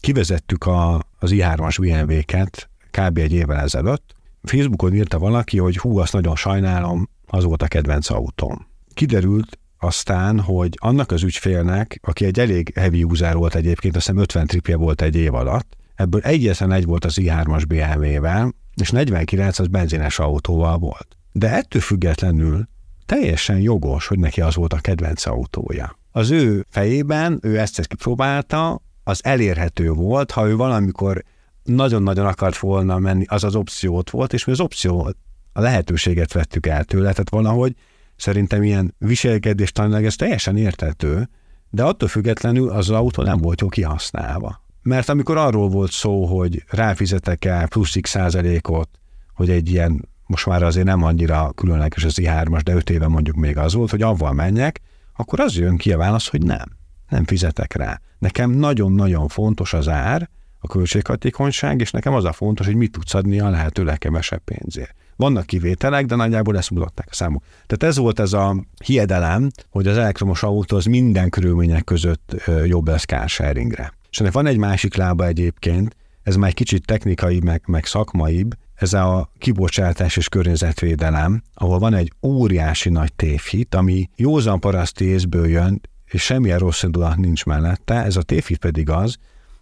kivezettük 0.00 0.66
a, 0.66 0.94
az 1.18 1.30
i3-as 1.34 1.76
BMW-ket 1.80 2.70
kb. 2.90 3.18
egy 3.18 3.32
évvel 3.32 3.58
ezelőtt. 3.58 4.14
Facebookon 4.42 4.94
írta 4.94 5.18
valaki, 5.18 5.58
hogy 5.58 5.78
hú, 5.78 5.98
azt 5.98 6.12
nagyon 6.12 6.36
sajnálom, 6.36 7.08
az 7.26 7.44
volt 7.44 7.62
a 7.62 7.68
kedvenc 7.68 8.10
autóm. 8.10 8.66
Kiderült 8.94 9.58
aztán, 9.78 10.40
hogy 10.40 10.76
annak 10.76 11.10
az 11.10 11.22
ügyfélnek, 11.22 12.00
aki 12.02 12.24
egy 12.24 12.40
elég 12.40 12.72
heavy 12.74 13.04
user 13.04 13.34
volt 13.34 13.54
egyébként, 13.54 13.96
azt 13.96 14.06
hiszem 14.06 14.20
50 14.20 14.46
tripje 14.46 14.76
volt 14.76 15.02
egy 15.02 15.16
év 15.16 15.34
alatt, 15.34 15.76
ebből 15.96 16.20
egyetlen 16.20 16.72
egy 16.72 16.84
volt 16.84 17.04
az 17.04 17.18
i3-as 17.20 17.64
BMW-vel, 17.68 18.54
és 18.80 18.90
49 18.90 19.58
az 19.58 19.66
benzines 19.66 20.18
autóval 20.18 20.78
volt. 20.78 21.16
De 21.32 21.52
ettől 21.52 21.82
függetlenül 21.82 22.68
teljesen 23.06 23.58
jogos, 23.58 24.06
hogy 24.06 24.18
neki 24.18 24.40
az 24.40 24.54
volt 24.54 24.72
a 24.72 24.78
kedvenc 24.78 25.26
autója. 25.26 25.98
Az 26.12 26.30
ő 26.30 26.66
fejében 26.70 27.38
ő 27.42 27.58
ezt 27.58 27.86
kipróbálta, 27.86 28.82
az 29.04 29.24
elérhető 29.24 29.90
volt, 29.90 30.30
ha 30.30 30.48
ő 30.48 30.56
valamikor 30.56 31.24
nagyon-nagyon 31.62 32.26
akart 32.26 32.58
volna 32.58 32.98
menni, 32.98 33.24
az 33.28 33.44
az 33.44 33.54
opciót 33.54 34.10
volt, 34.10 34.32
és 34.32 34.44
mi 34.44 34.52
az 34.52 34.60
opció, 34.60 35.14
a 35.52 35.60
lehetőséget 35.60 36.32
vettük 36.32 36.66
el 36.66 36.84
tőle, 36.84 37.10
tehát 37.10 37.30
valahogy 37.30 37.74
szerintem 38.16 38.62
ilyen 38.62 38.94
viselkedés 38.98 39.72
ez 39.72 40.14
teljesen 40.14 40.56
értető, 40.56 41.28
de 41.70 41.82
attól 41.82 42.08
függetlenül 42.08 42.68
az, 42.68 42.76
az 42.76 42.90
autó 42.90 43.22
nem 43.22 43.38
volt 43.38 43.60
jó 43.60 43.68
kihasználva. 43.68 44.65
Mert 44.86 45.08
amikor 45.08 45.36
arról 45.36 45.68
volt 45.68 45.90
szó, 45.90 46.24
hogy 46.24 46.64
ráfizetek 46.68 47.44
el 47.44 47.68
plusz 47.68 47.96
x 48.00 48.10
százalékot, 48.10 48.88
hogy 49.34 49.50
egy 49.50 49.70
ilyen, 49.70 50.08
most 50.26 50.46
már 50.46 50.62
azért 50.62 50.86
nem 50.86 51.02
annyira 51.02 51.52
különleges 51.54 52.04
az 52.04 52.18
i3-as, 52.20 52.60
de 52.64 52.74
5 52.74 52.90
éve 52.90 53.08
mondjuk 53.08 53.36
még 53.36 53.56
az 53.56 53.74
volt, 53.74 53.90
hogy 53.90 54.02
avval 54.02 54.32
menjek, 54.32 54.80
akkor 55.16 55.40
az 55.40 55.56
jön 55.56 55.76
ki 55.76 55.92
a 55.92 55.98
válasz, 55.98 56.28
hogy 56.28 56.42
nem 56.42 56.76
nem 57.08 57.24
fizetek 57.24 57.74
rá. 57.74 58.00
Nekem 58.18 58.50
nagyon-nagyon 58.50 59.28
fontos 59.28 59.72
az 59.72 59.88
ár, 59.88 60.28
a 60.58 60.66
költséghatékonyság, 60.66 61.80
és 61.80 61.90
nekem 61.90 62.14
az 62.14 62.24
a 62.24 62.32
fontos, 62.32 62.66
hogy 62.66 62.74
mit 62.74 62.92
tudsz 62.92 63.14
adni 63.14 63.40
a 63.40 63.50
lehető 63.50 63.84
legkevesebb 63.84 64.40
pénzért. 64.44 64.94
Vannak 65.16 65.46
kivételek, 65.46 66.06
de 66.06 66.14
nagyjából 66.14 66.56
ezt 66.56 66.70
mutatták 66.70 67.08
a 67.10 67.14
számok. 67.14 67.42
Tehát 67.66 67.94
ez 67.94 67.96
volt 67.96 68.18
ez 68.18 68.32
a 68.32 68.64
hiedelem, 68.84 69.48
hogy 69.70 69.86
az 69.86 69.96
elektromos 69.96 70.42
autó 70.42 70.76
az 70.76 70.84
minden 70.84 71.30
körülmények 71.30 71.84
között 71.84 72.50
jobb 72.64 72.88
lesz 72.88 73.04
carsharingre. 73.04 73.92
És 74.16 74.22
ennek 74.22 74.34
van 74.34 74.46
egy 74.46 74.56
másik 74.56 74.94
lába 74.94 75.26
egyébként, 75.26 75.96
ez 76.22 76.36
már 76.36 76.48
egy 76.48 76.54
kicsit 76.54 76.84
technikai, 76.84 77.40
meg, 77.40 77.62
meg 77.66 77.84
szakmaibb, 77.84 78.54
ez 78.74 78.92
a 78.92 79.30
kibocsátás 79.38 80.16
és 80.16 80.28
környezetvédelem, 80.28 81.42
ahol 81.54 81.78
van 81.78 81.94
egy 81.94 82.12
óriási 82.22 82.88
nagy 82.88 83.12
tévhit, 83.12 83.74
ami 83.74 84.08
józan 84.14 84.60
paraszti 84.60 85.04
észből 85.04 85.48
jön, 85.48 85.80
és 86.04 86.22
semmilyen 86.22 86.58
rossz 86.58 86.82
indulat 86.82 87.16
nincs 87.16 87.44
mellette. 87.44 87.94
Ez 87.94 88.16
a 88.16 88.22
tévhit 88.22 88.58
pedig 88.58 88.90
az, 88.90 89.16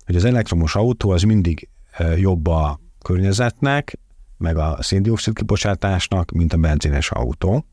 hogy 0.06 0.16
az 0.16 0.24
elektromos 0.24 0.74
autó 0.74 1.10
az 1.10 1.22
mindig 1.22 1.68
jobb 2.16 2.46
a 2.46 2.80
környezetnek, 3.02 3.98
meg 4.36 4.56
a 4.56 4.78
széndiokszid 4.80 5.34
kibocsátásnak, 5.34 6.30
mint 6.30 6.52
a 6.52 6.56
benzines 6.56 7.10
autó, 7.10 7.64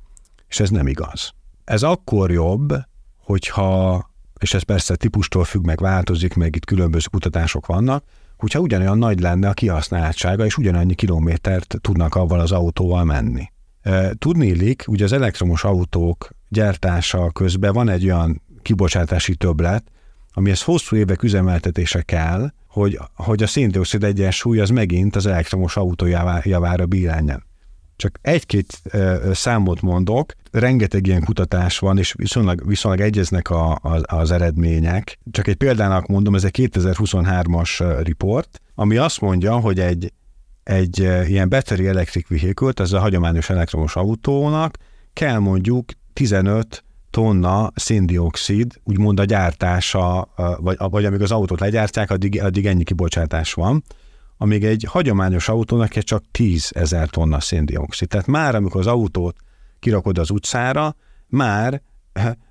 és 0.47 0.59
ez 0.59 0.69
nem 0.69 0.87
igaz. 0.87 1.33
Ez 1.63 1.83
akkor 1.83 2.31
jobb, 2.31 2.73
hogyha, 3.17 4.10
és 4.41 4.53
ez 4.53 4.63
persze 4.63 4.95
típustól 4.95 5.43
függ, 5.43 5.65
meg 5.65 5.79
változik, 5.79 6.33
meg 6.33 6.55
itt 6.55 6.65
különböző 6.65 7.05
kutatások 7.11 7.65
vannak, 7.65 8.03
hogyha 8.37 8.59
ugyanolyan 8.59 8.97
nagy 8.97 9.19
lenne 9.19 9.49
a 9.49 9.53
kihasználtsága, 9.53 10.45
és 10.45 10.57
ugyanannyi 10.57 10.93
kilométert 10.93 11.77
tudnak 11.81 12.15
avval 12.15 12.39
az 12.39 12.51
autóval 12.51 13.03
menni. 13.03 13.51
Tudni 14.17 14.47
illik, 14.47 14.83
ugye 14.87 15.03
az 15.03 15.11
elektromos 15.11 15.63
autók 15.63 16.29
gyártása 16.49 17.31
közben 17.31 17.73
van 17.73 17.89
egy 17.89 18.05
olyan 18.05 18.41
kibocsátási 18.61 19.35
többlet, 19.35 19.83
amihez 20.33 20.63
hosszú 20.63 20.95
évek 20.95 21.23
üzemeltetése 21.23 22.01
kell, 22.01 22.51
hogy, 22.67 22.99
hogy 23.13 23.43
a 23.43 23.47
széndiokszid 23.47 24.03
egyensúly 24.03 24.59
az 24.59 24.69
megint 24.69 25.15
az 25.15 25.25
elektromos 25.25 25.77
autó 25.77 26.05
javára 26.43 26.85
bíráljen. 26.85 27.43
Csak 28.01 28.19
egy-két 28.21 28.81
számot 29.31 29.81
mondok, 29.81 30.33
rengeteg 30.51 31.07
ilyen 31.07 31.23
kutatás 31.23 31.79
van, 31.79 31.97
és 31.97 32.13
viszonylag, 32.17 32.67
viszonylag 32.67 33.01
egyeznek 33.01 33.49
a, 33.49 33.71
a, 33.71 34.01
az 34.15 34.31
eredmények. 34.31 35.17
Csak 35.31 35.47
egy 35.47 35.55
példának 35.55 36.07
mondom, 36.07 36.35
ez 36.35 36.43
egy 36.43 36.69
2023-as 36.73 37.99
report, 38.03 38.61
ami 38.75 38.97
azt 38.97 39.21
mondja, 39.21 39.59
hogy 39.59 39.79
egy, 39.79 40.13
egy 40.63 40.99
ilyen 41.27 41.49
battery 41.49 41.87
electric 41.87 42.27
vehicle, 42.27 42.71
ez 42.75 42.91
a 42.91 42.99
hagyományos 42.99 43.49
elektromos 43.49 43.95
autónak 43.95 44.77
kell 45.13 45.37
mondjuk 45.37 45.91
15 46.13 46.83
tonna 47.09 47.71
széndiokszid, 47.75 48.73
úgymond 48.83 49.19
a 49.19 49.23
gyártása, 49.23 50.33
vagy, 50.57 50.77
vagy 50.79 51.05
amíg 51.05 51.21
az 51.21 51.31
autót 51.31 51.59
legyártják, 51.59 52.11
addig, 52.11 52.41
addig 52.41 52.65
ennyi 52.65 52.83
kibocsátás 52.83 53.53
van, 53.53 53.83
amíg 54.41 54.63
egy 54.63 54.85
hagyományos 54.89 55.49
autónak 55.49 55.95
egy 55.95 56.03
csak 56.03 56.23
10 56.31 56.71
ezer 56.73 57.09
tonna 57.09 57.39
széndiokszid. 57.39 58.07
Tehát 58.07 58.27
már 58.27 58.55
amikor 58.55 58.79
az 58.79 58.87
autót 58.87 59.35
kirakod 59.79 60.17
az 60.17 60.29
utcára, 60.29 60.95
már 61.27 61.81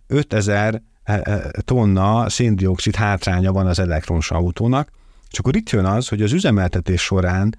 5000 0.06 0.82
eh, 1.02 1.20
eh, 1.24 1.40
tonna 1.64 2.28
széndiokszid 2.28 2.94
hátránya 2.94 3.52
van 3.52 3.66
az 3.66 3.78
elektromos 3.78 4.30
autónak, 4.30 4.90
és 5.30 5.38
akkor 5.38 5.56
itt 5.56 5.70
jön 5.70 5.84
az, 5.84 6.08
hogy 6.08 6.22
az 6.22 6.32
üzemeltetés 6.32 7.02
során 7.02 7.56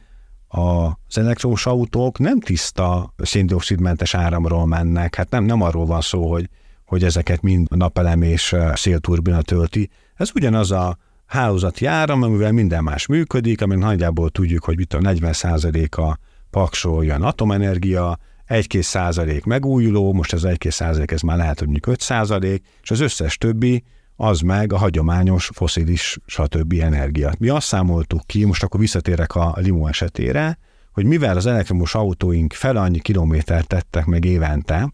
az 0.48 1.18
elektromos 1.18 1.66
autók 1.66 2.20
nem 2.20 2.40
tiszta 2.40 3.14
széndiokszidmentes 3.18 4.14
áramról 4.14 4.66
mennek, 4.66 5.16
hát 5.16 5.30
nem, 5.30 5.44
nem 5.44 5.62
arról 5.62 5.86
van 5.86 6.02
szó, 6.02 6.32
hogy 6.32 6.50
hogy 6.86 7.04
ezeket 7.04 7.42
mind 7.42 7.76
napelem 7.76 8.22
és 8.22 8.56
szélturbina 8.74 9.42
tölti. 9.42 9.90
Ez 10.16 10.30
ugyanaz 10.36 10.72
a 10.72 10.98
hálózati 11.32 11.86
áram, 11.86 12.22
amivel 12.22 12.52
minden 12.52 12.84
más 12.84 13.06
működik, 13.06 13.62
amin 13.62 13.78
nagyjából 13.78 14.30
tudjuk, 14.30 14.64
hogy 14.64 14.78
mit 14.78 14.94
a 14.94 14.98
40% 14.98 15.90
a 15.90 16.18
paksról 16.50 17.06
jön 17.06 17.22
atomenergia, 17.22 18.20
1-2 18.48 18.82
százalék 18.82 19.44
megújuló, 19.44 20.14
most 20.14 20.34
ez 20.34 20.42
1-2 20.46 20.70
százalék, 20.70 21.12
ez 21.12 21.22
már 21.22 21.38
lehet, 21.38 21.60
hogy 21.60 21.68
mondjuk 21.68 21.94
5 21.94 22.00
százalék, 22.00 22.66
és 22.82 22.92
az 22.92 23.00
összes 23.00 23.38
többi 23.38 23.84
az 24.16 24.40
meg 24.40 24.74
a 24.74 24.78
hagyományos 24.78 25.50
foszilis, 25.54 26.18
stb. 26.26 26.74
energia. 26.74 27.32
Mi 27.40 27.50
azt 27.50 27.68
számoltuk 27.68 28.22
ki, 28.26 28.46
most 28.46 28.64
akkor 28.64 28.80
visszatérek 28.80 29.36
a 29.36 29.54
limo 29.56 29.88
esetére, 29.88 30.58
hogy 30.92 31.06
mivel 31.06 31.38
az 31.38 31.46
elektromos 31.46 31.96
autóink 31.96 32.54
fele 32.54 32.80
annyi 32.80 33.00
kilométert 33.00 33.68
tettek 33.68 34.06
meg 34.06 34.26
évente, 34.26 34.94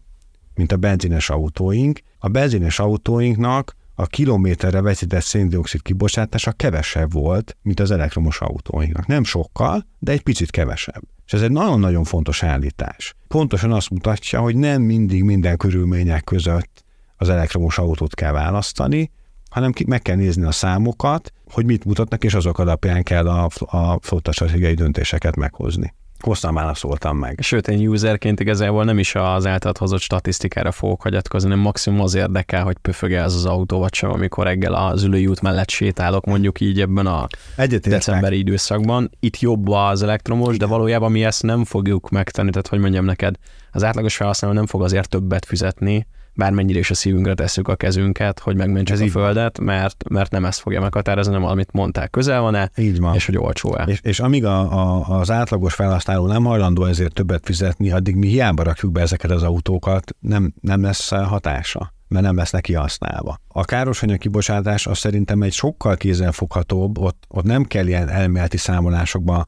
mint 0.54 0.72
a 0.72 0.76
benzines 0.76 1.30
autóink. 1.30 2.00
A 2.18 2.28
benzines 2.28 2.78
autóinknak 2.78 3.76
a 4.00 4.06
kilométerre 4.06 4.80
veszített 4.80 5.22
széndiokszid 5.22 5.82
kibocsátása 5.82 6.52
kevesebb 6.52 7.12
volt, 7.12 7.56
mint 7.62 7.80
az 7.80 7.90
elektromos 7.90 8.40
autóinknak. 8.40 9.06
Nem 9.06 9.24
sokkal, 9.24 9.86
de 9.98 10.12
egy 10.12 10.22
picit 10.22 10.50
kevesebb. 10.50 11.02
És 11.26 11.32
ez 11.32 11.42
egy 11.42 11.50
nagyon-nagyon 11.50 12.04
fontos 12.04 12.42
állítás. 12.42 13.14
Pontosan 13.28 13.72
azt 13.72 13.90
mutatja, 13.90 14.40
hogy 14.40 14.56
nem 14.56 14.82
mindig 14.82 15.22
minden 15.22 15.56
körülmények 15.56 16.24
között 16.24 16.84
az 17.16 17.28
elektromos 17.28 17.78
autót 17.78 18.14
kell 18.14 18.32
választani, 18.32 19.10
hanem 19.50 19.72
meg 19.86 20.02
kell 20.02 20.16
nézni 20.16 20.44
a 20.44 20.52
számokat, 20.52 21.32
hogy 21.50 21.64
mit 21.64 21.84
mutatnak, 21.84 22.24
és 22.24 22.34
azok 22.34 22.58
alapján 22.58 23.02
kell 23.02 23.28
a, 23.28 23.48
a 23.58 23.98
flottastratégiai 24.02 24.74
döntéseket 24.74 25.36
meghozni 25.36 25.94
hosszan 26.20 26.54
válaszoltam 26.54 27.16
meg. 27.16 27.38
Sőt, 27.42 27.68
én 27.68 27.88
userként 27.88 28.40
igazából 28.40 28.84
nem 28.84 28.98
is 28.98 29.14
az 29.14 29.46
általad 29.46 29.78
hozott 29.78 30.00
statisztikára 30.00 30.72
fogok 30.72 31.02
hagyatkozni, 31.02 31.48
hanem 31.48 31.64
maximum 31.64 32.00
az 32.00 32.14
érdekel, 32.14 32.64
hogy 32.64 32.76
pöfög 32.78 33.12
ez 33.12 33.34
az 33.34 33.46
autó, 33.46 33.78
vagy 33.78 33.94
sem, 33.94 34.10
amikor 34.10 34.44
reggel 34.44 34.74
az 34.74 35.02
ülői 35.02 35.26
út 35.26 35.40
mellett 35.40 35.70
sétálok, 35.70 36.24
mondjuk 36.24 36.60
így 36.60 36.80
ebben 36.80 37.06
a 37.06 37.26
Egyetértek. 37.56 37.92
decemberi 37.92 38.38
időszakban. 38.38 39.10
Itt 39.20 39.38
jobb 39.40 39.68
az 39.68 40.02
elektromos, 40.02 40.56
de 40.56 40.66
valójában 40.66 41.10
mi 41.10 41.24
ezt 41.24 41.42
nem 41.42 41.64
fogjuk 41.64 42.10
megtenni, 42.10 42.50
tehát 42.50 42.68
hogy 42.68 42.78
mondjam 42.78 43.04
neked, 43.04 43.34
az 43.72 43.84
átlagos 43.84 44.16
felhasználó 44.16 44.54
nem 44.54 44.66
fog 44.66 44.82
azért 44.82 45.08
többet 45.08 45.44
fizetni, 45.44 46.06
bármennyire 46.38 46.78
is 46.78 46.90
a 46.90 46.94
szívünkre 46.94 47.34
tesszük 47.34 47.68
a 47.68 47.76
kezünket, 47.76 48.38
hogy 48.38 48.56
megmentsük 48.56 48.96
Ez 48.96 49.02
a 49.02 49.08
földet, 49.08 49.60
mert, 49.60 50.08
mert 50.08 50.30
nem 50.30 50.44
ezt 50.44 50.60
fogja 50.60 50.80
meghatározni, 50.80 51.32
nem 51.32 51.44
amit 51.44 51.72
mondták, 51.72 52.10
közel 52.10 52.40
van-e, 52.40 52.70
így 52.76 53.00
van. 53.00 53.14
és 53.14 53.26
hogy 53.26 53.36
olcsó-e. 53.36 53.84
És, 53.84 54.00
és 54.02 54.20
amíg 54.20 54.44
a, 54.44 54.58
a, 54.72 55.18
az 55.18 55.30
átlagos 55.30 55.74
felhasználó 55.74 56.26
nem 56.26 56.44
hajlandó 56.44 56.84
ezért 56.84 57.12
többet 57.12 57.44
fizetni, 57.44 57.90
addig 57.90 58.16
mi 58.16 58.26
hiába 58.26 58.62
rakjuk 58.62 58.92
be 58.92 59.00
ezeket 59.00 59.30
az 59.30 59.42
autókat, 59.42 60.14
nem, 60.20 60.54
nem 60.60 60.82
lesz 60.82 61.08
hatása 61.08 61.96
mert 62.08 62.24
nem 62.24 62.36
lesz 62.36 62.50
neki 62.50 62.72
használva. 62.72 63.40
A 63.48 63.64
károsanyag 63.64 64.18
kibocsátás 64.18 64.86
az 64.86 64.98
szerintem 64.98 65.42
egy 65.42 65.52
sokkal 65.52 65.96
kézenfoghatóbb, 65.96 66.98
ott, 66.98 67.24
ott 67.28 67.44
nem 67.44 67.64
kell 67.64 67.86
ilyen 67.86 68.08
elméleti 68.08 68.56
számolásokba 68.56 69.46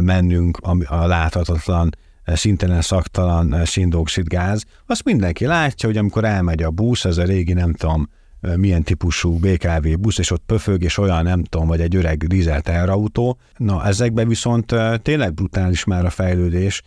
mennünk 0.00 0.58
a 0.86 1.06
láthatatlan 1.06 1.90
szintelen 2.36 2.80
szaktalan 2.80 3.54
eh, 3.54 3.66
szindioxid 3.66 4.28
gáz, 4.28 4.64
azt 4.86 5.04
mindenki 5.04 5.46
látja, 5.46 5.88
hogy 5.88 5.98
amikor 5.98 6.24
elmegy 6.24 6.62
a 6.62 6.70
busz, 6.70 7.04
ez 7.04 7.16
a 7.16 7.24
régi 7.24 7.52
nem 7.52 7.74
tudom 7.74 8.08
eh, 8.40 8.56
milyen 8.56 8.82
típusú 8.82 9.38
BKV 9.38 9.88
busz, 9.98 10.18
és 10.18 10.30
ott 10.30 10.42
pöfög, 10.46 10.82
és 10.82 10.98
olyan 10.98 11.22
nem 11.22 11.42
tudom, 11.44 11.66
vagy 11.66 11.80
egy 11.80 11.96
öreg 11.96 12.26
dízel 12.26 12.60
teherautó. 12.60 13.38
Na, 13.56 13.86
ezekben 13.86 14.28
viszont 14.28 14.72
eh, 14.72 14.96
tényleg 14.98 15.34
brutális 15.34 15.84
már 15.84 16.04
a 16.04 16.10
fejlődés, 16.10 16.82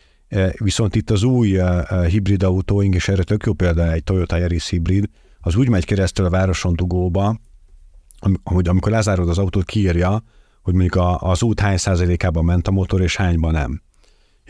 viszont 0.57 0.95
itt 0.95 1.09
az 1.09 1.23
új 1.23 1.59
hibrid 2.07 2.43
autóink, 2.43 2.95
és 2.95 3.07
erre 3.07 3.23
tök 3.23 3.45
jó 3.45 3.53
példa 3.53 3.91
egy 3.91 4.03
Toyota 4.03 4.37
Yaris 4.37 4.69
hibrid, 4.69 5.09
az 5.41 5.55
úgy 5.55 5.69
megy 5.69 5.85
keresztül 5.85 6.25
a 6.25 6.29
városon 6.29 6.75
dugóba, 6.75 7.37
hogy 8.43 8.67
amikor 8.67 8.91
lezárod 8.91 9.29
az 9.29 9.37
autót, 9.37 9.65
kiírja, 9.65 10.23
hogy 10.61 10.73
mondjuk 10.73 11.05
az 11.19 11.43
út 11.43 11.59
hány 11.59 11.77
százalékában 11.77 12.45
ment 12.45 12.67
a 12.67 12.71
motor, 12.71 13.01
és 13.01 13.15
hányban 13.15 13.51
nem. 13.51 13.81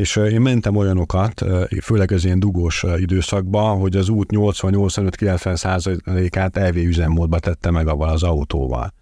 És 0.02 0.16
én 0.16 0.42
mentem 0.42 0.76
olyanokat, 0.76 1.46
főleg 1.82 2.12
az 2.12 2.26
ilyen 2.26 2.40
dugós 2.40 2.86
időszakban, 2.98 3.80
hogy 3.80 3.96
az 3.96 4.10
út 4.10 4.30
80-85-90 4.32 5.56
százalékát 5.56 6.58
EV 6.58 6.76
üzemmódba 6.76 7.40
tette 7.40 7.72
meg 7.72 7.88
avval 7.88 8.10
az 8.10 8.24
autóval. 8.24 8.94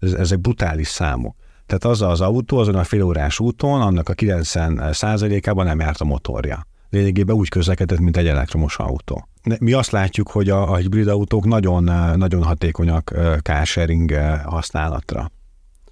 Ez, 0.00 0.12
ezek 0.12 0.40
brutális 0.40 0.88
számok. 0.88 1.36
Tehát 1.66 1.84
az 1.84 2.02
az 2.02 2.20
autó 2.20 2.58
azon 2.58 2.74
a 2.74 2.84
félórás 2.84 3.40
úton, 3.40 3.80
annak 3.80 4.08
a 4.08 4.12
90 4.12 4.92
százalékában 4.92 5.66
nem 5.66 5.80
járt 5.80 6.00
a 6.00 6.04
motorja. 6.04 6.66
Lényegében 6.90 7.36
úgy 7.36 7.48
közlekedett, 7.48 7.98
mint 7.98 8.16
egy 8.16 8.26
elektromos 8.26 8.76
autó. 8.76 9.28
Mi 9.58 9.72
azt 9.72 9.90
látjuk, 9.90 10.30
hogy 10.30 10.48
a, 10.48 10.72
a 10.72 10.76
hibrid 10.76 11.08
autók 11.08 11.44
nagyon, 11.44 11.84
nagyon 12.18 12.42
hatékonyak 12.42 13.14
carsharing 13.42 14.12
használatra. 14.44 15.30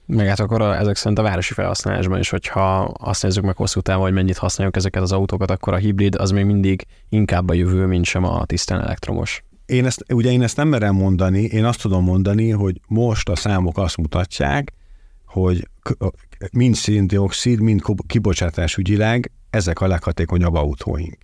Meg 0.06 0.26
hát 0.26 0.40
akkor 0.40 0.60
ezek 0.60 0.96
szerint 0.96 1.18
a 1.18 1.22
városi 1.22 1.52
felhasználásban 1.52 2.18
is, 2.18 2.30
hogyha 2.30 2.80
azt 2.82 3.22
nézzük 3.22 3.44
meg 3.44 3.56
hosszú 3.56 3.80
távon, 3.80 4.02
hogy 4.02 4.12
mennyit 4.12 4.36
használjuk 4.36 4.76
ezeket 4.76 5.02
az 5.02 5.12
autókat, 5.12 5.50
akkor 5.50 5.72
a 5.72 5.76
hibrid 5.76 6.14
az 6.14 6.30
még 6.30 6.44
mindig 6.44 6.86
inkább 7.08 7.48
a 7.48 7.54
jövő, 7.54 7.86
mint 7.86 8.04
sem 8.04 8.24
a 8.24 8.44
tisztán 8.44 8.80
elektromos. 8.80 9.44
Én 9.66 9.84
ezt, 9.84 10.04
ugye 10.12 10.30
én 10.30 10.42
ezt 10.42 10.56
nem 10.56 10.68
merem 10.68 10.94
mondani, 10.94 11.42
én 11.42 11.64
azt 11.64 11.80
tudom 11.80 12.04
mondani, 12.04 12.50
hogy 12.50 12.80
most 12.86 13.28
a 13.28 13.36
számok 13.36 13.78
azt 13.78 13.96
mutatják, 13.96 14.72
hogy 15.26 15.68
mind 16.52 16.74
széndiokszid, 16.74 17.60
mind 17.60 17.82
kibocsátás 18.06 18.76
ügyileg 18.76 19.30
ezek 19.50 19.80
a 19.80 19.86
leghatékonyabb 19.86 20.54
autóink. 20.54 21.18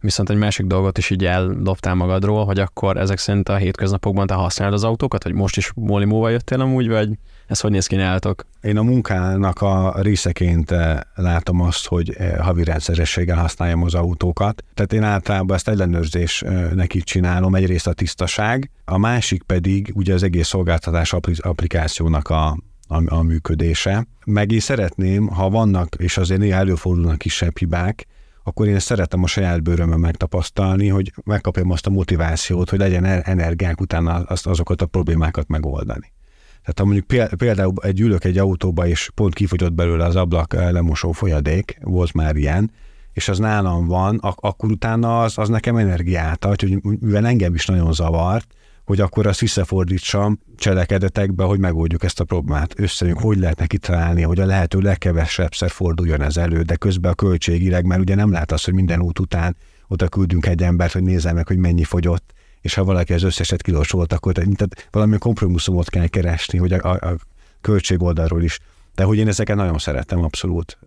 Viszont 0.00 0.30
egy 0.30 0.36
másik 0.36 0.66
dolgot 0.66 0.98
is 0.98 1.10
így 1.10 1.24
eldobtál 1.24 1.94
magadról, 1.94 2.44
hogy 2.44 2.58
akkor 2.58 2.96
ezek 2.96 3.18
szerint 3.18 3.48
a 3.48 3.56
hétköznapokban 3.56 4.26
te 4.26 4.34
használod 4.34 4.74
az 4.74 4.84
autókat, 4.84 5.22
hogy 5.22 5.32
most 5.32 5.56
is 5.56 5.72
Molimóval 5.74 6.30
jöttél 6.30 6.60
amúgy, 6.60 6.88
vagy 6.88 7.08
ez 7.46 7.60
hogy 7.60 7.70
néz 7.70 7.86
ki 7.86 7.96
nálatok? 7.96 8.46
Én 8.60 8.76
a 8.76 8.82
munkának 8.82 9.60
a 9.60 9.94
részeként 10.02 10.70
eh, 10.70 10.98
látom 11.14 11.60
azt, 11.60 11.86
hogy 11.86 12.10
eh, 12.10 12.36
havi 12.38 12.64
rendszerességgel 12.64 13.36
használjam 13.36 13.82
az 13.82 13.94
autókat. 13.94 14.64
Tehát 14.74 14.92
én 14.92 15.02
általában 15.02 15.56
ezt 15.56 15.68
ellenőrzésnek 15.68 16.94
így 16.94 17.04
csinálom, 17.04 17.54
egyrészt 17.54 17.86
a 17.86 17.92
tisztaság, 17.92 18.70
a 18.84 18.98
másik 18.98 19.42
pedig 19.42 19.92
ugye 19.94 20.14
az 20.14 20.22
egész 20.22 20.46
szolgáltatás 20.46 21.12
applikációnak 21.42 22.28
a 22.28 22.56
a, 22.90 23.14
a 23.14 23.22
működése. 23.22 24.06
Meg 24.24 24.52
én 24.52 24.60
szeretném, 24.60 25.26
ha 25.26 25.50
vannak, 25.50 25.94
és 25.98 26.16
azért 26.16 26.40
néha 26.40 26.58
előfordulnak 26.58 27.18
kisebb 27.18 27.58
hibák, 27.58 28.06
akkor 28.42 28.68
én 28.68 28.78
szeretem 28.78 29.22
a 29.22 29.26
saját 29.26 29.62
bőrömön 29.62 29.98
megtapasztalni, 29.98 30.88
hogy 30.88 31.12
megkapjam 31.24 31.70
azt 31.70 31.86
a 31.86 31.90
motivációt, 31.90 32.70
hogy 32.70 32.78
legyen 32.78 33.04
e- 33.04 33.22
energiánk 33.24 33.80
utána 33.80 34.14
azt, 34.14 34.46
azokat 34.46 34.82
a 34.82 34.86
problémákat 34.86 35.48
megoldani. 35.48 36.12
Tehát 36.60 36.78
ha 36.78 36.84
mondjuk 36.84 37.36
például 37.36 37.72
egy 37.82 38.00
ülök 38.00 38.24
egy 38.24 38.38
autóba, 38.38 38.86
és 38.86 39.10
pont 39.14 39.34
kifogyott 39.34 39.72
belőle 39.72 40.04
az 40.04 40.16
ablak 40.16 40.52
lemosó 40.52 41.12
folyadék, 41.12 41.78
volt 41.82 42.12
már 42.12 42.36
ilyen, 42.36 42.70
és 43.12 43.28
az 43.28 43.38
nálam 43.38 43.86
van, 43.86 44.18
ak- 44.18 44.44
akkor 44.44 44.70
utána 44.70 45.22
az, 45.22 45.38
az 45.38 45.48
nekem 45.48 45.76
energiát 45.76 46.44
ad, 46.44 46.60
hogy 46.60 46.78
mivel 46.82 47.26
engem 47.26 47.54
is 47.54 47.66
nagyon 47.66 47.92
zavart, 47.92 48.54
hogy 48.84 49.00
akkor 49.00 49.26
azt 49.26 49.40
visszafordítsam 49.40 50.40
cselekedetekbe, 50.56 51.44
hogy 51.44 51.58
megoldjuk 51.58 52.04
ezt 52.04 52.20
a 52.20 52.24
problémát. 52.24 52.80
Összejönk, 52.80 53.18
hogy 53.18 53.38
lehet 53.38 53.58
neki 53.58 53.78
találni, 53.78 54.22
hogy 54.22 54.40
a 54.40 54.46
lehető 54.46 54.78
legkevesebbszer 54.78 55.70
forduljon 55.70 56.22
ez 56.22 56.36
elő, 56.36 56.62
de 56.62 56.76
közben 56.76 57.10
a 57.10 57.14
költségileg, 57.14 57.84
mert 57.84 58.00
ugye 58.00 58.14
nem 58.14 58.32
lát 58.32 58.52
az, 58.52 58.64
hogy 58.64 58.74
minden 58.74 59.00
út 59.00 59.18
után 59.18 59.56
oda 59.88 60.08
küldünk 60.08 60.46
egy 60.46 60.62
embert, 60.62 60.92
hogy 60.92 61.02
nézze 61.02 61.32
meg, 61.32 61.46
hogy 61.46 61.56
mennyi 61.56 61.84
fogyott, 61.84 62.32
és 62.60 62.74
ha 62.74 62.84
valaki 62.84 63.12
az 63.12 63.22
összeset 63.22 63.62
kilosolt, 63.62 64.12
akkor 64.12 64.32
tehát 64.32 64.88
valami 64.90 65.18
kompromisszumot 65.18 65.88
kell 65.88 66.06
keresni, 66.06 66.58
hogy 66.58 66.72
a, 66.72 66.90
a, 66.90 67.06
a 67.06 67.16
költség 67.60 68.02
oldalról 68.02 68.42
is. 68.42 68.58
De 68.94 69.04
hogy 69.04 69.18
én 69.18 69.28
ezeket 69.28 69.56
nagyon 69.56 69.78
szeretem, 69.78 70.22
abszolút 70.22 70.78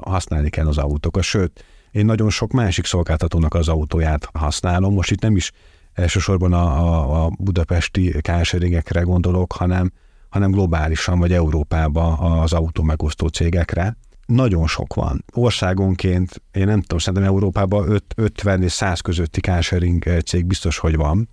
használni 0.00 0.50
kell 0.50 0.66
az 0.66 0.78
autókat. 0.78 1.22
Sőt, 1.22 1.64
én 1.90 2.04
nagyon 2.04 2.30
sok 2.30 2.52
másik 2.52 2.84
szolgáltatónak 2.84 3.54
az 3.54 3.68
autóját 3.68 4.28
használom. 4.32 4.94
Most 4.94 5.10
itt 5.10 5.20
nem 5.20 5.36
is 5.36 5.52
elsősorban 5.98 6.52
a, 6.52 6.64
a, 6.64 7.24
a 7.24 7.30
budapesti 7.38 8.20
kárseringekre 8.20 9.00
gondolok, 9.00 9.52
hanem, 9.52 9.92
hanem 10.28 10.50
globálisan 10.50 11.18
vagy 11.18 11.32
Európában 11.32 12.18
az 12.18 12.52
autó 12.52 12.82
megosztó 12.82 13.26
cégekre. 13.26 13.96
Nagyon 14.26 14.66
sok 14.66 14.94
van. 14.94 15.24
Országonként, 15.34 16.42
én 16.52 16.66
nem 16.66 16.80
tudom, 16.80 16.98
szerintem 16.98 17.28
Európában 17.28 18.02
50 18.16 18.62
és 18.62 18.72
100 18.72 19.00
közötti 19.00 19.40
carsharing 19.40 20.22
cég 20.24 20.46
biztos, 20.46 20.78
hogy 20.78 20.96
van, 20.96 21.28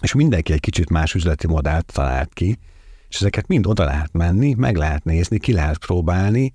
és 0.00 0.14
mindenki 0.14 0.52
egy 0.52 0.60
kicsit 0.60 0.90
más 0.90 1.14
üzleti 1.14 1.46
modellt 1.46 1.92
talált 1.92 2.32
ki, 2.32 2.58
és 3.08 3.16
ezeket 3.16 3.46
mind 3.46 3.66
oda 3.66 3.84
lehet 3.84 4.12
menni, 4.12 4.54
meg 4.54 4.76
lehet 4.76 5.04
nézni, 5.04 5.38
ki 5.38 5.52
lehet 5.52 5.78
próbálni, 5.78 6.54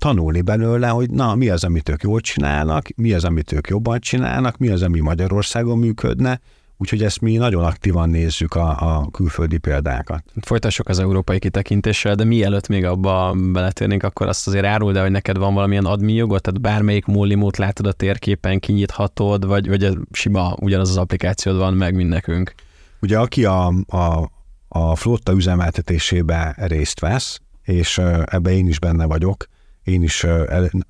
tanulni 0.00 0.40
belőle, 0.40 0.88
hogy 0.88 1.10
na, 1.10 1.34
mi 1.34 1.48
az, 1.48 1.64
amit 1.64 1.88
ők 1.88 2.02
jól 2.02 2.20
csinálnak, 2.20 2.86
mi 2.96 3.12
az, 3.12 3.24
amit 3.24 3.52
ők 3.52 3.68
jobban 3.68 4.00
csinálnak, 4.00 4.56
mi 4.56 4.68
az, 4.68 4.82
ami 4.82 5.00
Magyarországon 5.00 5.78
működne, 5.78 6.40
Úgyhogy 6.82 7.02
ezt 7.02 7.20
mi 7.20 7.36
nagyon 7.36 7.64
aktívan 7.64 8.10
nézzük 8.10 8.54
a, 8.54 8.96
a 8.96 9.10
külföldi 9.10 9.58
példákat. 9.58 10.22
Folytassuk 10.40 10.88
az 10.88 10.98
európai 10.98 11.38
kitekintéssel, 11.38 12.14
de 12.14 12.24
mielőtt 12.24 12.68
még 12.68 12.84
abba 12.84 13.34
beletérnénk, 13.52 14.02
akkor 14.02 14.26
azt 14.26 14.46
azért 14.46 14.64
árul, 14.64 14.92
de 14.92 15.00
hogy 15.00 15.10
neked 15.10 15.36
van 15.36 15.54
valamilyen 15.54 15.84
admi 15.84 16.12
jogot, 16.12 16.42
tehát 16.42 16.60
bármelyik 16.60 17.04
múlimót 17.04 17.56
látod 17.56 17.86
a 17.86 17.92
térképen, 17.92 18.60
kinyithatod, 18.60 19.46
vagy, 19.46 19.68
vagy 19.68 19.98
sima 20.12 20.54
ugyanaz 20.60 20.88
az 20.88 20.96
applikációd 20.96 21.56
van 21.56 21.74
meg, 21.74 21.94
mint 21.94 22.08
nekünk. 22.08 22.54
Ugye 23.00 23.18
aki 23.18 23.44
a, 23.44 23.66
a, 23.86 24.30
a 24.68 24.96
flotta 24.96 25.32
üzemeltetésébe 25.32 26.54
részt 26.58 27.00
vesz, 27.00 27.40
és 27.62 27.98
ebbe 28.24 28.50
én 28.50 28.68
is 28.68 28.78
benne 28.78 29.04
vagyok, 29.04 29.46
én 29.84 30.02
is 30.02 30.26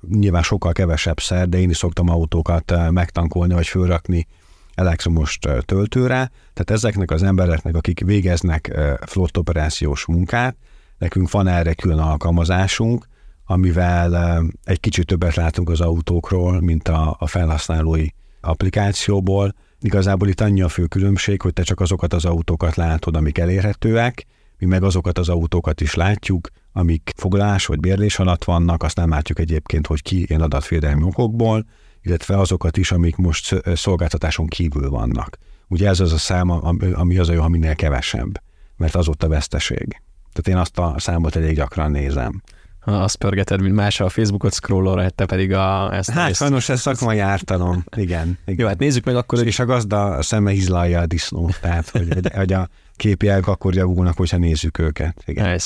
nyilván 0.09 0.43
sokkal 0.43 0.71
kevesebb 0.71 1.19
szer, 1.19 1.49
de 1.49 1.59
én 1.59 1.69
is 1.69 1.77
szoktam 1.77 2.09
autókat 2.09 2.73
megtankolni, 2.91 3.53
vagy 3.53 3.67
fölrakni 3.67 4.27
elektromos 4.75 5.39
töltőre, 5.65 6.31
tehát 6.53 6.71
ezeknek 6.71 7.11
az 7.11 7.23
embereknek, 7.23 7.75
akik 7.75 7.99
végeznek 7.99 8.79
flott 9.05 9.37
operációs 9.37 10.05
munkát, 10.05 10.55
nekünk 10.97 11.31
van 11.31 11.47
erre 11.47 11.73
külön 11.73 11.99
alkalmazásunk, 11.99 13.07
amivel 13.45 14.43
egy 14.63 14.79
kicsit 14.79 15.05
többet 15.05 15.35
látunk 15.35 15.69
az 15.69 15.81
autókról, 15.81 16.61
mint 16.61 16.87
a, 16.87 17.15
a 17.19 17.27
felhasználói 17.27 18.07
applikációból. 18.41 19.55
Igazából 19.79 20.27
itt 20.27 20.41
annyi 20.41 20.61
a 20.61 20.69
fő 20.69 20.85
különbség, 20.85 21.41
hogy 21.41 21.53
te 21.53 21.63
csak 21.63 21.79
azokat 21.79 22.13
az 22.13 22.25
autókat 22.25 22.75
látod, 22.75 23.15
amik 23.15 23.37
elérhetőek, 23.37 24.25
mi 24.61 24.67
meg 24.67 24.83
azokat 24.83 25.17
az 25.17 25.29
autókat 25.29 25.81
is 25.81 25.93
látjuk, 25.93 26.49
amik 26.71 27.11
foglalás 27.15 27.65
vagy 27.65 27.79
bérlés 27.79 28.19
alatt 28.19 28.43
vannak, 28.43 28.83
azt 28.83 28.95
nem 28.95 29.09
látjuk 29.09 29.39
egyébként, 29.39 29.87
hogy 29.87 30.01
ki 30.01 30.25
ilyen 30.27 30.41
adatvédelmi 30.41 31.03
okokból, 31.03 31.65
illetve 32.01 32.37
azokat 32.37 32.77
is, 32.77 32.91
amik 32.91 33.15
most 33.15 33.55
szolgáltatáson 33.75 34.47
kívül 34.47 34.89
vannak. 34.89 35.37
Ugye 35.67 35.87
ez 35.87 35.99
az 35.99 36.13
a 36.13 36.17
szám, 36.17 36.49
ami 36.93 37.17
az 37.17 37.29
a 37.29 37.33
jó, 37.33 37.41
ha 37.41 37.47
minél 37.47 37.75
kevesebb, 37.75 38.41
mert 38.77 38.95
az 38.95 39.07
ott 39.07 39.23
a 39.23 39.27
veszteség. 39.27 40.01
Tehát 40.33 40.47
én 40.47 40.57
azt 40.57 40.77
a 40.77 40.95
számot 40.97 41.35
elég 41.35 41.55
gyakran 41.55 41.91
nézem. 41.91 42.41
Azt 42.83 43.15
pörgeted, 43.15 43.61
mint 43.61 43.75
más 43.75 43.99
a 43.99 44.09
Facebookot 44.09 44.53
scrollol, 44.53 45.09
te 45.09 45.25
pedig 45.25 45.53
a... 45.53 45.93
Ezt 45.93 46.09
hát 46.09 46.35
sajnos 46.35 46.69
ez 46.69 46.81
szakmai 46.81 47.19
ártalom, 47.19 47.83
igen, 47.95 48.37
igen. 48.45 48.59
Jó, 48.59 48.67
hát 48.67 48.79
nézzük 48.79 49.05
meg 49.05 49.15
akkor. 49.15 49.45
És 49.45 49.59
a 49.59 49.65
gazda 49.65 50.21
szeme 50.21 50.51
hizlalja 50.51 50.99
a 50.99 51.05
disznót, 51.05 51.59
tehát 51.61 51.89
hogy, 51.89 52.07
hogy 52.33 52.53
a 52.53 52.69
képiek 52.95 53.47
akkor 53.47 53.73
javulnak, 53.75 54.17
hogyha 54.17 54.37
nézzük 54.37 54.79
őket. 54.79 55.23
Igen. 55.25 55.59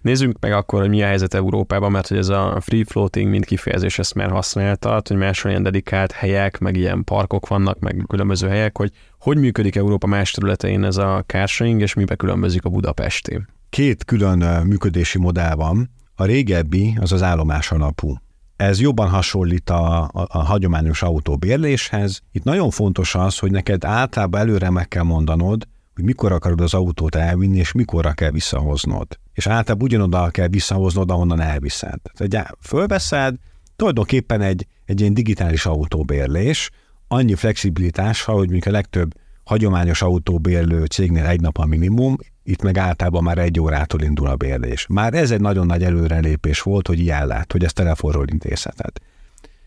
Nézzünk 0.00 0.38
meg 0.40 0.52
akkor, 0.52 0.80
hogy 0.80 0.88
mi 0.88 1.02
a 1.02 1.06
helyzet 1.06 1.34
Európában, 1.34 1.90
mert 1.90 2.08
hogy 2.08 2.16
ez 2.16 2.28
a 2.28 2.58
free 2.60 2.84
floating 2.84 3.30
mint 3.30 3.44
kifejezés 3.44 3.98
ezt 3.98 4.14
már 4.14 4.30
használta, 4.30 5.02
hogy 5.08 5.16
máshol 5.16 5.50
ilyen 5.50 5.62
dedikált 5.62 6.12
helyek, 6.12 6.58
meg 6.58 6.76
ilyen 6.76 7.04
parkok 7.04 7.48
vannak, 7.48 7.78
meg 7.78 8.04
különböző 8.08 8.48
helyek, 8.48 8.78
hogy 8.78 8.90
hogy 9.18 9.38
működik 9.38 9.76
Európa 9.76 10.06
más 10.06 10.30
területein 10.30 10.84
ez 10.84 10.96
a 10.96 11.24
carsharing, 11.26 11.80
és 11.80 11.94
mibe 11.94 12.14
különbözik 12.14 12.64
a 12.64 12.68
budapesti? 12.68 13.40
Két 13.70 14.04
külön 14.04 14.66
működési 14.66 15.18
modell 15.18 15.54
van. 15.54 15.90
A 16.18 16.24
régebbi 16.24 16.96
az 17.00 17.12
az 17.12 17.22
állomás 17.22 17.70
alapú. 17.70 18.14
Ez 18.56 18.80
jobban 18.80 19.08
hasonlít 19.08 19.70
a, 19.70 20.02
a, 20.02 20.10
a 20.12 20.38
hagyományos 20.38 21.02
autóbérléshez. 21.02 22.20
Itt 22.32 22.44
nagyon 22.44 22.70
fontos 22.70 23.14
az, 23.14 23.38
hogy 23.38 23.50
neked 23.50 23.84
általában 23.84 24.40
előre 24.40 24.70
meg 24.70 24.88
kell 24.88 25.02
mondanod, 25.02 25.68
hogy 25.94 26.04
mikor 26.04 26.32
akarod 26.32 26.60
az 26.60 26.74
autót 26.74 27.14
elvinni, 27.14 27.58
és 27.58 27.72
mikorra 27.72 28.12
kell 28.12 28.30
visszahoznod. 28.30 29.06
És 29.32 29.46
általában 29.46 29.86
ugyanoda 29.86 30.28
kell 30.30 30.48
visszahoznod, 30.48 31.10
ahonnan 31.10 31.40
elviszed. 31.40 32.00
Tehát 32.14 32.56
fölveszed, 32.60 33.34
tulajdonképpen 33.76 34.40
egy, 34.40 34.66
egy 34.84 35.00
ilyen 35.00 35.14
digitális 35.14 35.66
autóbérlés, 35.66 36.70
annyi 37.08 37.34
flexibilitással, 37.34 38.34
hogy 38.34 38.44
mondjuk 38.50 38.66
a 38.66 38.76
legtöbb 38.76 39.14
hagyományos 39.44 40.02
autóbérlő 40.02 40.84
cégnél 40.84 41.26
egy 41.26 41.40
nap 41.40 41.58
a 41.58 41.66
minimum, 41.66 42.16
itt 42.48 42.62
meg 42.62 42.78
általában 42.78 43.22
már 43.22 43.38
egy 43.38 43.60
órától 43.60 44.02
indul 44.02 44.26
a 44.26 44.36
bérlés. 44.36 44.86
Már 44.88 45.14
ez 45.14 45.30
egy 45.30 45.40
nagyon 45.40 45.66
nagy 45.66 45.82
előrelépés 45.82 46.60
volt, 46.60 46.86
hogy 46.86 46.98
ilyen 46.98 47.26
lát, 47.26 47.52
hogy 47.52 47.64
ezt 47.64 47.74
telefonról 47.74 48.26
intézheted. 48.28 48.92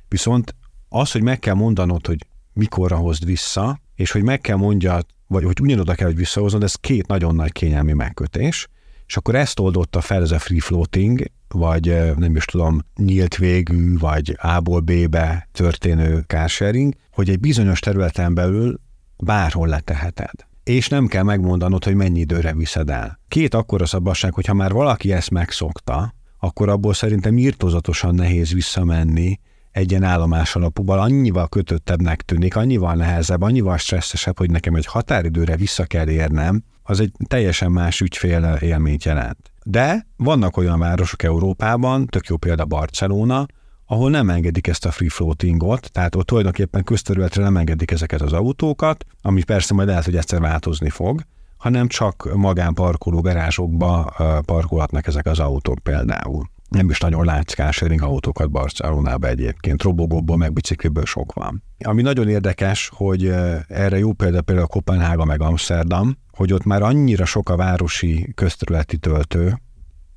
Viszont 0.08 0.56
az, 0.90 1.12
hogy 1.12 1.22
meg 1.22 1.40
kell 1.40 1.54
mondanod, 1.54 2.08
hogy 2.08 2.26
mikorra 2.54 2.96
hozd 2.96 3.26
vissza, 3.26 3.80
és 3.96 4.12
hogy 4.12 4.24
meg 4.24 4.42
kell 4.42 4.56
mondjad, 4.56 5.06
vagy 5.28 5.44
hogy 5.44 5.62
ugyanoda 5.62 5.96
kell, 5.96 6.08
hogy 6.08 6.16
visszahoznod, 6.16 6.64
ez 6.64 6.76
két 6.76 7.08
nagyon 7.08 7.36
nagy 7.36 7.52
kényelmi 7.52 7.94
megkötés, 7.94 8.68
és 9.06 9.18
akkor 9.18 9.36
ezt 9.36 9.60
oldotta 9.60 10.02
fel 10.02 10.22
ez 10.22 10.32
a 10.32 10.40
free 10.40 10.62
floating, 10.62 11.32
vagy 11.48 12.16
nem 12.18 12.36
is 12.36 12.46
tudom, 12.46 12.80
nyílt 12.96 13.36
végű, 13.36 13.98
vagy 13.98 14.38
A-ból 14.42 14.80
B-be 14.80 15.48
történő 15.52 16.24
carsharing, 16.28 16.94
hogy 17.12 17.30
egy 17.30 17.40
bizonyos 17.40 17.80
területen 17.80 18.34
belül 18.34 18.80
bárhol 19.18 19.68
leteheted. 19.68 20.49
És 20.70 20.88
nem 20.88 21.07
kell 21.07 21.24
megmondanod, 21.24 21.84
hogy 21.84 21.95
mennyi 21.95 22.20
időre 22.20 22.53
viszed 22.53 22.89
el. 22.89 23.20
Két 23.28 23.53
akkora 23.53 23.86
szabadság, 23.86 24.34
hogy 24.34 24.45
ha 24.45 24.53
már 24.53 24.72
valaki 24.72 25.11
ezt 25.11 25.30
megszokta, 25.30 26.13
akkor 26.39 26.70
abból 26.70 26.93
szerintem 26.93 27.38
írtozatosan 27.38 28.15
nehéz 28.15 28.53
visszamenni, 28.53 29.39
egy 29.72 29.89
ilyen 29.91 30.03
állomás 30.03 30.55
alapúval 30.55 30.99
annyival 30.99 31.47
kötöttebbnek 31.47 32.22
tűnik, 32.22 32.55
annyival 32.55 32.95
nehezebb, 32.95 33.41
annyival 33.41 33.78
stresszesebb, 33.78 34.38
hogy 34.38 34.51
nekem 34.51 34.76
egy 34.76 34.86
határidőre 34.86 35.55
vissza 35.55 35.86
kell 35.86 36.09
érnem, 36.09 36.63
az 36.84 36.99
egy 36.99 37.11
teljesen 37.28 37.72
más 37.72 38.01
ügyfél 38.01 38.57
élményt 38.61 39.03
jelent. 39.03 39.51
De 39.63 40.07
vannak 40.17 40.57
olyan 40.57 40.80
városok 40.80 41.24
Európában, 41.24 42.05
tök 42.05 42.28
jó 42.28 42.38
példa 42.38 42.65
Barcelona, 42.65 43.45
ahol 43.92 44.10
nem 44.10 44.30
engedik 44.30 44.68
ezt 44.68 44.86
a 44.86 44.92
free 44.92 45.10
floatingot, 45.10 45.92
tehát 45.92 46.16
ott 46.16 46.26
tulajdonképpen 46.26 46.84
közterületre 46.84 47.44
nem 47.44 47.58
engedik 47.58 47.92
ezeket 47.92 48.22
az 48.22 48.34
autókat, 48.34 49.06
ami 49.22 49.44
persze 49.44 49.74
majd 49.74 49.88
lehet, 49.88 50.06
hogy 50.06 50.16
egyszer 50.16 50.40
változni 50.40 50.90
fog, 50.90 51.22
hanem 51.58 51.88
csak 51.88 52.30
magánparkoló 52.36 53.22
garázsokba 53.22 54.14
parkolhatnak 54.46 55.08
ezek 55.08 55.26
az 55.26 55.40
autók 55.40 55.80
például 55.80 56.50
nem 56.70 56.90
is 56.90 57.00
nagyon 57.00 57.26
látsz 57.26 57.54
carsharing 57.54 58.02
autókat 58.02 58.52
Barcelonába 58.52 59.28
egyébként, 59.28 59.84
robogóból, 59.84 60.38
meg 60.38 60.54
bicikliből 60.54 61.06
sok 61.06 61.34
van. 61.34 61.64
Ami 61.80 62.02
nagyon 62.02 62.30
érdekes, 62.30 62.92
hogy 62.94 63.26
erre 63.68 63.98
jó 63.98 64.14
példa 64.14 64.42
például 64.42 64.68
Kopenhága 64.68 65.26
meg 65.26 65.42
Amsterdam, 65.42 66.18
hogy 66.32 66.54
ott 66.54 66.64
már 66.64 66.82
annyira 66.82 67.26
sok 67.26 67.50
a 67.50 67.56
városi 67.56 68.32
közterületi 68.36 68.98
töltő, 68.98 69.62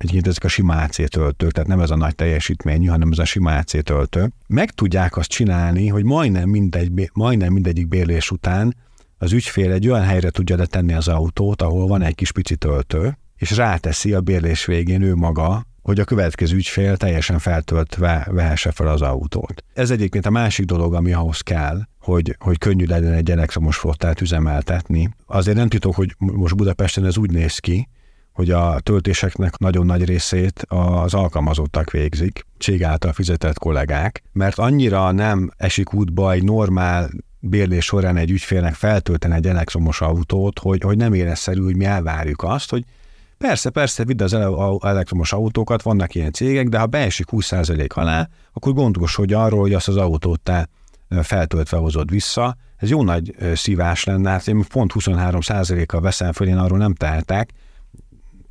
egyébként 0.02 0.26
ezek 0.26 0.44
a 0.44 0.48
sima 0.48 0.74
AC 0.74 1.10
töltők, 1.10 1.50
tehát 1.52 1.68
nem 1.68 1.80
ez 1.80 1.90
a 1.90 1.96
nagy 1.96 2.14
teljesítményű, 2.14 2.86
hanem 2.86 3.10
ez 3.10 3.18
a 3.18 3.24
sima 3.24 3.56
AC 3.56 3.84
töltő, 3.84 4.32
meg 4.46 4.70
tudják 4.70 5.16
azt 5.16 5.28
csinálni, 5.28 5.88
hogy 5.88 6.04
majdnem, 6.04 6.48
mindegy, 6.48 7.10
majdnem 7.12 7.52
mindegyik 7.52 7.88
bérlés 7.88 8.30
után 8.30 8.76
az 9.18 9.32
ügyfél 9.32 9.72
egy 9.72 9.88
olyan 9.88 10.02
helyre 10.02 10.30
tudja 10.30 10.56
letenni 10.56 10.92
az 10.92 11.08
autót, 11.08 11.62
ahol 11.62 11.86
van 11.86 12.02
egy 12.02 12.14
kis 12.14 12.32
pici 12.32 12.56
töltő, 12.56 13.18
és 13.36 13.56
ráteszi 13.56 14.12
a 14.12 14.20
bérlés 14.20 14.64
végén 14.64 15.02
ő 15.02 15.14
maga, 15.14 15.66
hogy 15.82 16.00
a 16.00 16.04
következő 16.04 16.56
ügyfél 16.56 16.96
teljesen 16.96 17.38
feltöltve 17.38 18.26
vehesse 18.30 18.70
fel 18.70 18.86
az 18.86 19.02
autót. 19.02 19.64
Ez 19.74 19.90
egyébként 19.90 20.26
a 20.26 20.30
másik 20.30 20.66
dolog, 20.66 20.94
ami 20.94 21.12
ahhoz 21.12 21.40
kell, 21.40 21.80
hogy, 22.00 22.36
hogy 22.38 22.58
könnyű 22.58 22.84
legyen 22.84 23.12
egy 23.12 23.30
elektromos 23.30 23.76
flottát 23.76 24.20
üzemeltetni. 24.20 25.14
Azért 25.26 25.56
nem 25.56 25.68
titok, 25.68 25.94
hogy 25.94 26.14
most 26.18 26.56
Budapesten 26.56 27.04
ez 27.04 27.16
úgy 27.16 27.30
néz 27.30 27.58
ki, 27.58 27.88
hogy 28.32 28.50
a 28.50 28.80
töltéseknek 28.80 29.58
nagyon 29.58 29.86
nagy 29.86 30.04
részét 30.04 30.64
az 30.68 31.14
alkalmazottak 31.14 31.90
végzik, 31.90 32.46
cég 32.58 32.84
által 32.84 33.12
fizetett 33.12 33.58
kollégák, 33.58 34.22
mert 34.32 34.58
annyira 34.58 35.12
nem 35.12 35.50
esik 35.56 35.94
útba 35.94 36.32
egy 36.32 36.44
normál 36.44 37.10
bérlés 37.40 37.84
során 37.84 38.16
egy 38.16 38.30
ügyfélnek 38.30 38.74
feltölteni 38.74 39.34
egy 39.34 39.46
elektromos 39.46 40.00
autót, 40.00 40.58
hogy, 40.58 40.82
hogy 40.82 40.96
nem 40.96 41.14
érezszerű, 41.14 41.62
hogy 41.62 41.76
mi 41.76 41.84
elvárjuk 41.84 42.42
azt, 42.42 42.70
hogy 42.70 42.84
Persze, 43.38 43.70
persze, 43.70 44.04
vidd 44.04 44.22
az 44.22 44.32
elektromos 44.82 45.32
autókat, 45.32 45.82
vannak 45.82 46.14
ilyen 46.14 46.32
cégek, 46.32 46.68
de 46.68 46.78
ha 46.78 46.86
beesik 46.86 47.26
20% 47.30 47.92
alá, 47.94 48.28
akkor 48.52 48.72
gondoskodj 48.72 49.34
arról, 49.34 49.60
hogy 49.60 49.74
azt 49.74 49.88
az 49.88 49.96
autót 49.96 50.40
te 50.40 50.68
feltöltve 51.22 51.76
hozod 51.76 52.10
vissza. 52.10 52.56
Ez 52.76 52.90
jó 52.90 53.02
nagy 53.02 53.34
szívás 53.54 54.04
lenne, 54.04 54.30
hát 54.30 54.48
én 54.48 54.64
pont 54.68 54.92
23%-kal 54.94 56.00
veszem 56.00 56.32
föl, 56.32 56.48
én 56.48 56.56
arról 56.56 56.78
nem 56.78 56.94
tehetek, 56.94 57.50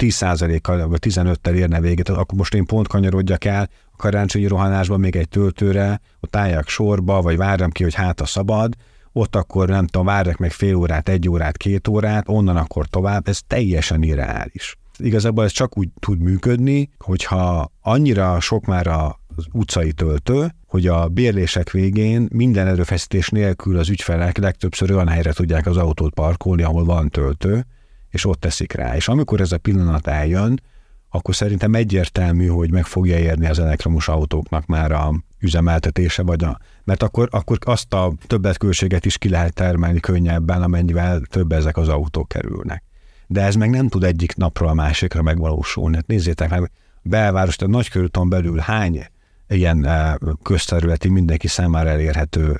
10%-kal 0.02 0.88
vagy 0.88 1.00
15-tel 1.02 1.54
érne 1.54 1.82
véget, 1.82 2.10
akkor 2.10 2.38
most 2.38 2.54
én 2.54 2.66
pont 2.66 2.88
kanyarodjak 2.88 3.46
el 3.46 3.70
a 3.92 3.96
karácsonyi 3.96 4.48
rohanásban 4.48 5.00
még 5.00 5.16
egy 5.16 5.30
töltőre, 5.30 6.02
ott 6.20 6.36
álljak 6.36 6.68
sorba, 6.68 7.22
vagy 7.22 7.38
várjam 7.38 7.72
ki, 7.72 7.84
hogy 7.84 7.94
hát 7.94 8.22
a 8.22 8.26
szabad, 8.26 8.74
ott 9.14 9.36
akkor 9.36 9.68
nem 9.68 9.88
tudom, 9.88 10.06
várjak 10.06 10.38
meg 10.38 10.52
fél 10.52 10.76
órát, 10.76 11.10
egy 11.10 11.30
órát, 11.30 11.58
két 11.58 11.88
órát, 11.88 12.24
onnan 12.28 12.58
akkor 12.58 12.86
tovább, 12.88 13.28
ez 13.28 13.40
teljesen 13.48 14.04
irreális. 14.04 14.78
Igazából 14.98 15.44
ez 15.44 15.52
csak 15.52 15.78
úgy 15.78 15.90
tud 16.00 16.20
működni, 16.20 16.90
hogyha 17.00 17.72
annyira 17.82 18.40
sok 18.40 18.66
már 18.66 18.88
az 18.88 19.46
utcai 19.52 19.92
töltő, 19.92 20.52
hogy 20.68 20.88
a 20.88 21.08
bérlések 21.08 21.72
végén 21.72 22.28
minden 22.34 22.68
erőfeszítés 22.68 23.30
nélkül 23.30 23.78
az 23.78 23.90
ügyfelek 23.90 24.38
legtöbbször 24.38 24.92
olyan 24.92 25.08
helyre 25.08 25.34
tudják 25.34 25.66
az 25.66 25.78
autót 25.78 26.14
parkolni, 26.14 26.64
ahol 26.64 26.86
van 26.86 27.10
töltő, 27.10 27.66
és 28.12 28.26
ott 28.26 28.40
teszik 28.40 28.74
rá. 28.74 28.96
És 28.96 29.08
amikor 29.08 29.42
ez 29.42 29.52
a 29.52 29.58
pillanat 29.58 30.08
eljön, 30.08 30.62
akkor 31.10 31.36
szerintem 31.36 31.74
egyértelmű, 31.74 32.48
hogy 32.48 32.72
meg 32.72 32.86
fogja 32.86 33.20
érni 33.20 33.46
az 33.48 33.60
elektromos 33.60 34.08
autóknak 34.08 34.66
már 34.66 34.92
a 34.92 35.14
üzemeltetése, 35.40 36.24
vagy 36.24 36.44
a, 36.44 36.60
mert 36.84 37.04
akkor, 37.04 37.28
akkor 37.32 37.58
azt 37.62 37.94
a 37.94 38.14
többletköltséget 38.28 39.06
is 39.06 39.18
ki 39.18 39.30
lehet 39.30 39.54
termelni 39.54 40.00
könnyebben, 40.00 40.62
amennyivel 40.62 41.20
több 41.20 41.52
ezek 41.52 41.78
az 41.78 41.88
autók 41.88 42.28
kerülnek. 42.28 42.84
De 43.28 43.42
ez 43.42 43.56
meg 43.56 43.70
nem 43.70 43.88
tud 43.88 44.04
egyik 44.04 44.36
napról 44.36 44.70
a 44.70 44.74
másikra 44.74 45.22
megvalósulni. 45.22 45.96
Hát 45.96 46.08
nézzétek 46.08 46.50
meg, 46.50 46.72
belváros, 47.02 47.56
tehát 47.56 47.74
nagykörúton 47.74 48.30
belül 48.30 48.58
hány 48.58 49.06
ilyen 49.48 49.86
eh, 49.86 50.14
közterületi, 50.44 51.10
mindenki 51.10 51.48
számára 51.48 51.90
elérhető 51.90 52.58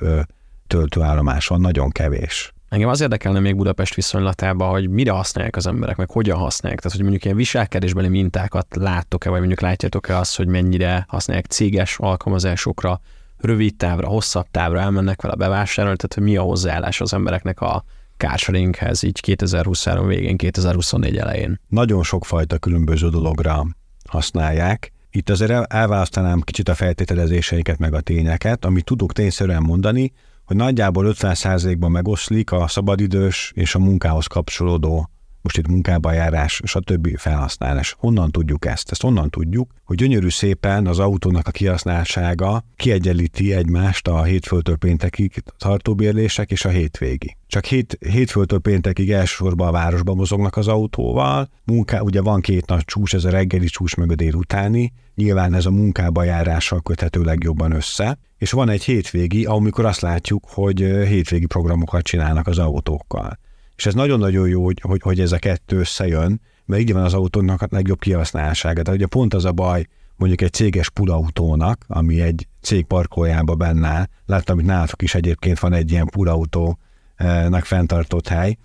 töltőállomás 0.66 1.46
van, 1.46 1.60
nagyon 1.60 1.90
kevés. 1.90 2.52
Engem 2.72 2.88
az 2.88 3.00
érdekelne 3.00 3.40
még 3.40 3.56
Budapest 3.56 3.94
viszonylatában, 3.94 4.70
hogy 4.70 4.88
mire 4.88 5.10
használják 5.10 5.56
az 5.56 5.66
emberek, 5.66 5.96
meg 5.96 6.10
hogyan 6.10 6.38
használják. 6.38 6.80
Tehát, 6.80 6.96
hogy 6.96 7.02
mondjuk 7.02 7.24
ilyen 7.24 7.36
viselkedésbeli 7.36 8.08
mintákat 8.08 8.66
láttok-e, 8.76 9.28
vagy 9.28 9.38
mondjuk 9.38 9.60
látjátok-e 9.60 10.16
azt, 10.16 10.36
hogy 10.36 10.46
mennyire 10.46 11.04
használják 11.08 11.46
céges 11.46 11.98
alkalmazásokra, 11.98 13.00
rövid 13.38 13.76
távra, 13.76 14.06
hosszabb 14.08 14.46
távra 14.50 14.80
elmennek 14.80 15.22
vele 15.22 15.34
bevásárolni, 15.34 15.96
tehát 15.96 16.14
hogy 16.14 16.22
mi 16.22 16.36
a 16.36 16.42
hozzáállás 16.42 17.00
az 17.00 17.12
embereknek 17.12 17.60
a 17.60 17.84
carsharinghez 18.16 19.02
így 19.02 19.20
2023 19.20 20.06
végén, 20.06 20.36
2024 20.36 21.16
elején. 21.16 21.60
Nagyon 21.68 22.02
sokfajta 22.02 22.58
különböző 22.58 23.08
dologra 23.08 23.66
használják. 24.08 24.92
Itt 25.10 25.30
azért 25.30 25.72
elválasztanám 25.72 26.40
kicsit 26.40 26.68
a 26.68 26.74
feltételezéseiket 26.74 27.78
meg 27.78 27.94
a 27.94 28.00
tényeket, 28.00 28.64
amit 28.64 28.84
tudok 28.84 29.12
tényszerűen 29.12 29.62
mondani, 29.62 30.12
hogy 30.44 30.56
nagyjából 30.56 31.14
50%-ban 31.18 31.90
megoszlik 31.90 32.52
a 32.52 32.68
szabadidős 32.68 33.52
és 33.54 33.74
a 33.74 33.78
munkához 33.78 34.26
kapcsolódó 34.26 35.10
most 35.42 35.58
itt 35.58 35.68
munkába 35.68 36.12
járás, 36.12 36.60
stb. 36.64 37.18
felhasználás. 37.18 37.94
Honnan 37.98 38.30
tudjuk 38.30 38.64
ezt? 38.64 38.90
Ezt 38.90 39.04
onnan 39.04 39.30
tudjuk, 39.30 39.70
hogy 39.84 39.96
gyönyörű 39.96 40.28
szépen 40.28 40.86
az 40.86 40.98
autónak 40.98 41.46
a 41.46 41.50
kihasználtsága 41.50 42.64
kiegyenlíti 42.76 43.52
egymást 43.52 44.08
a 44.08 44.22
hétfőtől 44.22 44.76
péntekig 44.76 45.42
tartó 45.58 45.94
bérlések 45.94 46.50
és 46.50 46.64
a 46.64 46.68
hétvégi. 46.68 47.36
Csak 47.46 47.64
hét, 47.64 47.98
hétfőtől 48.00 48.58
péntekig 48.58 49.10
elsősorban 49.10 49.68
a 49.68 49.72
városban 49.72 50.16
mozognak 50.16 50.56
az 50.56 50.68
autóval, 50.68 51.48
munká, 51.64 52.00
ugye 52.00 52.20
van 52.20 52.40
két 52.40 52.66
nagy 52.66 52.84
csúcs, 52.84 53.14
ez 53.14 53.24
a 53.24 53.30
reggeli 53.30 53.66
csúcs 53.66 53.96
meg 53.96 54.10
a 54.10 54.14
délutáni, 54.14 54.92
nyilván 55.14 55.54
ez 55.54 55.66
a 55.66 55.70
munkába 55.70 56.24
járással 56.24 56.80
köthető 56.80 57.22
legjobban 57.22 57.72
össze, 57.72 58.18
és 58.42 58.50
van 58.50 58.68
egy 58.68 58.84
hétvégi, 58.84 59.44
amikor 59.44 59.84
azt 59.84 60.00
látjuk, 60.00 60.44
hogy 60.46 60.78
hétvégi 60.80 61.46
programokat 61.46 62.02
csinálnak 62.02 62.46
az 62.46 62.58
autókkal. 62.58 63.38
És 63.76 63.86
ez 63.86 63.94
nagyon-nagyon 63.94 64.48
jó, 64.48 64.64
hogy, 64.64 64.80
hogy, 64.80 65.00
hogy 65.02 65.20
ez 65.20 65.32
a 65.32 65.38
kettő 65.38 65.78
összejön, 65.78 66.40
mert 66.64 66.82
így 66.82 66.92
van 66.92 67.02
az 67.02 67.14
autónak 67.14 67.62
a 67.62 67.66
legjobb 67.70 67.98
kihasználásága. 67.98 68.82
Tehát 68.82 68.98
ugye 68.98 69.08
pont 69.08 69.34
az 69.34 69.44
a 69.44 69.52
baj, 69.52 69.86
mondjuk 70.16 70.40
egy 70.40 70.52
céges 70.52 70.90
pulautónak, 70.90 71.84
ami 71.86 72.20
egy 72.20 72.46
cég 72.60 72.84
parkolójában 72.84 73.58
benne 73.58 73.88
áll, 73.88 74.06
láttam, 74.26 74.56
hogy 74.56 74.64
nálatok 74.64 75.02
is 75.02 75.14
egyébként 75.14 75.58
van 75.58 75.72
egy 75.72 75.90
ilyen 75.90 76.06
pulautónak 76.06 77.64
fenntartott 77.64 78.28
hely, 78.28 78.56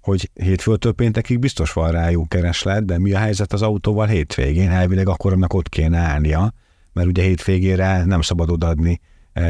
hogy 0.00 0.30
hétfőtől 0.34 0.92
péntekig 0.92 1.38
biztos 1.38 1.72
van 1.72 1.90
rá 1.90 2.10
jó 2.10 2.26
kereslet, 2.26 2.84
de 2.84 2.98
mi 2.98 3.12
a 3.12 3.18
helyzet 3.18 3.52
az 3.52 3.62
autóval 3.62 4.06
hétvégén? 4.06 4.70
Elvileg 4.70 5.08
akkor 5.08 5.32
annak 5.32 5.54
ott 5.54 5.68
kéne 5.68 5.98
állnia, 5.98 6.52
mert 6.92 7.08
ugye 7.08 7.22
hétvégére 7.22 8.04
nem 8.04 8.20
szabad 8.20 8.50
odaadni 8.50 9.00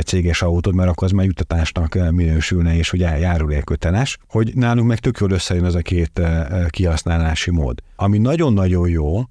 céges 0.05 0.43
autót, 0.43 0.75
mert 0.75 0.89
akkor 0.89 1.05
az 1.05 1.13
már 1.13 1.27
juttatásnak 1.27 2.11
minősülne, 2.11 2.77
és 2.77 2.91
hogy 2.91 3.01
járulékköteles, 3.01 4.19
hogy 4.29 4.55
nálunk 4.55 4.89
meg 4.89 4.99
tök 4.99 5.19
jól 5.19 5.31
összejön 5.31 5.65
ez 5.65 5.75
a 5.75 5.81
két 5.81 6.21
kihasználási 6.69 7.51
mód. 7.51 7.83
Ami 7.97 8.19
nagyon-nagyon 8.19 8.89
jó, 8.89 9.23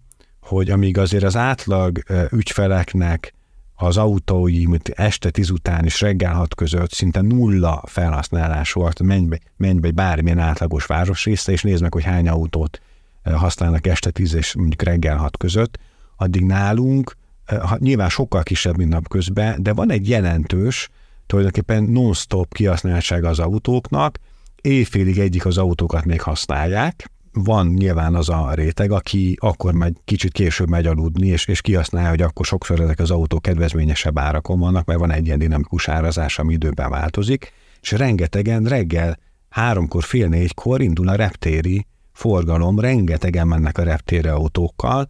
hogy 0.42 0.70
amíg 0.70 0.98
azért 0.98 1.24
az 1.24 1.36
átlag 1.36 2.00
ügyfeleknek 2.32 3.34
az 3.76 3.98
autói, 3.98 4.66
mint 4.66 4.90
este 4.90 5.30
tíz 5.30 5.50
után 5.50 5.86
és 5.86 6.02
reggel 6.02 6.34
hat 6.34 6.56
között 6.56 6.92
szinte 6.92 7.22
nulla 7.22 7.84
felhasználás 7.86 8.72
volt, 8.72 9.04
menj 9.04 9.26
be, 9.26 9.40
menj 9.58 9.80
be 9.80 9.92
bármilyen 9.92 10.40
átlagos 10.40 10.86
városrészre, 10.86 11.52
és 11.52 11.64
nézd 11.64 11.82
meg, 11.82 11.94
hogy 11.94 12.04
hány 12.04 12.28
autót 12.28 12.82
használnak 13.24 13.88
este 13.88 14.12
tíz 14.12 14.34
és 14.34 14.56
mondjuk 14.56 14.82
reggel 14.82 15.18
hat 15.18 15.38
között, 15.38 15.80
addig 16.16 16.44
nálunk 16.44 17.16
nyilván 17.78 18.10
sokkal 18.10 18.44
kisebb, 18.44 18.78
mint 18.78 18.90
napközben, 18.90 19.64
de 19.64 19.74
van 19.74 19.92
egy 19.92 20.10
jelentős, 20.10 20.90
tulajdonképpen 21.26 21.84
non-stop 21.84 22.54
kihasználtsága 22.54 23.30
az 23.30 23.40
autóknak, 23.40 24.18
éjfélig 24.62 25.20
egyik 25.20 25.46
az 25.46 25.58
autókat 25.58 26.06
még 26.06 26.22
használják, 26.22 27.12
van 27.34 27.68
nyilván 27.68 28.16
az 28.16 28.30
a 28.30 28.54
réteg, 28.54 28.92
aki 28.92 29.38
akkor 29.40 29.74
megy, 29.74 29.98
kicsit 30.06 30.32
később 30.32 30.70
megy 30.70 30.86
aludni, 30.86 31.28
és, 31.28 31.46
és 31.46 31.62
kihasználja, 31.62 32.10
hogy 32.10 32.22
akkor 32.22 32.46
sokszor 32.46 32.80
ezek 32.80 33.00
az 33.00 33.12
autók 33.12 33.42
kedvezményesebb 33.42 34.20
árakon 34.20 34.60
vannak, 34.60 34.86
mert 34.86 35.00
van 35.00 35.12
egy 35.12 35.26
ilyen 35.26 35.40
dinamikus 35.40 35.88
árazás, 35.88 36.40
ami 36.40 36.54
időben 36.54 36.90
változik, 36.90 37.54
és 37.82 37.92
rengetegen 37.92 38.64
reggel 38.64 39.18
háromkor, 39.50 40.04
fél 40.04 40.28
négykor 40.28 40.82
indul 40.82 41.08
a 41.08 41.16
reptéri 41.16 41.88
forgalom, 42.12 42.80
rengetegen 42.80 43.48
mennek 43.48 43.78
a 43.78 43.84
reptére 43.84 44.34
autókkal, 44.34 45.10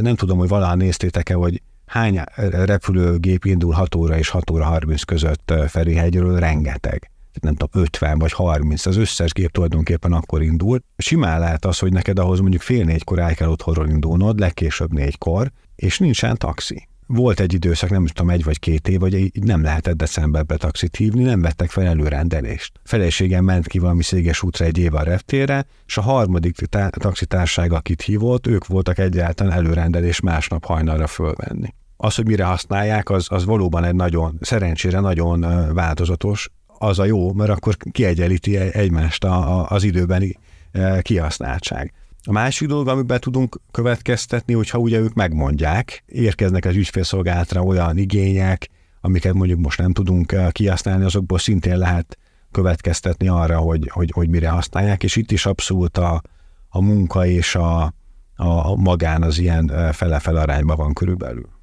nem 0.00 0.14
tudom, 0.14 0.38
hogy 0.38 0.48
valaha 0.48 0.74
néztétek-e, 0.74 1.34
hogy 1.34 1.62
hány 1.86 2.20
repülőgép 2.50 3.44
indul 3.44 3.72
6 3.72 3.94
óra 3.94 4.18
és 4.18 4.28
6 4.28 4.50
óra 4.50 4.64
30 4.64 5.02
között 5.02 5.52
Ferihegyről, 5.68 6.38
rengeteg. 6.38 7.10
Nem 7.40 7.54
tudom, 7.54 7.82
50 7.82 8.18
vagy 8.18 8.32
30, 8.32 8.86
az 8.86 8.96
összes 8.96 9.32
gép 9.32 9.50
tulajdonképpen 9.50 10.12
akkor 10.12 10.42
indul. 10.42 10.80
Simán 10.96 11.40
lehet 11.40 11.64
az, 11.64 11.78
hogy 11.78 11.92
neked 11.92 12.18
ahhoz 12.18 12.40
mondjuk 12.40 12.62
fél 12.62 12.84
négykor 12.84 13.18
el 13.18 13.34
kell 13.34 13.48
otthonról 13.48 13.88
indulnod, 13.88 14.38
legkésőbb 14.38 14.92
négykor, 14.92 15.50
és 15.76 15.98
nincsen 15.98 16.36
taxi. 16.36 16.88
Volt 17.14 17.40
egy 17.40 17.54
időszak, 17.54 17.90
nem 17.90 18.06
tudom, 18.06 18.30
egy 18.30 18.44
vagy 18.44 18.58
két 18.58 18.88
év, 18.88 19.00
hogy 19.00 19.14
így 19.14 19.42
nem 19.42 19.62
lehetett 19.62 19.96
decemberbe 19.96 20.56
taxit 20.56 20.96
hívni, 20.96 21.22
nem 21.22 21.40
vettek 21.40 21.70
fel 21.70 21.86
előrendelést. 21.86 22.72
Feleségem 22.84 23.44
ment 23.44 23.66
ki 23.66 23.78
valami 23.78 24.02
széges 24.02 24.42
útra 24.42 24.64
egy 24.64 24.78
év 24.78 24.94
a 24.94 25.02
reptére, 25.02 25.66
és 25.86 25.96
a 25.96 26.00
harmadik 26.00 26.56
tá- 26.56 26.94
taxitárság, 26.98 27.72
akit 27.72 28.02
hívott, 28.02 28.46
ők 28.46 28.66
voltak 28.66 28.98
egyáltalán 28.98 29.52
előrendelés 29.52 30.20
másnap 30.20 30.64
hajnalra 30.64 31.06
fölvenni. 31.06 31.74
Az, 31.96 32.14
hogy 32.14 32.26
mire 32.26 32.44
használják, 32.44 33.10
az, 33.10 33.26
az 33.30 33.44
valóban 33.44 33.84
egy 33.84 33.94
nagyon, 33.94 34.38
szerencsére 34.40 35.00
nagyon 35.00 35.40
változatos. 35.74 36.50
Az 36.66 36.98
a 36.98 37.04
jó, 37.04 37.32
mert 37.32 37.50
akkor 37.50 37.76
kiegyenlíti 37.90 38.56
egymást 38.56 39.24
a, 39.24 39.60
a, 39.60 39.66
az 39.70 39.82
időbeni 39.82 40.38
kihasználtság. 41.02 41.92
A 42.26 42.32
másik 42.32 42.68
dolog, 42.68 42.88
amiben 42.88 43.20
tudunk 43.20 43.60
következtetni, 43.70 44.54
hogyha 44.54 44.78
ugye 44.78 44.98
ők 44.98 45.14
megmondják, 45.14 46.02
érkeznek 46.06 46.64
az 46.64 46.74
ügyfélszolgálatra 46.74 47.62
olyan 47.62 47.96
igények, 47.96 48.68
amiket 49.00 49.34
mondjuk 49.34 49.58
most 49.60 49.78
nem 49.78 49.92
tudunk 49.92 50.32
eh, 50.32 50.50
kihasználni, 50.50 51.04
azokból 51.04 51.38
szintén 51.38 51.78
lehet 51.78 52.18
következtetni 52.50 53.28
arra, 53.28 53.58
hogy, 53.58 53.88
hogy, 53.92 54.10
hogy 54.14 54.28
mire 54.28 54.48
használják, 54.48 55.02
és 55.02 55.16
itt 55.16 55.30
is 55.30 55.46
abszolút 55.46 55.98
a, 55.98 56.22
a 56.68 56.82
munka 56.82 57.26
és 57.26 57.54
a, 57.54 57.82
a 58.36 58.76
magán 58.76 59.22
az 59.22 59.38
ilyen 59.38 59.92
fele-fele 59.92 60.40
arányban 60.40 60.76
van 60.76 60.92
körülbelül. 60.92 61.53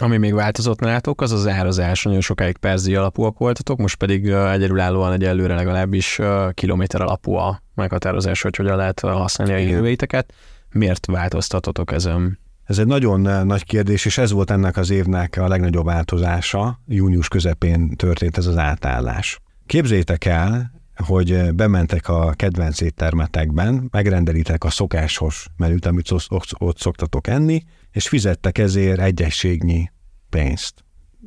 Ami 0.00 0.16
még 0.16 0.34
változott 0.34 0.80
nálatok, 0.80 1.20
az 1.20 1.32
az 1.32 1.46
árazás. 1.46 2.02
Nagyon 2.02 2.20
sokáig 2.20 2.56
perzi 2.56 2.94
alapúak 2.94 3.38
voltatok, 3.38 3.78
most 3.78 3.96
pedig 3.96 4.26
egyedülállóan 4.26 5.12
egy 5.12 5.24
előre 5.24 5.54
legalábbis 5.54 6.20
kilométer 6.52 7.00
alapú 7.00 7.34
a 7.34 7.62
meghatározás, 7.74 8.42
hogy 8.42 8.56
hogyan 8.56 8.76
lehet 8.76 9.00
használni 9.00 9.52
a 9.54 9.56
jövőiteket. 9.56 10.32
Miért 10.70 11.06
változtatotok 11.06 11.92
ezen? 11.92 12.38
Ez 12.64 12.78
egy 12.78 12.86
nagyon 12.86 13.46
nagy 13.46 13.64
kérdés, 13.64 14.04
és 14.04 14.18
ez 14.18 14.32
volt 14.32 14.50
ennek 14.50 14.76
az 14.76 14.90
évnek 14.90 15.36
a 15.40 15.48
legnagyobb 15.48 15.84
változása. 15.84 16.80
Június 16.86 17.28
közepén 17.28 17.96
történt 17.96 18.36
ez 18.36 18.46
az 18.46 18.56
átállás. 18.56 19.40
Képzétek 19.66 20.24
el, 20.24 20.72
hogy 21.06 21.54
bementek 21.54 22.08
a 22.08 22.32
kedvenc 22.32 22.80
éttermetekben, 22.80 23.88
megrendelitek 23.90 24.64
a 24.64 24.70
szokásos 24.70 25.46
menüt, 25.56 25.86
amit 25.86 26.10
ott 26.58 26.78
szoktatok 26.78 27.26
enni, 27.26 27.62
és 27.90 28.08
fizettek 28.08 28.58
ezért 28.58 29.00
egyeségnyi 29.00 29.90
pénzt. 30.28 30.84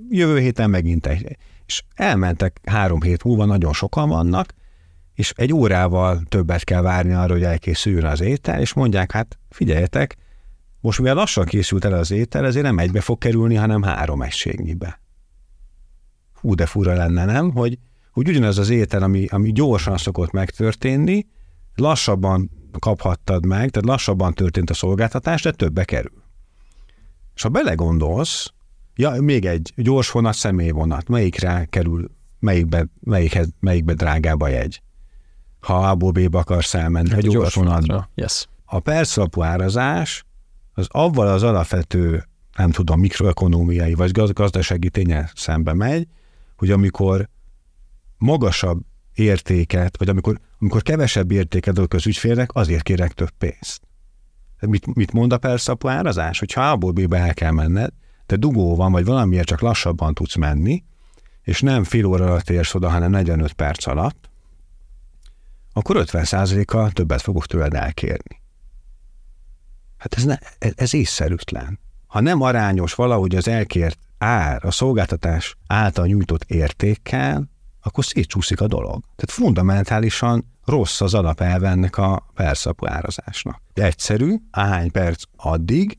Jövő 0.09 0.39
héten 0.39 0.69
megint 0.69 1.07
egy. 1.07 1.37
És 1.65 1.83
elmentek 1.95 2.59
három 2.63 3.01
hét 3.01 3.23
múlva, 3.23 3.45
nagyon 3.45 3.73
sokan 3.73 4.09
vannak, 4.09 4.53
és 5.13 5.33
egy 5.35 5.53
órával 5.53 6.21
többet 6.29 6.63
kell 6.63 6.81
várni 6.81 7.13
arra, 7.13 7.33
hogy 7.33 7.43
elkészüljön 7.43 8.05
az 8.05 8.21
étel, 8.21 8.59
és 8.59 8.73
mondják, 8.73 9.11
hát 9.11 9.37
figyeljetek, 9.49 10.17
most 10.79 10.99
mivel 10.99 11.15
lassan 11.15 11.45
készült 11.45 11.85
el 11.85 11.93
az 11.93 12.11
étel, 12.11 12.45
ezért 12.45 12.65
nem 12.65 12.79
egybe 12.79 13.01
fog 13.01 13.17
kerülni, 13.17 13.55
hanem 13.55 13.81
három 13.81 14.21
egységnyibe. 14.21 15.01
Hú, 16.33 16.55
de 16.55 16.65
fura 16.65 16.93
lenne, 16.93 17.25
nem? 17.25 17.51
Hogy, 17.51 17.77
hogy 18.11 18.27
ugyanaz 18.27 18.57
az 18.57 18.69
étel, 18.69 19.03
ami, 19.03 19.25
ami 19.25 19.51
gyorsan 19.51 19.97
szokott 19.97 20.31
megtörténni, 20.31 21.27
lassabban 21.75 22.51
kaphattad 22.79 23.45
meg, 23.45 23.69
tehát 23.69 23.87
lassabban 23.87 24.33
történt 24.33 24.69
a 24.69 24.73
szolgáltatás, 24.73 25.41
de 25.41 25.51
többe 25.51 25.83
kerül. 25.83 26.23
És 27.35 27.41
ha 27.41 27.49
belegondolsz, 27.49 28.53
ja, 28.95 29.21
még 29.21 29.45
egy 29.45 29.73
gyors 29.75 30.11
vonat, 30.11 30.33
személyvonat, 30.33 31.07
melyikre 31.07 31.65
kerül, 31.69 32.11
melyikbe, 32.39 32.87
melyikhez, 32.99 33.49
melyikbe 33.59 33.93
drágább 33.93 34.41
a 34.41 34.47
jegy? 34.47 34.81
Ha 35.59 35.89
A-ból 35.89 36.11
B-be 36.11 36.37
akarsz 36.37 36.73
elmenni, 36.73 37.09
hát 37.09 37.17
a 37.17 37.21
gyors, 37.21 37.33
gyors 37.33 37.53
vonatra. 37.53 38.09
Yes. 38.15 38.47
A 38.65 38.79
perclapú 38.79 39.43
árazás 39.43 40.25
az 40.73 40.87
avval 40.89 41.27
az 41.27 41.43
alapvető, 41.43 42.27
nem 42.57 42.71
tudom, 42.71 42.99
mikroekonómiai 42.99 43.93
vagy 43.93 44.11
gazdasági 44.11 44.89
ténye 44.89 45.31
szembe 45.35 45.73
megy, 45.73 46.07
hogy 46.57 46.71
amikor 46.71 47.29
magasabb 48.21 48.81
értéket, 49.13 49.97
vagy 49.97 50.09
amikor, 50.09 50.39
amikor 50.59 50.81
kevesebb 50.81 51.31
értéket 51.31 51.77
adok 51.77 51.93
az 51.93 52.07
ügyfélnek, 52.07 52.49
azért 52.53 52.83
kérek 52.83 53.11
több 53.11 53.29
pénzt. 53.37 53.81
Mit, 54.59 54.95
mit 54.95 55.11
mond 55.11 55.33
a 55.33 55.37
perszapú 55.37 55.87
árazás? 55.87 56.39
Hogyha 56.39 56.69
A-ból 56.69 56.91
B-be 56.91 57.17
el 57.17 57.33
kell 57.33 57.51
menned, 57.51 57.89
te 58.25 58.35
dugó 58.35 58.75
van, 58.75 58.91
vagy 58.91 59.05
valamiért 59.05 59.47
csak 59.47 59.61
lassabban 59.61 60.13
tudsz 60.13 60.35
menni, 60.35 60.83
és 61.41 61.61
nem 61.61 61.83
fél 61.83 62.05
óra 62.05 62.25
alatt 62.25 62.49
érsz 62.49 62.73
oda, 62.73 62.89
hanem 62.89 63.11
45 63.11 63.53
perc 63.53 63.87
alatt, 63.87 64.29
akkor 65.73 66.03
50%-kal 66.05 66.91
többet 66.91 67.21
fogok 67.21 67.45
tőled 67.45 67.73
elkérni. 67.73 68.41
Hát 69.97 70.13
ez, 70.13 70.23
ne, 70.23 70.37
ez 70.57 70.93
észszerűtlen. 70.93 71.79
Ha 72.07 72.19
nem 72.19 72.41
arányos 72.41 72.93
valahogy 72.93 73.35
az 73.35 73.47
elkért 73.47 73.99
ár, 74.17 74.65
a 74.65 74.71
szolgáltatás 74.71 75.57
által 75.67 76.05
nyújtott 76.05 76.43
értékkel, 76.43 77.50
akkor 77.81 78.05
szétcsúszik 78.05 78.61
a 78.61 78.67
dolog. 78.67 79.01
Tehát 79.01 79.31
fundamentálisan 79.31 80.45
rossz 80.65 81.01
az 81.01 81.13
alapelve 81.13 81.69
ennek 81.69 81.97
a 81.97 82.25
perszapú 82.33 82.87
árazásnak. 82.87 83.61
Egyszerű, 83.73 84.35
ahány 84.51 84.91
perc 84.91 85.23
addig, 85.35 85.97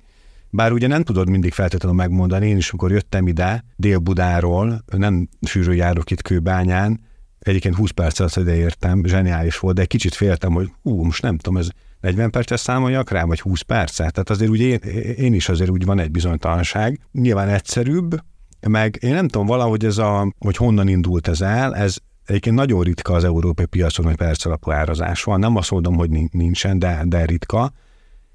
bár 0.50 0.72
ugye 0.72 0.86
nem 0.86 1.02
tudod 1.02 1.28
mindig 1.28 1.52
feltétlenül 1.52 1.96
megmondani, 1.96 2.48
én 2.48 2.56
is, 2.56 2.70
amikor 2.70 2.90
jöttem 2.90 3.26
ide 3.26 3.64
Dél-Budáról, 3.76 4.84
nem 4.96 5.28
sűrű 5.40 5.72
járok 5.72 6.10
itt 6.10 6.22
Kőbányán, 6.22 7.00
egyébként 7.38 7.74
20 7.74 7.90
perc 7.90 8.20
alatt 8.20 8.36
ide 8.36 8.56
értem, 8.56 9.04
zseniális 9.04 9.58
volt, 9.58 9.74
de 9.74 9.80
egy 9.80 9.88
kicsit 9.88 10.14
féltem, 10.14 10.52
hogy 10.52 10.72
hú, 10.82 11.04
most 11.04 11.22
nem 11.22 11.38
tudom, 11.38 11.58
ez 11.58 11.68
40 12.00 12.30
percet 12.30 12.58
számoljak 12.58 13.10
rá, 13.10 13.24
vagy 13.24 13.40
20 13.40 13.60
percet. 13.60 14.12
Tehát 14.12 14.30
azért 14.30 14.50
úgy 14.50 14.60
én, 14.60 14.78
én 15.16 15.34
is 15.34 15.48
azért 15.48 15.70
úgy 15.70 15.84
van 15.84 15.98
egy 15.98 16.10
bizonytalanság. 16.10 17.00
Nyilván 17.12 17.48
egyszerűbb, 17.48 18.22
meg 18.68 18.98
én 19.00 19.12
nem 19.12 19.28
tudom, 19.28 19.46
valahogy 19.46 19.84
ez 19.84 19.98
a, 19.98 20.32
hogy 20.38 20.56
honnan 20.56 20.88
indult 20.88 21.28
ez 21.28 21.40
el, 21.40 21.74
ez 21.74 21.96
egyébként 22.26 22.56
nagyon 22.56 22.82
ritka 22.82 23.12
az 23.12 23.24
európai 23.24 23.66
piacon, 23.66 24.04
hogy 24.04 24.16
perc 24.16 24.44
alapú 24.44 24.70
árazás 24.70 25.24
van. 25.24 25.38
Nem 25.38 25.56
azt 25.56 25.70
mondom, 25.70 25.94
hogy 25.94 26.10
nincsen, 26.30 26.78
de, 26.78 27.02
de 27.06 27.24
ritka. 27.24 27.72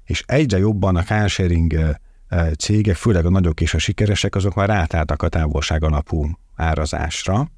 És 0.04 0.24
egyre 0.26 0.58
jobban 0.58 0.96
a 0.96 1.02
carsharing 1.02 1.98
cégek, 2.58 2.96
főleg 2.96 3.26
a 3.26 3.30
nagyok 3.30 3.60
és 3.60 3.74
a 3.74 3.78
sikeresek, 3.78 4.34
azok 4.34 4.54
már 4.54 4.68
rátálltak 4.68 5.22
a 5.22 5.28
távolság 5.28 5.84
alapú 5.84 6.30
árazásra. 6.54 7.48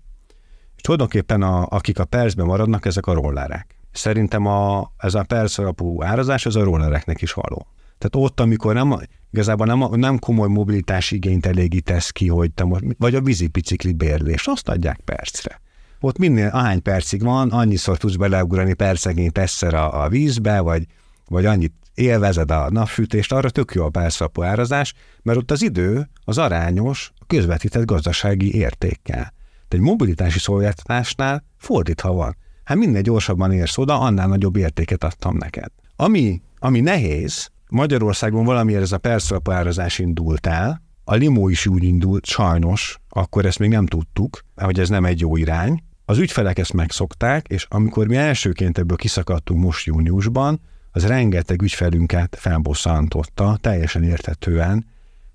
És 0.76 0.80
tulajdonképpen 0.82 1.42
a, 1.42 1.66
akik 1.66 1.98
a 1.98 2.04
percben 2.04 2.46
maradnak, 2.46 2.86
ezek 2.86 3.06
a 3.06 3.12
rollerek. 3.12 3.76
Szerintem 3.92 4.46
a, 4.46 4.92
ez 4.96 5.14
a 5.14 5.22
perc 5.22 5.58
alapú 5.58 6.02
árazás, 6.02 6.46
az 6.46 6.56
a 6.56 6.64
rollereknek 6.64 7.22
is 7.22 7.32
való. 7.32 7.66
Tehát 8.00 8.28
ott, 8.28 8.40
amikor 8.40 8.74
nem, 8.74 8.94
igazából 9.30 9.66
nem, 9.66 10.00
nem 10.00 10.18
komoly 10.18 10.48
mobilitási 10.48 11.14
igényt 11.14 11.46
elégítesz 11.46 12.10
ki, 12.10 12.28
hogy 12.28 12.52
te 12.52 12.64
most, 12.64 12.84
vagy 12.98 13.14
a 13.14 13.20
vízipicikli 13.20 13.92
bérlés, 13.92 14.46
azt 14.46 14.68
adják 14.68 15.00
percre. 15.04 15.60
Ott 16.00 16.18
minél, 16.18 16.48
ahány 16.48 16.82
percig 16.82 17.22
van, 17.22 17.50
annyiszor 17.50 17.98
tudsz 17.98 18.14
beleugrani 18.14 18.74
percenként 18.74 19.38
egyszer 19.38 19.74
a, 19.74 20.02
a 20.02 20.08
vízbe, 20.08 20.60
vagy, 20.60 20.86
vagy 21.28 21.46
annyit 21.46 21.72
élvezed 21.94 22.50
a 22.50 22.70
napfűtést, 22.70 23.32
arra 23.32 23.50
tök 23.50 23.72
jó 23.74 23.84
a 23.84 23.88
percrapó 23.88 24.42
árazás, 24.42 24.94
mert 25.22 25.38
ott 25.38 25.50
az 25.50 25.62
idő 25.62 26.08
az 26.24 26.38
arányos 26.38 27.12
a 27.18 27.24
közvetített 27.26 27.84
gazdasági 27.84 28.54
értékkel. 28.54 29.32
De 29.68 29.76
egy 29.76 29.82
mobilitási 29.82 30.38
szolgáltatásnál 30.38 31.44
fordítva 31.56 32.12
van. 32.12 32.36
Hát 32.64 32.76
minél 32.76 33.02
gyorsabban 33.02 33.52
érsz 33.52 33.78
oda, 33.78 34.00
annál 34.00 34.28
nagyobb 34.28 34.56
értéket 34.56 35.04
adtam 35.04 35.36
neked. 35.36 35.70
Ami, 35.96 36.40
ami 36.58 36.80
nehéz, 36.80 37.50
Magyarországon 37.70 38.44
valamiért 38.44 38.82
ez 38.82 38.92
a 38.92 38.98
percalapú 38.98 39.50
árazás 39.50 39.98
indult 39.98 40.46
el, 40.46 40.82
a 41.04 41.14
limó 41.14 41.48
is 41.48 41.66
úgy 41.66 41.82
indult, 41.82 42.24
sajnos, 42.24 42.98
akkor 43.08 43.46
ezt 43.46 43.58
még 43.58 43.70
nem 43.70 43.86
tudtuk, 43.86 44.44
hogy 44.56 44.80
ez 44.80 44.88
nem 44.88 45.04
egy 45.04 45.20
jó 45.20 45.36
irány. 45.36 45.82
Az 46.04 46.18
ügyfelek 46.18 46.58
ezt 46.58 46.72
megszokták, 46.72 47.46
és 47.48 47.66
amikor 47.68 48.06
mi 48.06 48.16
elsőként 48.16 48.78
ebből 48.78 48.96
kiszakadtunk 48.96 49.62
most 49.62 49.86
júniusban, 49.86 50.60
az 50.90 51.06
rengeteg 51.06 51.62
ügyfelünket 51.62 52.36
felbosszantotta, 52.40 53.58
teljesen 53.60 54.02
érthetően, 54.02 54.86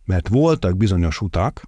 mert 0.06 0.28
voltak 0.28 0.78
bizonyos 0.78 1.22
utak, 1.22 1.64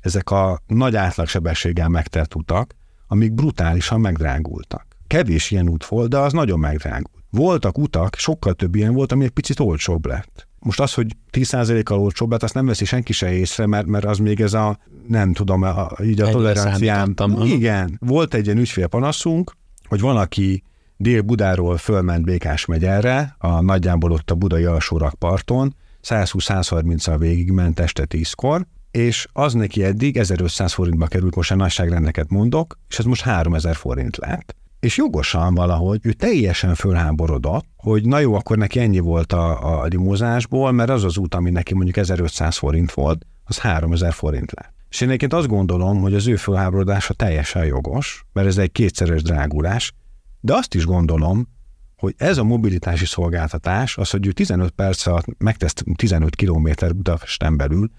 ezek 0.00 0.30
a 0.30 0.62
nagy 0.66 0.96
átlagsebességgel 0.96 1.88
megtelt 1.88 2.34
utak, 2.34 2.74
amik 3.06 3.32
brutálisan 3.32 4.00
megdrágultak. 4.00 4.86
Kevés 5.06 5.50
ilyen 5.50 5.68
út 5.68 5.84
volt, 5.84 6.08
de 6.08 6.18
az 6.18 6.32
nagyon 6.32 6.58
megdrágult. 6.58 7.19
Voltak 7.30 7.78
utak, 7.78 8.14
sokkal 8.14 8.54
több 8.54 8.74
ilyen 8.74 8.94
volt, 8.94 9.12
ami 9.12 9.24
egy 9.24 9.30
picit 9.30 9.60
olcsóbb 9.60 10.06
lett. 10.06 10.48
Most 10.58 10.80
az, 10.80 10.94
hogy 10.94 11.16
10%-kal 11.32 11.98
olcsóbb 11.98 12.30
lett, 12.30 12.42
azt 12.42 12.54
nem 12.54 12.66
veszi 12.66 12.84
senki 12.84 13.12
se 13.12 13.32
észre, 13.32 13.66
mert, 13.66 13.86
mert 13.86 14.04
az 14.04 14.18
még 14.18 14.40
ez 14.40 14.52
a, 14.52 14.78
nem 15.08 15.32
tudom, 15.32 15.62
a, 15.62 15.90
így 16.02 16.20
a 16.20 16.30
toleranciám. 16.30 17.14
Igen, 17.42 17.96
volt 18.00 18.34
egy 18.34 18.44
ilyen 18.44 18.58
ügyfélpanaszunk, 18.58 19.52
hogy 19.88 20.00
van, 20.00 20.16
aki 20.16 20.62
Dél-Budáról 20.96 21.76
fölment 21.76 22.24
Békás 22.24 22.64
megyerre, 22.64 23.34
a 23.38 23.60
nagyjából 23.60 24.12
ott 24.12 24.30
a 24.30 24.34
budai 24.34 24.64
alsó 24.64 24.96
rakparton, 24.96 25.76
120-130-al 26.02 27.16
végigment 27.18 27.80
este 27.80 28.06
10-kor, 28.08 28.66
és 28.90 29.26
az 29.32 29.54
neki 29.54 29.84
eddig 29.84 30.16
1500 30.16 30.72
forintba 30.72 31.06
került, 31.06 31.34
most 31.34 31.50
a 31.50 31.54
nagyságrendeket 31.54 32.30
mondok, 32.30 32.78
és 32.88 32.98
ez 32.98 33.04
most 33.04 33.22
3000 33.22 33.76
forint 33.76 34.16
lett 34.16 34.54
és 34.80 34.96
jogosan 34.96 35.54
valahogy 35.54 36.00
ő 36.02 36.12
teljesen 36.12 36.74
fölháborodott, 36.74 37.66
hogy 37.76 38.04
na 38.04 38.18
jó, 38.18 38.34
akkor 38.34 38.56
neki 38.56 38.80
ennyi 38.80 38.98
volt 38.98 39.32
a, 39.32 39.80
a 39.80 39.84
limózásból, 39.84 40.72
mert 40.72 40.90
az 40.90 41.04
az 41.04 41.18
út, 41.18 41.34
ami 41.34 41.50
neki 41.50 41.74
mondjuk 41.74 41.96
1500 41.96 42.56
forint 42.56 42.92
volt, 42.92 43.26
az 43.44 43.58
3000 43.58 44.12
forint 44.12 44.52
lett. 44.52 44.72
És 44.88 45.00
én 45.00 45.08
egyébként 45.08 45.32
azt 45.32 45.46
gondolom, 45.46 46.00
hogy 46.00 46.14
az 46.14 46.26
ő 46.26 46.36
fölháborodása 46.36 47.14
teljesen 47.14 47.64
jogos, 47.64 48.24
mert 48.32 48.46
ez 48.46 48.58
egy 48.58 48.72
kétszeres 48.72 49.22
drágulás, 49.22 49.92
de 50.40 50.54
azt 50.54 50.74
is 50.74 50.84
gondolom, 50.84 51.48
hogy 51.96 52.14
ez 52.16 52.38
a 52.38 52.44
mobilitási 52.44 53.06
szolgáltatás, 53.06 53.96
az, 53.96 54.10
hogy 54.10 54.26
ő 54.26 54.32
15 54.32 54.70
perc 54.70 55.06
alatt 55.06 55.24
megtesz 55.38 55.74
15 55.94 56.36
km 56.36 56.68
Budapesten 56.86 57.56
belül, 57.56 57.90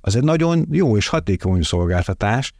az 0.00 0.16
egy 0.16 0.24
nagyon 0.24 0.66
jó 0.70 0.96
és 0.96 1.08
hatékony 1.08 1.62
szolgáltatás, 1.62 2.52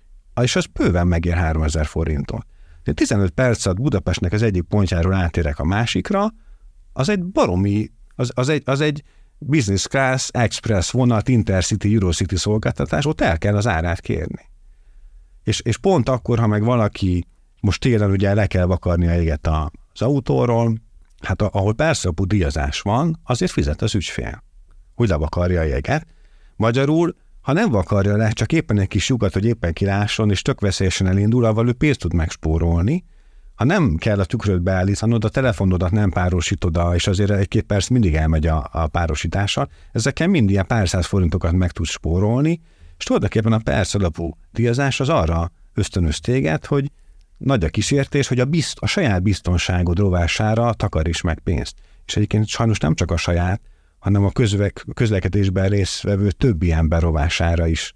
és 0.43 0.57
az 0.57 0.67
bőven 0.67 1.07
megér 1.07 1.35
3000 1.35 1.87
forintot. 1.87 2.47
15 2.95 3.31
perc 3.31 3.67
alatt 3.67 3.81
Budapestnek 3.81 4.33
az 4.33 4.43
egyik 4.43 4.63
pontjáról 4.63 5.15
átérek 5.15 5.59
a 5.59 5.65
másikra, 5.65 6.33
az 6.93 7.09
egy 7.09 7.25
baromi, 7.25 7.91
az, 8.15 8.31
az, 8.35 8.49
egy, 8.49 8.63
az 8.65 8.81
egy 8.81 9.03
business 9.39 9.87
class, 9.87 10.29
express 10.33 10.91
vonat, 10.91 11.29
intercity, 11.29 11.95
eurocity 11.95 12.37
szolgáltatás, 12.37 13.07
ott 13.07 13.21
el 13.21 13.39
kell 13.39 13.57
az 13.57 13.67
árát 13.67 14.01
kérni. 14.01 14.49
És, 15.43 15.61
és 15.61 15.77
pont 15.77 16.09
akkor, 16.09 16.39
ha 16.39 16.47
meg 16.47 16.65
valaki 16.65 17.27
most 17.61 17.81
télen 17.81 18.11
ugye 18.11 18.35
le 18.35 18.47
kell 18.47 18.65
vakarni 18.65 19.07
a 19.07 19.15
éget 19.15 19.47
az 19.47 20.03
autóról, 20.03 20.75
Hát 21.21 21.43
ahol 21.43 21.75
persze 21.75 22.09
a 22.09 22.25
díjazás 22.25 22.81
van, 22.81 23.21
azért 23.25 23.53
fizet 23.53 23.83
az 23.83 23.95
ügyfél. 23.95 24.43
Hogy 24.95 25.09
levakarja 25.09 25.61
a 25.61 25.65
jeget. 25.65 26.07
Magyarul, 26.57 27.17
ha 27.41 27.53
nem 27.53 27.71
vakarja 27.71 28.17
le, 28.17 28.31
csak 28.31 28.53
éppen 28.53 28.79
egy 28.79 28.89
kis 28.89 29.09
lyukat, 29.09 29.33
hogy 29.33 29.45
éppen 29.45 29.73
kilásson, 29.73 30.31
és 30.31 30.43
tök 30.43 30.61
veszélyesen 30.61 31.07
elindul, 31.07 31.45
avval 31.45 31.69
ő 31.69 31.73
pénzt 31.73 32.01
tud 32.01 32.15
megspórolni, 32.15 33.05
ha 33.55 33.67
nem 33.67 33.97
kell 33.97 34.21
a 34.21 34.25
tükröt 34.25 34.63
beállítanod, 34.63 35.25
a 35.25 35.29
telefonodat 35.29 35.91
nem 35.91 36.11
párosítod, 36.11 36.79
és 36.95 37.07
azért 37.07 37.31
egy-két 37.31 37.63
perc 37.63 37.89
mindig 37.89 38.15
elmegy 38.15 38.47
a, 38.47 38.69
a 38.73 38.87
párosítással, 38.87 39.71
ezekkel 39.93 40.27
mind 40.27 40.51
ilyen 40.51 40.67
pár 40.67 40.89
száz 40.89 41.07
forintokat 41.07 41.53
meg 41.53 41.71
tudsz 41.71 41.91
spórolni, 41.91 42.61
és 42.99 43.05
tulajdonképpen 43.05 43.53
a 43.53 43.59
perc 43.59 43.95
alapú 43.95 44.37
díjazás 44.53 45.01
az 45.01 45.09
arra 45.09 45.53
ösztönöz 45.75 46.21
téged, 46.21 46.65
hogy 46.65 46.91
nagy 47.37 47.65
a 47.65 47.69
kísértés, 47.69 48.29
hogy 48.29 48.41
a, 48.41 48.45
bizt, 48.45 48.79
a 48.81 48.87
saját 48.87 49.23
biztonságod 49.23 49.99
rovására 49.99 50.73
takaríts 50.73 51.23
meg 51.23 51.39
pénzt. 51.39 51.77
És 52.07 52.17
egyébként 52.17 52.47
sajnos 52.47 52.79
nem 52.79 52.95
csak 52.95 53.11
a 53.11 53.17
saját, 53.17 53.61
hanem 54.01 54.25
a 54.25 54.31
közvek, 54.31 54.85
közlekedésben 54.95 55.69
résztvevő 55.69 56.31
többi 56.31 56.73
ember 56.73 57.03
rovására 57.03 57.67
is, 57.67 57.93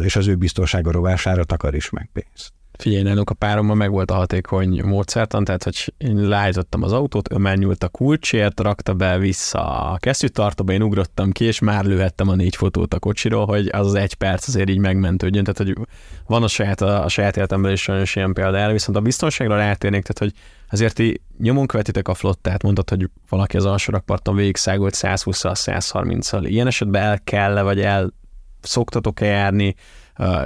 és 0.00 0.16
az 0.16 0.26
ő 0.26 0.34
biztonsága 0.34 0.90
rovására 0.90 1.44
takaríts 1.44 1.90
meg 1.90 2.10
pénzt. 2.12 2.52
Figyelj, 2.80 3.02
nálunk 3.02 3.30
a 3.30 3.34
páromban 3.34 3.76
meg 3.76 3.90
volt 3.90 4.10
a 4.10 4.14
hatékony 4.14 4.82
módszertan, 4.84 5.44
tehát 5.44 5.62
hogy 5.62 5.94
én 5.98 6.16
leállítottam 6.16 6.82
az 6.82 6.92
autót, 6.92 7.32
ő 7.32 7.36
megnyúlt 7.36 7.84
a 7.84 7.88
kulcsért, 7.88 8.60
rakta 8.60 8.94
be 8.94 9.18
vissza 9.18 9.90
a 9.90 9.96
kesztyűtartóba, 9.96 10.72
én 10.72 10.82
ugrottam 10.82 11.32
ki, 11.32 11.44
és 11.44 11.58
már 11.58 11.84
lőhettem 11.84 12.28
a 12.28 12.34
négy 12.34 12.56
fotót 12.56 12.94
a 12.94 12.98
kocsiról, 12.98 13.46
hogy 13.46 13.68
az 13.72 13.86
az 13.86 13.94
egy 13.94 14.14
perc 14.14 14.48
azért 14.48 14.68
így 14.68 14.78
megmentődjön. 14.78 15.44
Tehát, 15.44 15.74
hogy 15.74 15.86
van 16.26 16.42
a 16.42 16.48
saját, 16.48 16.80
a, 16.80 17.04
a 17.04 17.08
saját 17.08 17.36
életemben 17.36 17.72
is 17.72 17.82
sajnos 17.82 18.16
ilyen 18.16 18.32
például, 18.32 18.72
viszont 18.72 18.98
a 18.98 19.00
biztonságra 19.00 19.56
rátérnék, 19.56 20.02
tehát, 20.02 20.32
hogy 20.32 20.42
azért 20.70 20.94
ti 20.94 21.20
nyomon 21.38 21.66
követitek 21.66 22.08
a 22.08 22.14
flottát, 22.14 22.62
mondtad, 22.62 22.90
hogy 22.90 23.10
valaki 23.28 23.56
az 23.56 23.64
alsó 23.64 23.92
rakparton 23.92 24.36
végigszágolt 24.36 24.94
120-szal, 24.96 25.54
130-szal. 25.54 26.42
Ilyen 26.44 26.66
esetben 26.66 27.02
el 27.02 27.20
kell 27.24 27.62
vagy 27.62 27.80
el 27.80 28.12
szoktatok-e 28.60 29.26
járni, 29.26 29.74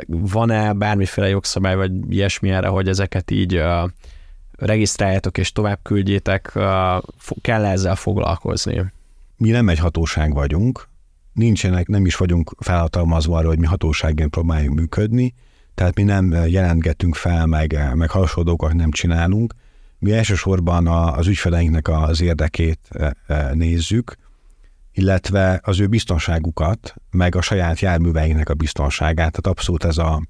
van-e 0.06 0.72
bármiféle 0.72 1.28
jogszabály, 1.28 1.76
vagy 1.76 2.12
ilyesmi 2.12 2.50
erre, 2.50 2.68
hogy 2.68 2.88
ezeket 2.88 3.30
így 3.30 3.62
regisztráljátok 4.58 5.38
és 5.38 5.52
tovább 5.52 5.78
küldjétek, 5.82 6.52
kell 7.40 7.64
-e 7.64 7.70
ezzel 7.70 7.96
foglalkozni? 7.96 8.84
Mi 9.36 9.50
nem 9.50 9.68
egy 9.68 9.78
hatóság 9.78 10.34
vagyunk, 10.34 10.88
nincsenek, 11.32 11.86
nem 11.86 12.06
is 12.06 12.16
vagyunk 12.16 12.54
felhatalmazva 12.58 13.36
arra, 13.36 13.48
hogy 13.48 13.58
mi 13.58 13.66
hatóságként 13.66 14.30
próbáljunk 14.30 14.78
működni, 14.78 15.34
tehát 15.74 15.94
mi 15.94 16.02
nem 16.02 16.30
jelentgetünk 16.46 17.14
fel, 17.14 17.46
meg, 17.46 17.94
meg 17.94 18.10
hasonlókat 18.10 18.74
nem 18.74 18.90
csinálunk. 18.90 19.54
Mi 19.98 20.12
elsősorban 20.12 20.86
az 20.86 21.26
ügyfeleinknek 21.26 21.88
az 21.88 22.20
érdekét 22.20 22.78
nézzük, 23.52 24.16
illetve 24.94 25.60
az 25.62 25.80
ő 25.80 25.86
biztonságukat, 25.86 26.94
meg 27.10 27.34
a 27.34 27.40
saját 27.40 27.80
járműveinknek 27.80 28.48
a 28.48 28.54
biztonságát, 28.54 29.16
tehát 29.16 29.46
abszolút 29.46 29.84
ez 29.84 29.98
a, 29.98 30.22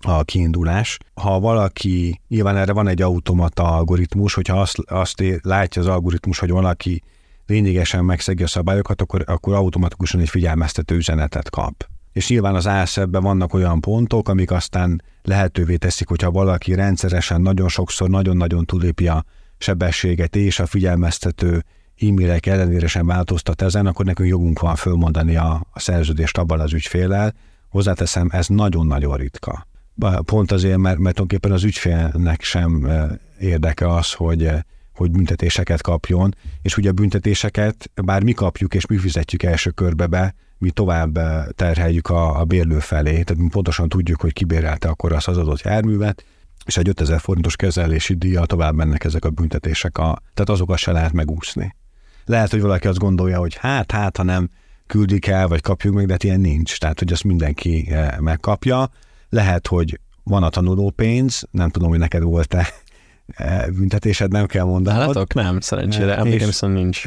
a 0.00 0.22
kiindulás. 0.22 0.98
Ha 1.14 1.40
valaki, 1.40 2.20
nyilván 2.28 2.56
erre 2.56 2.72
van 2.72 2.88
egy 2.88 3.02
automata 3.02 3.62
algoritmus, 3.62 4.34
hogyha 4.34 4.60
azt, 4.60 4.78
azt 4.78 5.22
látja 5.42 5.82
az 5.82 5.88
algoritmus, 5.88 6.38
hogy 6.38 6.50
valaki 6.50 7.02
lényegesen 7.46 8.04
megszegi 8.04 8.42
a 8.42 8.46
szabályokat, 8.46 9.00
akkor, 9.00 9.24
akkor 9.26 9.54
automatikusan 9.54 10.20
egy 10.20 10.28
figyelmeztető 10.28 10.94
üzenetet 10.94 11.50
kap. 11.50 11.88
És 12.12 12.28
nyilván 12.28 12.54
az 12.54 12.66
ASZ-ben 12.66 13.22
vannak 13.22 13.54
olyan 13.54 13.80
pontok, 13.80 14.28
amik 14.28 14.50
aztán 14.50 15.02
lehetővé 15.22 15.76
teszik, 15.76 16.08
hogyha 16.08 16.30
valaki 16.30 16.74
rendszeresen, 16.74 17.40
nagyon 17.40 17.68
sokszor, 17.68 18.08
nagyon-nagyon 18.08 18.64
túlépi 18.64 19.08
a 19.08 19.24
sebességet 19.58 20.36
és 20.36 20.58
a 20.58 20.66
figyelmeztető 20.66 21.64
e-mailek 22.00 22.46
ellenére 22.46 22.86
sem 22.86 23.06
változtat 23.06 23.62
ezen, 23.62 23.86
akkor 23.86 24.04
nekünk 24.04 24.28
jogunk 24.28 24.60
van 24.60 24.76
fölmondani 24.76 25.36
a, 25.36 25.66
a 25.72 25.80
szerződést 25.80 26.38
abban 26.38 26.60
az 26.60 26.72
ügyfélel. 26.72 27.34
Hozzáteszem, 27.68 28.28
ez 28.32 28.46
nagyon-nagyon 28.46 29.16
ritka. 29.16 29.66
Pont 30.24 30.52
azért, 30.52 30.76
mert, 30.76 30.98
mert 30.98 31.14
tulajdonképpen 31.14 31.52
az 31.52 31.64
ügyfélnek 31.64 32.42
sem 32.42 32.88
érdeke 33.38 33.88
az, 33.88 34.12
hogy, 34.12 34.50
hogy 34.94 35.10
büntetéseket 35.10 35.82
kapjon, 35.82 36.34
és 36.62 36.76
ugye 36.76 36.88
a 36.88 36.92
büntetéseket 36.92 37.90
bár 37.94 38.22
mi 38.22 38.32
kapjuk 38.32 38.74
és 38.74 38.86
mi 38.86 38.96
fizetjük 38.96 39.42
első 39.42 39.70
körbe 39.70 40.06
be, 40.06 40.34
mi 40.58 40.70
tovább 40.70 41.18
terheljük 41.54 42.08
a, 42.08 42.40
a 42.40 42.44
bérlő 42.44 42.78
felé, 42.78 43.10
tehát 43.10 43.42
mi 43.42 43.48
pontosan 43.48 43.88
tudjuk, 43.88 44.20
hogy 44.20 44.32
kibérelte 44.32 44.88
akkor 44.88 45.12
az 45.12 45.28
az 45.28 45.38
adott 45.38 45.62
járművet, 45.62 46.24
és 46.64 46.76
egy 46.76 46.88
5000 46.88 47.20
forintos 47.20 47.56
kezelési 47.56 48.14
díjjal 48.14 48.46
tovább 48.46 48.74
mennek 48.74 49.04
ezek 49.04 49.24
a 49.24 49.30
büntetések, 49.30 49.98
a, 49.98 50.18
tehát 50.34 50.50
azokat 50.50 50.78
se 50.78 50.92
lehet 50.92 51.12
megúszni. 51.12 51.74
Lehet, 52.24 52.50
hogy 52.50 52.60
valaki 52.60 52.86
azt 52.86 52.98
gondolja, 52.98 53.38
hogy 53.38 53.56
hát, 53.56 53.92
hát, 53.92 54.16
ha 54.16 54.22
nem 54.22 54.50
küldik 54.86 55.26
el, 55.26 55.48
vagy 55.48 55.60
kapjuk 55.60 55.94
meg, 55.94 56.06
de 56.06 56.12
hát 56.12 56.24
ilyen 56.24 56.40
nincs. 56.40 56.78
Tehát, 56.78 56.98
hogy 56.98 57.12
azt 57.12 57.24
mindenki 57.24 57.86
eh, 57.90 58.18
megkapja. 58.18 58.90
Lehet, 59.28 59.66
hogy 59.66 60.00
van 60.22 60.42
a 60.42 60.48
tanuló 60.48 60.90
pénz, 60.90 61.42
nem 61.50 61.70
tudom, 61.70 61.88
hogy 61.88 61.98
neked 61.98 62.22
volt-e 62.22 62.68
eh, 63.26 63.66
büntetésed, 63.66 64.30
nem 64.32 64.46
kell 64.46 64.64
mondani. 64.64 64.98
Látok, 64.98 65.34
nem, 65.34 65.60
szerencsére, 65.60 66.12
eh, 66.12 66.18
emlékem 66.18 66.46
viszont 66.46 66.74
nincs. 66.74 67.06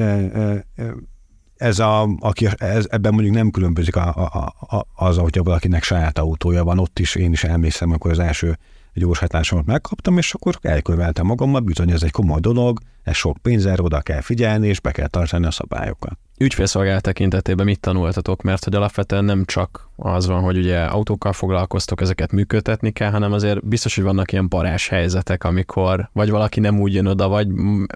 Ez 1.56 1.80
a, 1.80 2.10
aki, 2.20 2.48
ez, 2.58 2.86
ebben 2.90 3.14
mondjuk 3.14 3.36
nem 3.36 3.52
különbözik 3.52 3.96
a, 3.96 4.16
a, 4.16 4.54
a, 4.76 4.88
az, 4.96 5.18
hogyha 5.18 5.44
valakinek 5.44 5.84
saját 5.84 6.18
autója 6.18 6.64
van, 6.64 6.80
ott 6.80 7.00
is 7.00 7.16
én 7.16 7.32
is 7.32 7.44
emlékszem, 7.44 7.92
akkor 7.92 8.12
az 8.12 8.20
első 8.20 8.58
gyorshatlásomat 9.00 9.66
megkaptam, 9.66 10.18
és 10.18 10.34
akkor 10.34 10.58
elköveltem 10.62 11.26
magammal, 11.26 11.62
bizony 11.62 11.92
ez 11.92 12.04
egy 12.04 12.12
komoly 12.12 12.40
dolog, 12.40 12.80
ez 13.04 13.16
sok 13.16 13.38
pénzzel, 13.38 13.80
oda 13.80 14.02
kell 14.02 14.22
figyelni, 14.22 14.68
és 14.68 14.80
be 14.80 14.92
kell 14.92 15.08
tartani 15.08 15.46
a 15.46 15.52
szabályokat. 15.52 16.18
Ügyfélszolgálat 16.40 17.02
tekintetében 17.02 17.66
mit 17.66 17.80
tanultatok? 17.80 18.42
Mert 18.42 18.64
hogy 18.64 18.76
alapvetően 18.76 19.26
nem 19.26 19.46
csak 19.46 19.90
az 19.96 20.28
van, 20.28 20.42
hogy 20.42 20.58
ugye 20.58 20.84
autókkal 20.84 21.34
foglalkoztok, 21.34 22.02
ezeket 22.02 22.32
működtetni 22.32 22.92
kell, 22.92 23.12
hanem 23.12 23.34
azért 23.34 23.68
biztos, 23.68 23.96
hogy 23.96 24.04
vannak 24.04 24.32
ilyen 24.32 24.48
parás 24.48 24.88
helyzetek, 24.88 25.44
amikor 25.44 26.10
vagy 26.14 26.30
valaki 26.30 26.60
nem 26.60 26.80
úgy 26.80 26.94
jön 26.94 27.06
oda, 27.06 27.28
vagy 27.28 27.48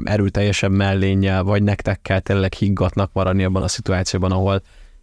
erőteljesebb 0.04 0.72
mellénnyel, 0.72 1.44
vagy 1.44 1.64
nektek 1.64 2.02
kell 2.02 2.20
tényleg 2.20 2.54
higgatnak 2.54 3.10
maradni 3.14 3.44
abban 3.44 3.64
a 3.64 3.68
szituációban, 3.68 4.32
ahol 4.32 4.62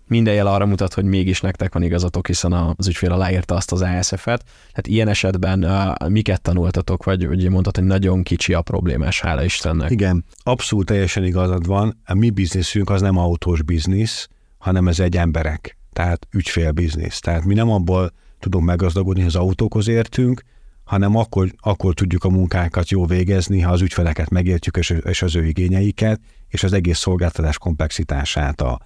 minden 0.09 0.35
jel 0.35 0.47
arra 0.47 0.67
mutat, 0.67 0.95
hogy 0.95 1.05
mégis 1.05 1.41
nektek 1.41 1.73
van 1.73 1.83
igazatok, 1.83 2.27
hiszen 2.27 2.53
az 2.53 2.89
ügyfél 2.89 3.13
aláírta 3.13 3.55
azt 3.55 3.73
az 3.73 3.83
ASF-et. 3.83 4.45
Tehát 4.45 4.87
ilyen 4.87 5.09
esetben 5.09 5.65
uh, 5.65 6.09
miket 6.09 6.43
tanultatok, 6.43 7.05
vagy 7.05 7.27
ugye 7.27 7.51
mondtad, 7.51 7.77
hogy 7.77 7.85
nagyon 7.85 8.23
kicsi 8.23 8.53
a 8.53 8.63
problémás, 8.63 9.21
hála 9.21 9.45
Istennek. 9.45 9.91
Igen, 9.91 10.25
abszolút 10.43 10.87
teljesen 10.87 11.25
igazad 11.25 11.67
van. 11.67 12.01
A 12.05 12.15
mi 12.15 12.31
bizniszünk 12.31 12.91
az 12.91 13.01
nem 13.01 13.19
autós 13.19 13.63
biznisz, 13.63 14.29
hanem 14.59 14.89
ez 14.89 15.01
egy 15.01 15.17
emberek, 15.17 15.79
tehát 15.93 16.27
ügyfélbiznisz. 16.31 17.21
Tehát 17.21 17.45
mi 17.45 17.55
nem 17.55 17.71
abból 17.71 18.13
tudunk 18.39 18.65
meggazdagodni, 18.65 19.21
hogy 19.21 19.31
az 19.35 19.41
autókhoz 19.41 19.89
értünk, 19.89 20.43
hanem 20.85 21.17
akkor, 21.17 21.49
akkor 21.61 21.95
tudjuk 21.95 22.25
a 22.25 22.29
munkánkat 22.29 22.89
jó 22.89 23.07
végezni, 23.07 23.61
ha 23.61 23.73
az 23.73 23.81
ügyfeleket 23.81 24.31
megértjük, 24.31 24.77
és, 24.77 24.91
és 24.91 25.23
az 25.23 25.37
ő 25.37 25.47
igényeiket, 25.47 26.21
és 26.49 26.63
az 26.63 26.73
egész 26.73 26.99
szolgáltatás 26.99 27.59
komplexitását, 27.59 28.61
a, 28.61 28.81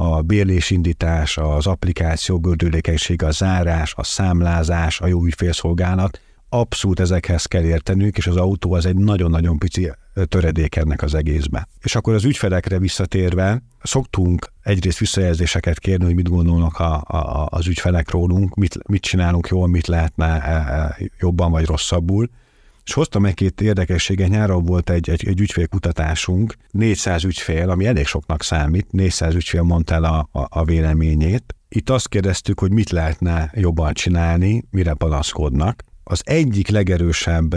a 0.00 0.22
bérlésindítás, 0.22 1.38
az 1.38 1.66
applikáció 1.66 2.38
gördülékenység, 2.40 3.22
a 3.22 3.30
zárás, 3.30 3.94
a 3.96 4.04
számlázás, 4.04 5.00
a 5.00 5.06
jó 5.06 5.24
ügyfélszolgálat, 5.24 6.20
abszolút 6.48 7.00
ezekhez 7.00 7.44
kell 7.44 7.62
értenünk, 7.62 8.16
és 8.16 8.26
az 8.26 8.36
autó 8.36 8.72
az 8.72 8.86
egy 8.86 8.96
nagyon-nagyon 8.96 9.58
pici 9.58 9.90
töredék 10.24 10.76
ennek 10.76 11.02
az 11.02 11.14
egészbe. 11.14 11.68
És 11.82 11.94
akkor 11.94 12.14
az 12.14 12.24
ügyfelekre 12.24 12.78
visszatérve, 12.78 13.62
szoktunk 13.82 14.52
egyrészt 14.62 14.98
visszajelzéseket 14.98 15.78
kérni, 15.78 16.04
hogy 16.04 16.14
mit 16.14 16.28
gondolnak 16.28 16.78
a, 16.78 17.02
a, 17.06 17.46
az 17.50 17.66
ügyfelek 17.66 18.10
rólunk, 18.10 18.54
mit, 18.54 18.88
mit 18.88 19.02
csinálunk 19.02 19.48
jól, 19.48 19.68
mit 19.68 19.86
lehetne 19.86 20.42
e, 20.42 20.52
e, 20.52 20.96
jobban 21.18 21.50
vagy 21.50 21.64
rosszabbul, 21.64 22.28
és 22.88 22.94
hoztam 22.94 23.24
egy 23.24 23.34
két 23.34 23.60
érdekességet, 23.60 24.28
nyáron 24.28 24.64
volt 24.64 24.90
egy, 24.90 25.10
egy, 25.10 25.28
egy 25.28 25.40
ügyfélkutatásunk, 25.40 26.54
400 26.70 27.24
ügyfél, 27.24 27.70
ami 27.70 27.86
elég 27.86 28.06
soknak 28.06 28.42
számít, 28.42 28.92
400 28.92 29.34
ügyfél 29.34 29.62
mondta 29.62 29.94
el 29.94 30.04
a, 30.04 30.28
a, 30.32 30.46
a 30.48 30.64
véleményét. 30.64 31.54
Itt 31.68 31.90
azt 31.90 32.08
kérdeztük, 32.08 32.60
hogy 32.60 32.72
mit 32.72 32.90
lehetne 32.90 33.50
jobban 33.54 33.92
csinálni, 33.92 34.64
mire 34.70 34.94
panaszkodnak. 34.94 35.84
Az 36.04 36.20
egyik 36.24 36.68
legerősebb 36.68 37.54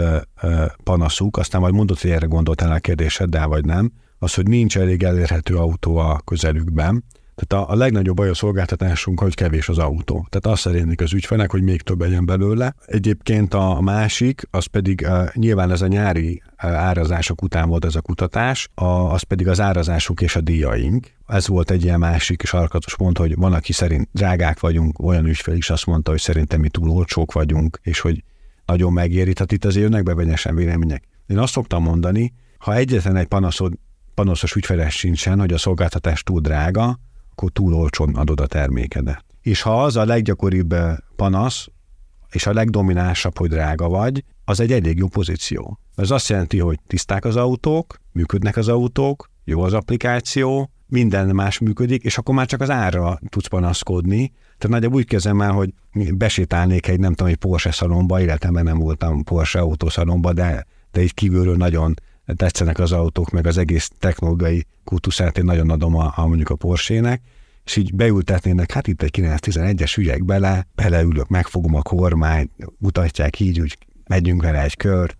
panaszuk, 0.84 1.36
aztán 1.36 1.60
majd 1.60 1.74
mondott, 1.74 2.00
hogy 2.00 2.10
erre 2.10 2.26
gondoltál 2.26 2.72
a 2.72 2.78
kérdéseddel, 2.78 3.46
vagy 3.46 3.64
nem, 3.64 3.92
az, 4.18 4.34
hogy 4.34 4.48
nincs 4.48 4.78
elég 4.78 5.02
elérhető 5.02 5.56
autó 5.56 5.96
a 5.96 6.20
közelükben, 6.24 7.04
tehát 7.34 7.66
a, 7.66 7.72
a 7.72 7.76
legnagyobb 7.76 8.16
baj 8.16 8.28
a 8.28 8.34
szolgáltatásunk, 8.34 9.20
hogy 9.20 9.34
kevés 9.34 9.68
az 9.68 9.78
autó. 9.78 10.26
Tehát 10.30 10.46
azt 10.46 10.60
szeretnék 10.60 11.00
az 11.00 11.12
ügyfelek, 11.12 11.50
hogy 11.50 11.62
még 11.62 11.82
több 11.82 12.00
legyen 12.00 12.26
belőle. 12.26 12.74
Egyébként 12.86 13.54
a 13.54 13.80
másik, 13.80 14.42
az 14.50 14.66
pedig 14.66 15.06
uh, 15.08 15.34
nyilván 15.34 15.70
ez 15.70 15.82
a 15.82 15.86
nyári 15.86 16.42
uh, 16.62 16.70
árazások 16.70 17.42
után 17.42 17.68
volt 17.68 17.84
ez 17.84 17.94
a 17.94 18.00
kutatás, 18.00 18.68
a, 18.74 18.84
az 18.84 19.22
pedig 19.22 19.48
az 19.48 19.60
árazásunk 19.60 20.20
és 20.20 20.36
a 20.36 20.40
díjaink. 20.40 21.10
Ez 21.26 21.48
volt 21.48 21.70
egy 21.70 21.84
ilyen 21.84 21.98
másik 21.98 22.42
és 22.42 22.52
alkatos 22.52 22.96
pont, 22.96 23.18
hogy 23.18 23.36
van, 23.36 23.52
aki 23.52 23.72
szerint 23.72 24.08
drágák 24.12 24.60
vagyunk, 24.60 24.98
olyan 24.98 25.26
ügyfél 25.26 25.54
is 25.54 25.70
azt 25.70 25.86
mondta, 25.86 26.10
hogy 26.10 26.20
szerintem 26.20 26.60
mi 26.60 26.68
túl 26.68 26.88
olcsók 26.88 27.32
vagyunk, 27.32 27.78
és 27.82 28.00
hogy 28.00 28.24
nagyon 28.66 28.92
megéri. 28.92 29.32
Tehát 29.32 29.52
itt 29.52 29.64
azért 29.64 29.84
jönnek 29.84 30.02
be 30.02 30.38
vélemények. 30.54 31.04
Én 31.26 31.38
azt 31.38 31.52
szoktam 31.52 31.82
mondani, 31.82 32.32
ha 32.58 32.74
egyetlen 32.74 33.16
egy 33.16 33.26
panaszod 33.26 33.72
panaszos 34.14 34.54
ügyfeles 34.54 34.94
sincsen, 34.94 35.38
hogy 35.38 35.52
a 35.52 35.58
szolgáltatás 35.58 36.22
túl 36.22 36.40
drága, 36.40 36.98
akkor 37.42 37.54
túl 37.54 37.74
olcsón 37.74 38.14
adod 38.14 38.40
a 38.40 38.46
termékedet. 38.46 39.24
És 39.40 39.62
ha 39.62 39.82
az 39.82 39.96
a 39.96 40.04
leggyakoribb 40.04 40.74
panasz, 41.16 41.68
és 42.30 42.46
a 42.46 42.52
legdominánsabb, 42.52 43.38
hogy 43.38 43.48
drága 43.48 43.88
vagy, 43.88 44.24
az 44.44 44.60
egy 44.60 44.72
elég 44.72 44.98
jó 44.98 45.08
pozíció. 45.08 45.78
Ez 45.96 46.10
azt 46.10 46.28
jelenti, 46.28 46.58
hogy 46.58 46.78
tiszták 46.86 47.24
az 47.24 47.36
autók, 47.36 48.00
működnek 48.12 48.56
az 48.56 48.68
autók, 48.68 49.30
jó 49.44 49.60
az 49.62 49.72
applikáció, 49.72 50.70
minden 50.86 51.34
más 51.34 51.58
működik, 51.58 52.02
és 52.02 52.18
akkor 52.18 52.34
már 52.34 52.46
csak 52.46 52.60
az 52.60 52.70
árra 52.70 53.18
tudsz 53.28 53.46
panaszkodni. 53.46 54.28
Tehát 54.28 54.68
nagyjából 54.68 54.98
úgy 54.98 55.06
kezdem 55.06 55.40
el, 55.40 55.52
hogy 55.52 55.74
besétálnék 56.14 56.88
egy 56.88 57.00
nem 57.00 57.14
tudom, 57.14 57.32
egy 57.32 57.38
Porsche 57.38 57.72
szalomba, 57.72 58.20
életemben 58.20 58.64
nem 58.64 58.78
voltam 58.78 59.22
Porsche 59.22 59.60
autószalomba, 59.60 60.32
de, 60.32 60.66
de 60.90 61.02
így 61.02 61.14
kívülről 61.14 61.56
nagyon 61.56 61.94
tetszenek 62.26 62.78
az 62.78 62.92
autók, 62.92 63.30
meg 63.30 63.46
az 63.46 63.58
egész 63.58 63.90
technológiai 63.98 64.66
kultuszát 64.84 65.38
én 65.38 65.44
nagyon 65.44 65.70
adom 65.70 65.96
a, 65.96 66.12
a 66.16 66.26
mondjuk 66.26 66.50
a 66.50 66.54
Porsche-nek, 66.54 67.22
és 67.64 67.76
így 67.76 67.94
beültetnének, 67.94 68.72
hát 68.72 68.86
itt 68.86 69.02
egy 69.02 69.14
911-es 69.18 69.98
ügyek 69.98 70.24
bele, 70.24 70.66
beleülök, 70.74 71.28
megfogom 71.28 71.74
a 71.74 71.82
kormányt, 71.82 72.50
mutatják 72.78 73.40
így, 73.40 73.60
úgy 73.60 73.78
megyünk 74.06 74.42
vele 74.42 74.62
egy 74.62 74.76
kört, 74.76 75.16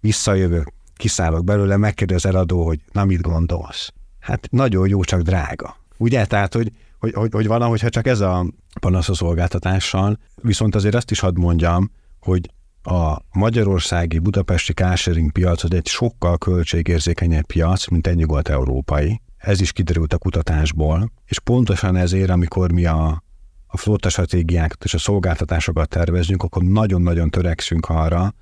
visszajövök, 0.00 0.72
kiszállok 0.94 1.44
belőle, 1.44 1.76
megkérdez 1.76 2.26
eladó, 2.26 2.66
hogy 2.66 2.80
na 2.92 3.04
mit 3.04 3.20
gondolsz? 3.20 3.92
Hát 4.20 4.48
nagyon 4.50 4.88
jó, 4.88 5.04
csak 5.04 5.20
drága. 5.20 5.76
Ugye? 5.96 6.24
Tehát, 6.24 6.54
hogy, 6.54 6.72
hogy, 6.98 7.12
hogy, 7.12 7.32
hogy 7.32 7.46
valahogy, 7.46 7.80
ha 7.80 7.88
csak 7.88 8.06
ez 8.06 8.20
a 8.20 8.46
panasz 8.80 9.08
a 9.08 9.14
szolgáltatással, 9.14 10.18
viszont 10.42 10.74
azért 10.74 10.94
azt 10.94 11.10
is 11.10 11.20
hadd 11.20 11.38
mondjam, 11.38 11.90
hogy 12.20 12.50
a 12.86 13.22
magyarországi 13.32 14.18
budapesti 14.18 14.72
carsharing 14.72 15.32
piac 15.32 15.64
az 15.64 15.74
egy 15.74 15.86
sokkal 15.86 16.38
költségérzékenyebb 16.38 17.46
piac, 17.46 17.88
mint 17.88 18.06
egy 18.06 18.16
nyugat-európai. 18.16 19.20
Ez 19.36 19.60
is 19.60 19.72
kiderült 19.72 20.12
a 20.12 20.18
kutatásból, 20.18 21.12
és 21.24 21.38
pontosan 21.40 21.96
ezért, 21.96 22.30
amikor 22.30 22.72
mi 22.72 22.84
a, 22.86 23.22
a 23.66 23.76
flotta 23.76 24.08
stratégiákat 24.08 24.84
és 24.84 24.94
a 24.94 24.98
szolgáltatásokat 24.98 25.88
tervezünk, 25.88 26.42
akkor 26.42 26.62
nagyon-nagyon 26.62 27.30
törekszünk 27.30 27.88
arra, 27.88 28.34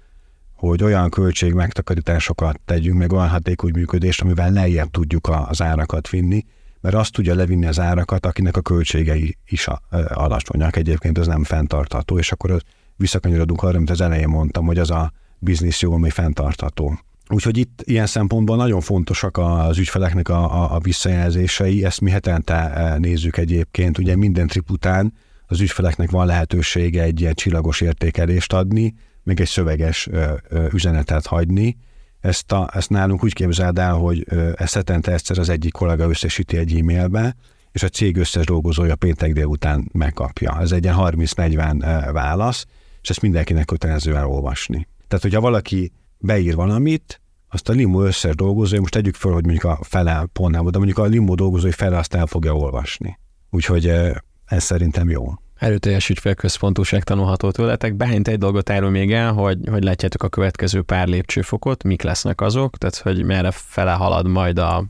hogy 0.53 0.82
olyan 0.82 1.11
költség 1.11 1.53
megtakarításokat 1.53 2.61
tegyünk, 2.64 2.99
meg 2.99 3.12
olyan 3.12 3.28
hatékony 3.28 3.70
működést, 3.74 4.22
amivel 4.22 4.51
lejjebb 4.51 4.90
tudjuk 4.90 5.28
az 5.49 5.62
árakat 5.62 6.09
vinni, 6.09 6.45
mert 6.80 6.95
azt 6.95 7.12
tudja 7.12 7.34
levinni 7.34 7.66
az 7.66 7.80
árakat, 7.80 8.26
akinek 8.26 8.57
a 8.57 8.61
költségei 8.61 9.38
is 9.47 9.68
alacsonyak. 10.09 10.76
Egyébként 10.76 11.18
ez 11.18 11.26
nem 11.26 11.45
fenntartható, 11.45 12.18
és 12.18 12.32
akkor 12.32 12.62
visszakanyarodunk 12.97 13.62
arra, 13.62 13.76
amit 13.76 13.90
az 13.90 14.01
elején 14.01 14.28
mondtam, 14.28 14.66
hogy 14.66 14.78
az 14.78 14.90
a 14.90 15.12
biznisz 15.38 15.80
jó, 15.80 15.92
ami 15.92 16.11
fenntartható. 16.11 16.99
Úgyhogy 17.28 17.59
itt 17.59 17.82
ilyen 17.84 18.07
szempontból 18.07 18.57
nagyon 18.57 18.80
fontosak 18.80 19.38
az 19.38 19.78
ügyfeleknek 19.78 20.28
a, 20.28 20.62
a, 20.62 20.74
a 20.74 20.78
visszajelzései, 20.78 21.84
ezt 21.84 22.01
mi 22.01 22.11
hetente 22.11 22.95
nézzük 22.99 23.36
egyébként, 23.36 23.99
ugye 23.99 24.16
minden 24.16 24.47
trip 24.47 24.70
után 24.70 25.12
az 25.47 25.61
ügyfeleknek 25.61 26.11
van 26.11 26.26
lehetősége 26.26 27.03
egy 27.03 27.20
ilyen 27.20 27.34
csillagos 27.34 27.80
értékelést 27.80 28.53
adni, 28.53 28.95
még 29.22 29.40
egy 29.40 29.47
szöveges 29.47 30.09
üzenetet 30.72 31.26
hagyni. 31.26 31.76
Ezt, 32.20 32.53
a, 32.53 32.70
ezt 32.72 32.90
nálunk 32.90 33.24
úgy 33.24 33.32
képzeld 33.32 33.78
el, 33.78 33.95
hogy 33.95 34.26
ezt 34.57 34.74
hetente 34.74 35.12
egyszer 35.12 35.38
az 35.38 35.49
egyik 35.49 35.72
kollega 35.72 36.09
összesíti 36.09 36.57
egy 36.57 36.78
e-mailbe, 36.78 37.36
és 37.72 37.82
a 37.82 37.88
cég 37.88 38.16
összes 38.16 38.45
dolgozója 38.45 38.97
péntek 38.97 39.32
délután 39.32 39.88
megkapja. 39.92 40.61
Ez 40.61 40.72
egy 40.72 40.84
ilyen 40.84 40.97
30-40 40.99 42.09
válasz, 42.12 42.66
és 43.05 43.11
ezt 43.11 43.21
mindenkinek 43.21 43.65
kötelező 43.65 44.17
elolvasni. 44.17 44.89
Tehát, 45.09 45.25
hogyha 45.25 45.41
valaki 45.41 45.93
beír 46.19 46.55
valamit, 46.55 47.21
azt 47.49 47.69
a 47.69 47.73
limo 47.73 48.03
összes 48.03 48.35
dolgozója, 48.35 48.81
most 48.81 48.93
tegyük 48.93 49.15
fel, 49.15 49.33
hogy 49.33 49.45
mondjuk 49.45 49.65
a 49.65 49.79
fele 49.83 50.27
pont 50.33 50.55
nem, 50.55 50.67
de 50.67 50.79
mondjuk 50.79 50.99
a 50.99 51.05
limo 51.05 51.35
dolgozói 51.35 51.71
fele 51.71 51.99
azt 51.99 52.15
el 52.15 52.27
fogja 52.27 52.57
olvasni. 52.57 53.19
Úgyhogy 53.51 53.87
ez 54.45 54.63
szerintem 54.63 55.11
jó 55.11 55.35
erőteljes 55.55 56.09
ügyfélközpontúság 56.09 57.03
tanulható 57.03 57.51
tőletek. 57.51 57.95
Behányt 57.95 58.29
egy 58.29 58.39
dolgot 58.39 58.71
árul 58.71 58.91
még 58.91 59.13
el, 59.13 59.33
hogy, 59.33 59.59
hogy 59.71 59.85
látjátok 59.85 60.23
a 60.23 60.29
következő 60.29 60.83
pár 60.83 61.09
lépcsőfokot, 61.09 61.85
mik 61.85 62.03
lesznek 62.03 62.41
azok, 62.41 62.79
tehát 62.79 62.97
hogy 62.97 63.25
merre 63.25 63.51
fele 63.51 63.93
halad 63.93 64.27
majd 64.27 64.59
a 64.59 64.85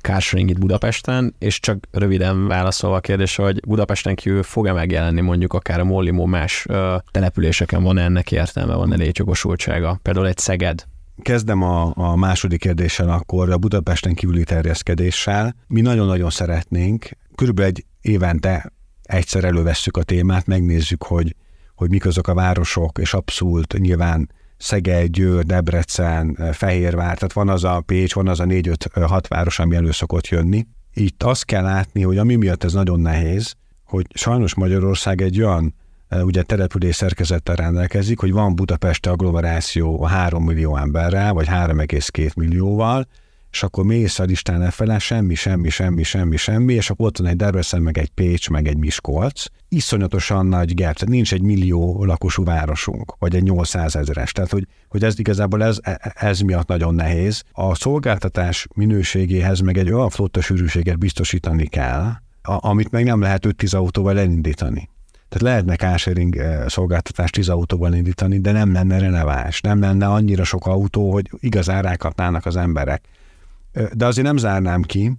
carsharing 0.00 0.58
Budapesten, 0.58 1.34
és 1.38 1.60
csak 1.60 1.88
röviden 1.90 2.46
válaszolva 2.46 2.96
a 2.96 3.00
kérdés, 3.00 3.36
hogy 3.36 3.60
Budapesten 3.66 4.14
kívül 4.14 4.42
fog-e 4.42 4.72
megjelenni 4.72 5.20
mondjuk 5.20 5.52
akár 5.52 5.80
a 5.80 5.84
Mollimó 5.84 6.26
más 6.26 6.66
ö, 6.68 6.96
településeken, 7.10 7.82
van 7.82 7.98
-e 7.98 8.02
ennek 8.02 8.32
értelme, 8.32 8.74
van-e 8.74 8.96
létjogosultsága? 8.96 9.98
Például 10.02 10.26
egy 10.26 10.38
Szeged, 10.38 10.84
Kezdem 11.22 11.62
a, 11.62 11.92
a 11.94 12.16
második 12.16 12.60
kérdéssel 12.60 13.08
akkor, 13.08 13.50
a 13.50 13.58
Budapesten 13.58 14.14
kívüli 14.14 14.44
terjeszkedéssel. 14.44 15.54
Mi 15.66 15.80
nagyon-nagyon 15.80 16.30
szeretnénk, 16.30 17.08
körülbelül 17.34 17.70
egy 17.70 17.84
évente 18.00 18.72
egyszer 19.02 19.44
elővesszük 19.44 19.96
a 19.96 20.02
témát, 20.02 20.46
megnézzük, 20.46 21.02
hogy, 21.02 21.36
hogy 21.74 21.90
mik 21.90 22.06
azok 22.06 22.28
a 22.28 22.34
városok, 22.34 22.98
és 22.98 23.14
abszolút 23.14 23.78
nyilván 23.78 24.30
Szeged, 24.58 25.10
Győr, 25.10 25.44
Debrecen, 25.44 26.34
Fehérvár, 26.52 27.14
tehát 27.14 27.32
van 27.32 27.48
az 27.48 27.64
a 27.64 27.82
Pécs, 27.86 28.14
van 28.14 28.28
az 28.28 28.40
a 28.40 28.44
négy-öt-hat 28.44 29.28
város, 29.28 29.58
ami 29.58 29.76
elő 29.76 29.90
szokott 29.90 30.26
jönni. 30.26 30.66
Itt 30.94 31.22
azt 31.22 31.44
kell 31.44 31.62
látni, 31.62 32.02
hogy 32.02 32.18
ami 32.18 32.34
miatt 32.34 32.64
ez 32.64 32.72
nagyon 32.72 33.00
nehéz, 33.00 33.54
hogy 33.84 34.06
sajnos 34.14 34.54
Magyarország 34.54 35.20
egy 35.20 35.42
olyan 35.42 35.74
ugye 36.10 36.42
település 36.42 36.96
szerkezettel 36.96 37.54
rendelkezik, 37.54 38.18
hogy 38.18 38.32
van 38.32 38.54
Budapeste 38.54 39.10
agglomeráció 39.10 40.02
a 40.02 40.06
3 40.06 40.44
millió 40.44 40.76
emberrel, 40.76 41.32
vagy 41.32 41.46
3,2 41.46 42.34
millióval, 42.34 43.06
és 43.50 43.62
akkor 43.62 43.84
mész 43.84 44.18
a 44.18 44.24
listán 44.24 44.58
lefele, 44.58 44.98
semmi, 44.98 45.34
semmi, 45.34 45.68
semmi, 45.68 46.02
semmi, 46.02 46.36
semmi, 46.36 46.74
és 46.74 46.90
akkor 46.90 47.06
ott 47.06 47.18
van 47.18 47.26
egy 47.26 47.36
Debrecen, 47.36 47.82
meg 47.82 47.98
egy 47.98 48.08
Pécs, 48.08 48.50
meg 48.50 48.66
egy 48.68 48.76
Miskolc. 48.76 49.44
Iszonyatosan 49.68 50.46
nagy 50.46 50.74
gap, 50.74 50.94
tehát 50.94 51.08
nincs 51.08 51.32
egy 51.32 51.42
millió 51.42 52.04
lakosú 52.04 52.44
városunk, 52.44 53.14
vagy 53.18 53.34
egy 53.34 53.42
800 53.42 53.96
ezeres. 53.96 54.32
Tehát, 54.32 54.50
hogy, 54.50 54.66
hogy 54.88 55.04
ez 55.04 55.18
igazából 55.18 55.64
ez, 55.64 55.78
ez 56.14 56.40
miatt 56.40 56.68
nagyon 56.68 56.94
nehéz. 56.94 57.42
A 57.52 57.74
szolgáltatás 57.74 58.66
minőségéhez 58.74 59.60
meg 59.60 59.78
egy 59.78 59.92
olyan 59.92 60.10
flotta 60.10 60.40
sűrűséget 60.40 60.98
biztosítani 60.98 61.66
kell, 61.66 62.12
amit 62.42 62.90
meg 62.90 63.04
nem 63.04 63.20
lehet 63.20 63.46
5-10 63.46 63.76
autóval 63.76 64.18
elindítani. 64.18 64.88
Tehát 65.28 65.42
lehetne 65.42 65.76
carsharing 65.76 66.36
eh, 66.36 66.68
szolgáltatást 66.68 67.32
10 67.32 67.48
autóval 67.48 67.94
indítani, 67.94 68.38
de 68.40 68.52
nem 68.52 68.72
lenne 68.72 68.98
releváns, 68.98 69.60
nem 69.60 69.80
lenne 69.80 70.06
annyira 70.06 70.44
sok 70.44 70.66
autó, 70.66 71.12
hogy 71.12 71.30
igazán 71.40 71.82
rákapnának 71.82 72.46
az 72.46 72.56
emberek. 72.56 73.02
De 73.92 74.06
azért 74.06 74.26
nem 74.26 74.36
zárnám 74.36 74.82
ki, 74.82 75.12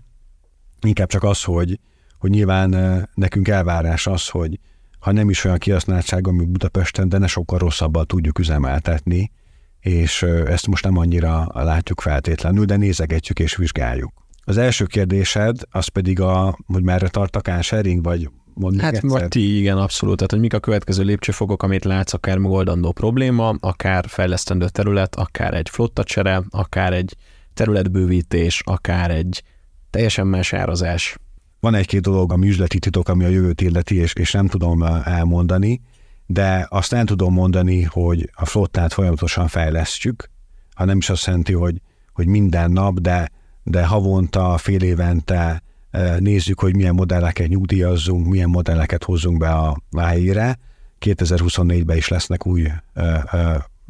inkább 0.81 1.07
csak 1.07 1.23
az, 1.23 1.43
hogy, 1.43 1.79
hogy 2.17 2.29
nyilván 2.29 2.69
nekünk 3.13 3.47
elvárás 3.47 4.07
az, 4.07 4.27
hogy 4.27 4.59
ha 4.99 5.11
nem 5.11 5.29
is 5.29 5.43
olyan 5.43 5.57
kihasználtság, 5.57 6.27
ami 6.27 6.45
Budapesten, 6.45 7.09
de 7.09 7.17
ne 7.17 7.27
sokkal 7.27 7.59
rosszabbal 7.59 8.05
tudjuk 8.05 8.39
üzemeltetni, 8.39 9.31
és 9.79 10.21
ezt 10.23 10.67
most 10.67 10.83
nem 10.83 10.97
annyira 10.97 11.47
látjuk 11.53 12.01
feltétlenül, 12.01 12.65
de 12.65 12.75
nézegetjük 12.75 13.39
és 13.39 13.55
vizsgáljuk. 13.55 14.13
Az 14.43 14.57
első 14.57 14.85
kérdésed, 14.85 15.57
az 15.71 15.87
pedig 15.87 16.21
a, 16.21 16.57
hogy 16.65 16.83
merre 16.83 17.07
tart 17.07 17.35
a 17.35 17.39
carsharing, 17.39 18.03
vagy 18.03 18.29
mondjuk 18.53 18.83
Hát 18.83 18.93
egyszer? 18.93 19.09
vagy 19.09 19.27
ti, 19.27 19.57
igen, 19.57 19.77
abszolút. 19.77 20.15
Tehát, 20.15 20.31
hogy 20.31 20.39
mik 20.39 20.53
a 20.53 20.59
következő 20.59 21.03
lépcsőfokok, 21.03 21.63
amit 21.63 21.85
látsz, 21.85 22.13
akár 22.13 22.37
megoldandó 22.37 22.91
probléma, 22.91 23.49
akár 23.59 24.05
fejlesztendő 24.07 24.69
terület, 24.69 25.15
akár 25.15 25.53
egy 25.53 25.69
flotta 25.69 26.03
csere, 26.03 26.43
akár 26.49 26.93
egy 26.93 27.15
területbővítés, 27.59 28.61
akár 28.65 29.11
egy 29.11 29.43
teljesen 29.89 30.27
más 30.27 30.53
árazás. 30.53 31.17
Van 31.59 31.75
egy-két 31.75 32.01
dolog, 32.01 32.31
ami 32.31 32.47
üzleti 32.47 32.79
titok, 32.79 33.09
ami 33.09 33.23
a 33.23 33.27
jövőt 33.27 33.61
illeti, 33.61 33.95
és, 33.95 34.13
és 34.13 34.31
nem 34.31 34.47
tudom 34.47 34.83
eh, 34.83 35.07
elmondani, 35.07 35.81
de 36.25 36.67
azt 36.69 36.91
nem 36.91 37.05
tudom 37.05 37.33
mondani, 37.33 37.83
hogy 37.83 38.29
a 38.33 38.45
flottát 38.45 38.93
folyamatosan 38.93 39.47
fejlesztjük, 39.47 40.29
ha 40.75 40.85
nem 40.85 40.97
is 40.97 41.09
azt 41.09 41.25
jelenti, 41.25 41.53
hogy, 41.53 41.81
hogy 42.13 42.27
minden 42.27 42.71
nap, 42.71 42.99
de, 42.99 43.31
de 43.63 43.85
havonta, 43.85 44.57
fél 44.57 44.81
évente 44.81 45.63
eh, 45.91 46.19
nézzük, 46.19 46.59
hogy 46.59 46.75
milyen 46.75 46.93
modelleket 46.93 47.47
nyugdíjazzunk, 47.47 48.27
milyen 48.27 48.49
modelleket 48.49 49.03
hozzunk 49.03 49.37
be 49.37 49.49
a 49.49 49.81
vájére. 49.91 50.57
2024-ben 50.99 51.97
is 51.97 52.07
lesznek 52.07 52.45
új 52.45 52.67
eh, 52.93 53.21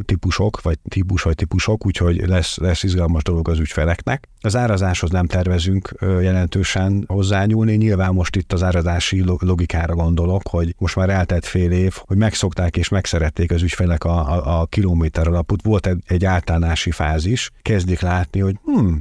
típusok, 0.06 0.62
vagy 0.62 0.80
típus, 0.89 1.22
vagy 1.22 1.36
típusok, 1.36 1.86
úgyhogy 1.86 2.28
lesz, 2.28 2.58
lesz 2.58 2.84
izgalmas 2.84 3.24
dolog 3.24 3.50
az 3.50 3.60
ügyfeleknek. 3.60 4.28
Az 4.41 4.56
árazáshoz 4.56 5.10
nem 5.10 5.26
tervezünk 5.26 5.95
jelentősen 6.02 7.04
hozzányúlni, 7.08 7.76
nyilván 7.76 8.14
most 8.14 8.36
itt 8.36 8.54
az 8.54 8.64
árazási 8.64 9.24
logikára 9.39 9.95
gondolok, 9.95 10.41
hogy 10.50 10.76
most 10.78 10.95
már 10.95 11.10
eltelt 11.10 11.45
fél 11.45 11.72
év, 11.72 11.95
hogy 12.06 12.18
megszokták 12.18 12.78
és 12.78 12.89
megszerették 12.89 13.52
az 13.52 13.62
ügyfelek 13.62 14.04
a, 14.04 14.32
a, 14.32 14.60
a 14.60 14.66
kilométer 14.66 15.28
alapút. 15.28 15.62
Volt 15.64 15.88
egy, 15.88 16.04
egy 16.08 16.26
általánási 16.26 16.91
fázis, 16.91 17.52
kezdik 17.62 18.00
látni, 18.00 18.39
hogy 18.39 18.56
hm, 18.64 18.93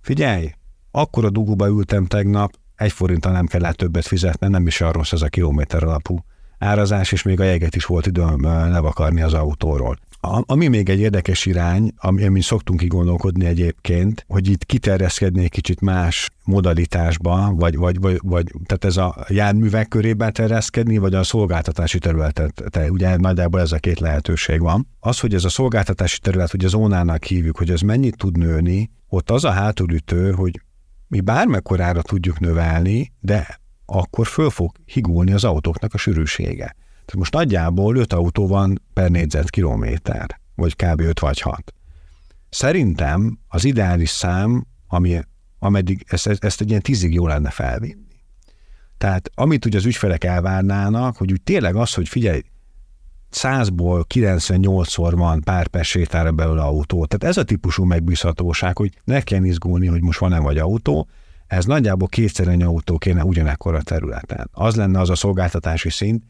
figyelj, 0.00 0.50
akkor 0.90 1.24
a 1.24 1.30
dugóba 1.30 1.66
ültem 1.68 2.06
tegnap, 2.06 2.52
egy 2.76 2.92
forinttal 2.92 3.32
nem 3.32 3.46
kellett 3.46 3.76
többet 3.76 4.06
fizetni, 4.06 4.48
nem 4.48 4.66
is 4.66 4.80
arról 4.80 5.04
ez 5.10 5.22
a 5.22 5.28
kilométer 5.28 5.82
alapú 5.82 6.24
árazás, 6.62 7.12
és 7.12 7.22
még 7.22 7.40
a 7.40 7.44
jeget 7.44 7.76
is 7.76 7.84
volt 7.84 8.06
időm 8.06 8.42
levakarni 8.44 9.22
az 9.22 9.34
autóról. 9.34 9.98
Ami 10.24 10.68
még 10.68 10.88
egy 10.88 10.98
érdekes 10.98 11.46
irány, 11.46 11.92
ami, 11.96 12.24
ami 12.24 12.40
szoktunk 12.40 12.82
így 12.82 12.88
gondolkodni 12.88 13.44
egyébként, 13.44 14.24
hogy 14.28 14.48
itt 14.48 14.64
kiterjeszkedni 14.64 15.42
egy 15.42 15.50
kicsit 15.50 15.80
más 15.80 16.30
modalitásba, 16.44 17.52
vagy, 17.54 17.76
vagy, 17.76 18.00
vagy, 18.00 18.18
vagy 18.22 18.52
tehát 18.66 18.84
ez 18.84 18.96
a 18.96 19.26
járművek 19.28 19.88
körében 19.88 20.32
terjeszkedni, 20.32 20.98
vagy 20.98 21.14
a 21.14 21.22
szolgáltatási 21.22 21.98
területet. 21.98 22.62
Te, 22.70 22.90
ugye 22.90 23.16
nagyjából 23.16 23.60
ez 23.60 23.72
a 23.72 23.78
két 23.78 24.00
lehetőség 24.00 24.60
van. 24.60 24.88
Az, 25.00 25.20
hogy 25.20 25.34
ez 25.34 25.44
a 25.44 25.48
szolgáltatási 25.48 26.18
terület, 26.18 26.50
hogy 26.50 26.64
a 26.64 26.68
zónának 26.68 27.24
hívjuk, 27.24 27.58
hogy 27.58 27.70
ez 27.70 27.80
mennyit 27.80 28.16
tud 28.16 28.38
nőni, 28.38 28.90
ott 29.08 29.30
az 29.30 29.44
a 29.44 29.50
hátulütő, 29.50 30.32
hogy 30.32 30.60
mi 31.08 31.20
bármekkorára 31.20 32.02
tudjuk 32.02 32.40
növelni, 32.40 33.12
de 33.20 33.60
akkor 33.86 34.26
föl 34.26 34.50
fog 34.50 34.76
higulni 34.84 35.32
az 35.32 35.44
autóknak 35.44 35.94
a 35.94 35.98
sűrűsége. 35.98 36.74
Tehát 37.04 37.16
most 37.16 37.32
nagyjából 37.32 37.96
5 37.96 38.12
autó 38.12 38.46
van 38.46 38.82
per 38.92 39.10
négyzetkilométer, 39.10 40.40
vagy 40.54 40.76
kb. 40.76 41.00
5 41.00 41.20
vagy 41.20 41.40
6. 41.40 41.74
Szerintem 42.48 43.38
az 43.48 43.64
ideális 43.64 44.10
szám, 44.10 44.66
ami, 44.86 45.20
ameddig 45.58 46.04
ezt, 46.08 46.26
ezt 46.26 46.60
egy 46.60 46.68
ilyen 46.68 46.82
tízig 46.82 47.14
jó 47.14 47.26
lenne 47.26 47.50
felvinni. 47.50 47.96
Tehát 48.98 49.30
amit 49.34 49.64
ugye 49.64 49.78
az 49.78 49.84
ügyfelek 49.84 50.24
elvárnának, 50.24 51.16
hogy 51.16 51.32
úgy 51.32 51.42
tényleg 51.42 51.76
az, 51.76 51.94
hogy 51.94 52.08
figyelj, 52.08 52.40
100-ból 53.32 54.04
98-szor 54.14 55.12
van 55.14 55.40
pár 55.40 55.66
persétára 55.66 56.32
belőle 56.32 56.62
autó. 56.62 57.06
Tehát 57.06 57.36
ez 57.36 57.42
a 57.42 57.44
típusú 57.44 57.84
megbízhatóság, 57.84 58.76
hogy 58.76 59.00
ne 59.04 59.20
kell 59.20 59.44
izgulni, 59.44 59.86
hogy 59.86 60.02
most 60.02 60.18
van-e 60.18 60.38
vagy 60.38 60.58
autó, 60.58 61.08
ez 61.46 61.64
nagyjából 61.64 62.08
kétszer 62.08 62.48
ennyi 62.48 62.62
autó 62.62 62.98
kéne 62.98 63.24
ugyanekkor 63.24 63.74
a 63.74 63.82
területen. 63.82 64.48
Az 64.52 64.76
lenne 64.76 65.00
az 65.00 65.10
a 65.10 65.14
szolgáltatási 65.14 65.90
szint, 65.90 66.24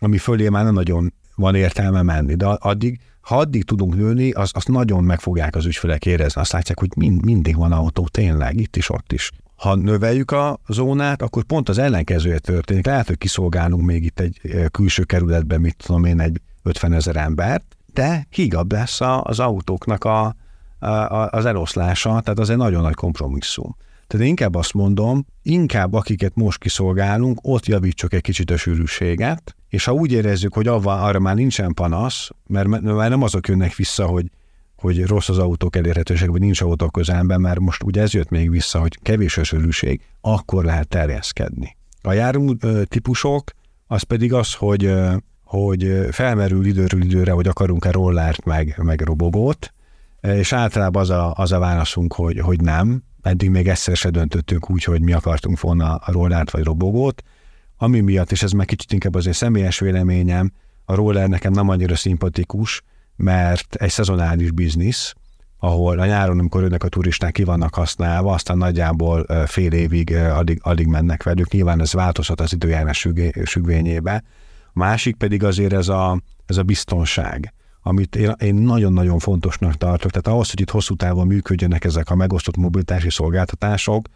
ami 0.00 0.18
fölé 0.18 0.48
már 0.48 0.64
nem 0.64 0.74
nagyon 0.74 1.12
van 1.34 1.54
értelme 1.54 2.02
menni, 2.02 2.34
de 2.34 2.46
addig, 2.46 3.00
ha 3.20 3.36
addig 3.36 3.64
tudunk 3.64 3.96
nőni, 3.96 4.30
az, 4.30 4.52
nagyon 4.64 5.04
meg 5.04 5.20
fogják 5.20 5.56
az 5.56 5.66
ügyfelek 5.66 6.06
érezni. 6.06 6.40
Azt 6.40 6.52
látják, 6.52 6.78
hogy 6.78 6.90
mind, 6.96 7.24
mindig 7.24 7.56
van 7.56 7.72
autó, 7.72 8.08
tényleg, 8.08 8.60
itt 8.60 8.76
is, 8.76 8.90
ott 8.90 9.12
is. 9.12 9.30
Ha 9.56 9.74
növeljük 9.74 10.30
a 10.30 10.58
zónát, 10.68 11.22
akkor 11.22 11.42
pont 11.42 11.68
az 11.68 11.78
ellenkezője 11.78 12.38
történik. 12.38 12.86
Lehet, 12.86 13.06
hogy 13.06 13.18
kiszolgálunk 13.18 13.84
még 13.84 14.04
itt 14.04 14.20
egy 14.20 14.40
külső 14.70 15.02
kerületben, 15.02 15.60
mit 15.60 15.76
tudom 15.86 16.04
én, 16.04 16.20
egy 16.20 16.40
50 16.62 16.92
ezer 16.92 17.16
embert, 17.16 17.76
de 17.94 18.26
hígabb 18.30 18.72
lesz 18.72 19.00
az 19.22 19.38
autóknak 19.38 20.04
a, 20.04 20.34
a, 20.78 20.86
az 21.30 21.44
eloszlása, 21.44 22.20
tehát 22.20 22.38
az 22.38 22.50
egy 22.50 22.56
nagyon 22.56 22.82
nagy 22.82 22.94
kompromisszum. 22.94 23.76
Tehát 24.06 24.26
inkább 24.26 24.54
azt 24.54 24.74
mondom, 24.74 25.26
inkább 25.42 25.92
akiket 25.94 26.34
most 26.34 26.58
kiszolgálunk, 26.58 27.38
ott 27.42 27.66
javítsuk 27.66 28.12
egy 28.12 28.20
kicsit 28.20 28.50
a 28.50 28.56
sűrűséget, 28.56 29.54
és 29.70 29.84
ha 29.84 29.92
úgy 29.92 30.12
érezzük, 30.12 30.54
hogy 30.54 30.66
avval, 30.66 31.04
arra 31.04 31.18
már 31.18 31.34
nincsen 31.34 31.74
panasz, 31.74 32.30
mert 32.46 32.68
már 32.80 33.10
nem 33.10 33.22
azok 33.22 33.48
jönnek 33.48 33.74
vissza, 33.74 34.06
hogy, 34.06 34.30
hogy 34.76 35.06
rossz 35.06 35.28
az 35.28 35.38
autók 35.38 35.76
elérhetőség, 35.76 36.30
vagy 36.30 36.40
nincs 36.40 36.60
autó 36.60 36.88
közelben, 36.88 37.40
mert 37.40 37.58
most 37.58 37.82
ugye 37.82 38.02
ez 38.02 38.12
jött 38.12 38.28
még 38.28 38.50
vissza, 38.50 38.80
hogy 38.80 38.98
kevés 39.02 39.38
a 39.38 39.44
sűrűség, 39.44 40.00
akkor 40.20 40.64
lehet 40.64 40.88
terjeszkedni. 40.88 41.76
A 42.02 42.12
jármű 42.12 42.52
típusok, 42.84 43.50
az 43.86 44.02
pedig 44.02 44.32
az, 44.32 44.54
hogy, 44.54 44.94
hogy 45.44 46.06
felmerül 46.10 46.66
időről 46.66 47.02
időre, 47.02 47.32
hogy 47.32 47.48
akarunk-e 47.48 47.90
rollárt 47.90 48.44
meg, 48.44 48.80
meg 48.82 49.00
robogót, 49.00 49.72
és 50.20 50.52
általában 50.52 51.02
az 51.02 51.10
a, 51.10 51.34
az 51.34 51.52
a 51.52 51.58
válaszunk, 51.58 52.12
hogy, 52.12 52.38
hogy 52.38 52.60
nem, 52.60 53.02
eddig 53.22 53.50
még 53.50 53.68
egyszer 53.68 53.96
se 53.96 54.10
döntöttünk 54.10 54.70
úgy, 54.70 54.84
hogy 54.84 55.00
mi 55.00 55.12
akartunk 55.12 55.60
volna 55.60 55.94
a 55.94 56.12
rollárt 56.12 56.50
vagy 56.50 56.64
robogót, 56.64 57.22
ami 57.82 58.00
miatt, 58.00 58.30
és 58.30 58.42
ez 58.42 58.52
meg 58.52 58.66
kicsit 58.66 58.92
inkább 58.92 59.14
azért 59.14 59.36
személyes 59.36 59.78
véleményem, 59.78 60.52
a 60.84 60.94
roller 60.94 61.28
nekem 61.28 61.52
nem 61.52 61.68
annyira 61.68 61.96
szimpatikus, 61.96 62.82
mert 63.16 63.74
egy 63.74 63.90
szezonális 63.90 64.50
biznisz, 64.50 65.14
ahol 65.58 65.98
a 65.98 66.06
nyáron, 66.06 66.38
amikor 66.38 66.62
önnek 66.62 66.84
a 66.84 66.88
turisták 66.88 67.32
ki 67.32 67.44
vannak 67.44 67.74
használva, 67.74 68.32
aztán 68.32 68.58
nagyjából 68.58 69.26
fél 69.46 69.72
évig 69.72 70.14
addig, 70.14 70.58
addig 70.62 70.86
mennek 70.86 71.22
velük. 71.22 71.50
Nyilván 71.52 71.80
ez 71.80 71.92
változhat 71.92 72.40
az 72.40 72.52
időjárás 72.52 73.08
süggvényébe. 73.44 74.22
A 74.66 74.78
másik 74.78 75.16
pedig 75.16 75.44
azért 75.44 75.72
ez 75.72 75.88
a, 75.88 76.20
ez 76.46 76.56
a 76.56 76.62
biztonság 76.62 77.54
amit 77.82 78.16
én 78.16 78.54
nagyon-nagyon 78.54 79.18
fontosnak 79.18 79.74
tartok. 79.74 80.10
Tehát 80.10 80.26
ahhoz, 80.26 80.50
hogy 80.50 80.60
itt 80.60 80.70
hosszú 80.70 80.94
távon 80.94 81.26
működjenek 81.26 81.84
ezek 81.84 82.10
a 82.10 82.14
megosztott 82.14 82.56
mobilitási 82.56 83.10
szolgáltatások, 83.10 84.06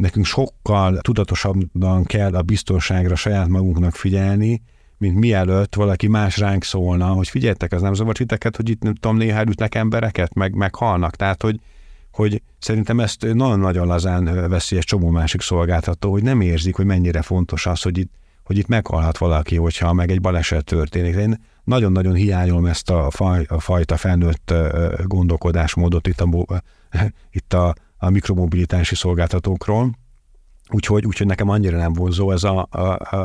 nekünk 0.00 0.24
sokkal 0.24 0.98
tudatosabban 1.00 2.04
kell 2.04 2.34
a 2.34 2.42
biztonságra 2.42 3.16
saját 3.16 3.48
magunknak 3.48 3.94
figyelni, 3.94 4.62
mint 4.98 5.18
mielőtt 5.18 5.74
valaki 5.74 6.06
más 6.06 6.36
ránk 6.36 6.64
szólna, 6.64 7.06
hogy 7.06 7.28
figyeljetek, 7.28 7.72
az 7.72 7.82
nem 7.82 7.94
zavar 7.94 8.16
titeket, 8.16 8.56
hogy 8.56 8.68
itt 8.68 8.82
nem 8.82 8.94
tudom, 8.94 9.16
néha 9.16 9.42
ütnek 9.42 9.74
embereket, 9.74 10.34
meg, 10.34 10.54
meghalnak. 10.54 11.16
Tehát, 11.16 11.42
hogy, 11.42 11.60
hogy 12.12 12.42
szerintem 12.58 13.00
ezt 13.00 13.20
nagyon-nagyon 13.32 13.86
lazán 13.86 14.48
veszi 14.48 14.76
egy 14.76 14.84
csomó 14.84 15.10
másik 15.10 15.40
szolgáltató, 15.40 16.10
hogy 16.10 16.22
nem 16.22 16.40
érzik, 16.40 16.76
hogy 16.76 16.86
mennyire 16.86 17.22
fontos 17.22 17.66
az, 17.66 17.82
hogy 17.82 17.98
itt, 17.98 18.12
hogy 18.44 18.58
itt 18.58 18.66
meghalhat 18.66 19.18
valaki, 19.18 19.56
hogyha 19.56 19.92
meg 19.92 20.10
egy 20.10 20.20
baleset 20.20 20.64
történik. 20.64 21.14
Én 21.14 21.40
nagyon-nagyon 21.64 22.14
hiányolom 22.14 22.66
ezt 22.66 22.90
a, 22.90 23.10
faj, 23.10 23.44
a 23.48 23.60
fajta 23.60 23.96
felnőtt 23.96 24.54
gondolkodásmódot 25.04 26.06
itt 26.06 26.20
a, 26.20 26.62
itt 27.30 27.52
a, 27.52 27.74
a 28.02 28.10
mikromobilitási 28.10 28.94
szolgáltatókról, 28.94 29.90
úgyhogy, 30.70 31.06
úgyhogy 31.06 31.26
nekem 31.26 31.48
annyira 31.48 31.76
nem 31.76 31.92
vonzó 31.92 32.30
ez 32.30 32.44
a, 32.44 32.66
a, 32.70 32.78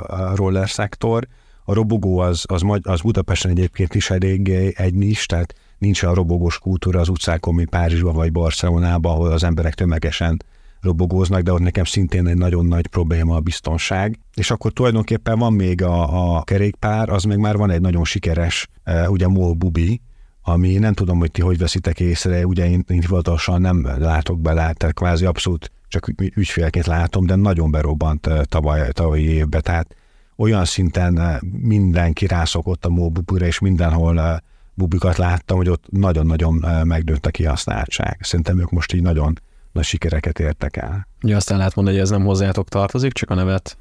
a 0.08 0.36
roller 0.36 0.70
szektor. 0.70 1.28
A 1.64 1.74
robogó 1.74 2.20
az, 2.20 2.44
az, 2.48 2.64
az 2.82 3.02
Budapesten 3.02 3.52
egyébként 3.52 3.96
is 3.96 4.10
eléggé 4.10 4.74
egy 4.76 4.94
nis, 4.94 5.26
tehát 5.26 5.54
nincs 5.78 6.04
a 6.04 6.14
robogós 6.14 6.60
kultúra 6.60 7.00
az 7.00 7.10
utcákon, 7.10 7.54
mint 7.54 7.70
Párizsban 7.70 8.14
vagy 8.14 8.32
Barcelonában, 8.32 9.12
ahol 9.12 9.32
az 9.32 9.44
emberek 9.44 9.74
tömegesen 9.74 10.44
robogóznak, 10.82 11.42
de 11.42 11.54
ott 11.54 11.60
nekem 11.60 11.84
szintén 11.84 12.28
egy 12.28 12.38
nagyon 12.38 12.66
nagy 12.66 12.88
probléma 12.88 13.36
a 13.36 13.40
biztonság. 13.40 14.20
És 14.34 14.52
akkor 14.52 14.72
tulajdonképpen 14.72 15.40
van 15.40 15.54
még 15.54 15.84
a, 15.84 16.38
a 16.38 16.44
kerékpár, 16.44 17.10
az 17.10 17.24
meg 17.24 17.40
már 17.40 17.58
van 17.58 17.70
egy 17.70 17.82
nagyon 17.82 18.04
sikeres, 18.04 18.68
uh, 18.86 19.12
ugye 19.12 19.28
MOL 19.28 19.54
Bubi, 19.54 20.02
ami 20.48 20.78
nem 20.78 20.94
tudom, 20.94 21.20
hogy 21.20 21.32
ti 21.32 21.42
hogy 21.42 21.58
veszitek 21.58 22.00
észre, 22.00 22.46
ugye 22.46 22.70
én, 22.70 22.84
én 22.88 23.00
hivatalosan 23.00 23.62
nem 23.62 23.88
látok 23.98 24.40
bele, 24.40 24.74
tehát 24.74 24.96
kvázi 24.96 25.26
abszolút 25.26 25.72
csak 25.88 26.08
ügyfélként 26.18 26.86
látom, 26.86 27.26
de 27.26 27.36
nagyon 27.36 27.72
berobbant 27.72 28.30
tavaly, 28.44 28.92
tavalyi 28.92 29.24
évben, 29.24 29.62
tehát 29.62 29.96
olyan 30.36 30.66
szinten 30.66 31.42
mindenki 31.62 32.28
rászokott 32.28 32.86
a 32.86 32.90
Mobubura, 32.90 33.46
és 33.46 33.60
mindenhol 33.60 34.42
bubikat 34.74 35.18
láttam, 35.18 35.58
hogy 35.58 35.70
ott 35.70 35.86
nagyon-nagyon 35.90 36.86
megdőtt 36.88 37.26
a 37.26 37.32
kihasználtság. 37.32 38.18
Szerintem 38.22 38.60
ők 38.60 38.72
most 38.72 38.94
így 38.94 39.02
nagyon 39.02 39.40
nagy 39.76 39.84
sikereket 39.84 40.40
értek 40.40 40.78
el. 40.78 41.08
Ugye 41.24 41.36
aztán 41.36 41.58
lehet 41.58 41.76
mondani, 41.76 41.96
hogy 41.96 42.06
ez 42.06 42.12
nem 42.12 42.26
hozzátok 42.26 42.70
tartozik, 42.70 43.14
csak 43.14 43.30
a 43.30 43.34
nevet 43.34 43.78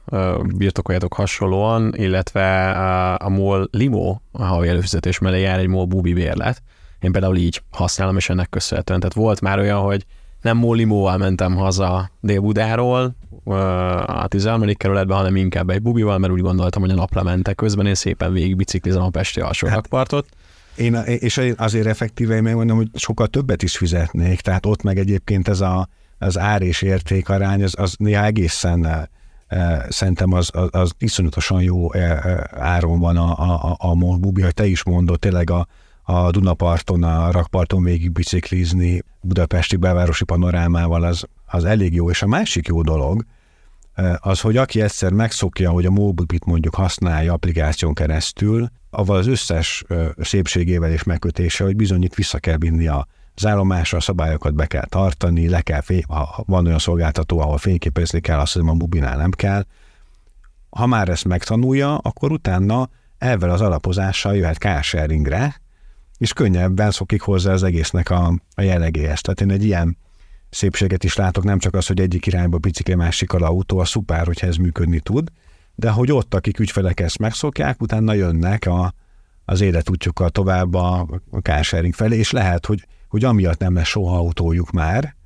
birtokoljátok 0.56 1.12
hasonlóan, 1.12 1.94
illetve 1.96 2.70
a 3.14 3.28
MOL 3.28 3.68
Limo, 3.70 4.18
a 4.32 4.44
havi 4.44 4.68
előfizetés 4.68 5.18
mellé 5.18 5.40
jár 5.40 5.58
egy 5.58 5.66
MOL 5.66 5.84
Bubi 5.84 6.12
bérlet. 6.12 6.62
Én 7.00 7.12
például 7.12 7.36
így 7.36 7.62
használom, 7.70 8.16
és 8.16 8.28
ennek 8.28 8.48
köszönhetően. 8.50 9.00
Tehát 9.00 9.14
volt 9.14 9.40
már 9.40 9.58
olyan, 9.58 9.80
hogy 9.80 10.04
nem 10.42 10.56
MOL 10.56 10.76
Limóval 10.76 11.16
mentem 11.16 11.54
haza 11.54 12.10
Dél-Budáról, 12.20 13.16
a 14.06 14.26
13. 14.28 14.72
kerületben, 14.72 15.16
hanem 15.16 15.36
inkább 15.36 15.70
egy 15.70 15.82
bubival, 15.82 16.18
mert 16.18 16.32
úgy 16.32 16.40
gondoltam, 16.40 16.82
hogy 16.82 16.90
a 16.90 16.94
naplemente 16.94 17.54
közben 17.54 17.86
én 17.86 17.94
szépen 17.94 18.32
végig 18.32 18.56
biciklizem 18.56 19.02
a 19.02 19.08
Pesti 19.08 19.40
alsó 19.40 19.68
hát, 19.68 19.88
én, 20.76 20.94
és 20.94 21.40
azért 21.56 21.86
effektíve 21.86 22.34
én 22.34 22.42
megmondom, 22.42 22.76
hogy 22.76 22.88
sokkal 22.94 23.26
többet 23.26 23.62
is 23.62 23.76
fizetnék, 23.76 24.40
tehát 24.40 24.66
ott 24.66 24.82
meg 24.82 24.98
egyébként 24.98 25.48
ez 25.48 25.60
a, 25.60 25.88
az 26.18 26.38
ár 26.38 26.62
és 26.62 26.82
érték 26.82 27.28
arány, 27.28 27.62
az, 27.62 27.74
az 27.76 27.94
néha 27.98 28.24
egészen 28.24 29.08
e, 29.48 29.86
szerintem 29.88 30.32
az, 30.32 30.50
az, 30.52 30.68
az 30.70 30.92
iszonyatosan 30.98 31.62
jó 31.62 31.92
e, 31.92 32.50
áron 32.52 32.98
van 32.98 33.16
a, 33.16 33.38
a, 33.38 33.76
a, 33.78 33.90
a 33.90 33.94
bubi, 33.94 34.42
hogy 34.42 34.54
te 34.54 34.66
is 34.66 34.84
mondod, 34.84 35.18
tényleg 35.18 35.50
a, 35.50 35.66
a 36.02 36.30
Dunaparton, 36.30 37.02
a 37.02 37.30
rakparton 37.30 37.82
végig 37.82 38.12
biciklizni, 38.12 39.02
budapesti 39.20 39.76
belvárosi 39.76 40.24
panorámával 40.24 41.02
az, 41.02 41.24
az 41.46 41.64
elég 41.64 41.94
jó. 41.94 42.10
És 42.10 42.22
a 42.22 42.26
másik 42.26 42.66
jó 42.66 42.82
dolog, 42.82 43.24
az, 44.18 44.40
hogy 44.40 44.56
aki 44.56 44.80
egyszer 44.80 45.12
megszokja, 45.12 45.70
hogy 45.70 45.86
a 45.86 45.90
Mobibit 45.90 46.44
mondjuk 46.44 46.74
használja 46.74 47.32
applikáción 47.32 47.94
keresztül, 47.94 48.70
avval 48.90 49.16
az 49.16 49.26
összes 49.26 49.84
szépségével 50.18 50.90
és 50.90 51.02
megkötése, 51.02 51.64
hogy 51.64 51.76
bizony 51.76 52.02
itt 52.02 52.14
vissza 52.14 52.38
kell 52.38 52.56
vinni 52.56 52.86
a 52.86 53.06
az 53.36 53.46
állomásra 53.46 53.98
a 53.98 54.00
szabályokat 54.00 54.54
be 54.54 54.66
kell 54.66 54.86
tartani, 54.86 55.48
le 55.48 55.60
kell 55.60 55.80
fény, 55.80 56.02
ha 56.08 56.42
van 56.46 56.66
olyan 56.66 56.78
szolgáltató, 56.78 57.38
ahol 57.38 57.58
fényképezni 57.58 58.20
kell, 58.20 58.38
azt 58.38 58.52
hiszem 58.52 58.68
a 58.68 58.74
mobilnál 58.74 59.16
nem 59.16 59.30
kell. 59.30 59.64
Ha 60.70 60.86
már 60.86 61.08
ezt 61.08 61.24
megtanulja, 61.24 61.96
akkor 61.96 62.32
utána 62.32 62.88
ezzel 63.18 63.50
az 63.50 63.60
alapozással 63.60 64.36
jöhet 64.36 64.56
carsharingre, 64.56 65.60
és 66.18 66.32
könnyebben 66.32 66.90
szokik 66.90 67.20
hozzá 67.20 67.52
az 67.52 67.62
egésznek 67.62 68.10
a, 68.10 68.34
a 68.54 68.62
jellegéhez. 68.62 69.20
Tehát 69.20 69.40
én 69.40 69.50
egy 69.50 69.64
ilyen 69.64 69.96
szépséget 70.54 71.04
is 71.04 71.16
látok, 71.16 71.44
nem 71.44 71.58
csak 71.58 71.74
az, 71.74 71.86
hogy 71.86 72.00
egyik 72.00 72.26
irányba 72.26 72.58
bicikli, 72.58 72.94
másik 72.94 73.32
a 73.32 73.46
autó, 73.46 73.78
a 73.78 73.84
szupár, 73.84 74.26
hogyha 74.26 74.46
ez 74.46 74.56
működni 74.56 75.00
tud, 75.00 75.28
de 75.74 75.90
hogy 75.90 76.12
ott, 76.12 76.34
akik 76.34 76.58
ügyfelek 76.58 77.00
ezt 77.00 77.18
megszokják, 77.18 77.82
utána 77.82 78.12
jönnek 78.12 78.66
a, 78.66 78.94
az 79.44 79.60
életútjukkal 79.60 80.30
tovább 80.30 80.74
a 80.74 81.06
carsharing 81.42 81.94
felé, 81.94 82.16
és 82.16 82.30
lehet, 82.30 82.66
hogy, 82.66 82.86
hogy 83.08 83.24
amiatt 83.24 83.58
nem 83.58 83.74
lesz 83.74 83.86
soha 83.86 84.16
autójuk 84.16 84.70
már, 84.70 85.16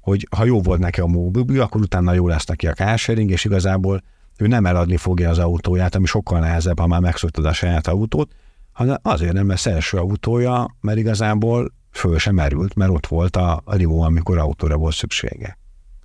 hogy 0.00 0.28
ha 0.36 0.44
jó 0.44 0.60
volt 0.60 0.80
neki 0.80 1.00
a 1.00 1.06
mobil, 1.06 1.60
akkor 1.60 1.80
utána 1.80 2.12
jó 2.12 2.28
lesz 2.28 2.46
neki 2.46 2.66
a 2.66 2.72
carsharing, 2.72 3.30
és 3.30 3.44
igazából 3.44 4.02
ő 4.36 4.46
nem 4.46 4.66
eladni 4.66 4.96
fogja 4.96 5.30
az 5.30 5.38
autóját, 5.38 5.94
ami 5.94 6.06
sokkal 6.06 6.40
nehezebb, 6.40 6.78
ha 6.78 6.86
már 6.86 7.00
megszoktad 7.00 7.44
a 7.44 7.52
saját 7.52 7.86
autót, 7.86 8.32
hanem 8.72 8.96
azért 9.02 9.32
nem 9.32 9.48
lesz 9.48 9.66
első 9.66 9.96
autója, 9.98 10.76
mert 10.80 10.98
igazából 10.98 11.72
föl 11.92 12.18
sem 12.18 12.34
merült, 12.34 12.74
mert 12.74 12.90
ott 12.90 13.06
volt 13.06 13.36
a, 13.36 13.62
a 13.64 13.74
Limo, 13.74 14.02
amikor 14.02 14.38
autóra 14.38 14.76
volt 14.76 14.94
szüksége. 14.94 15.58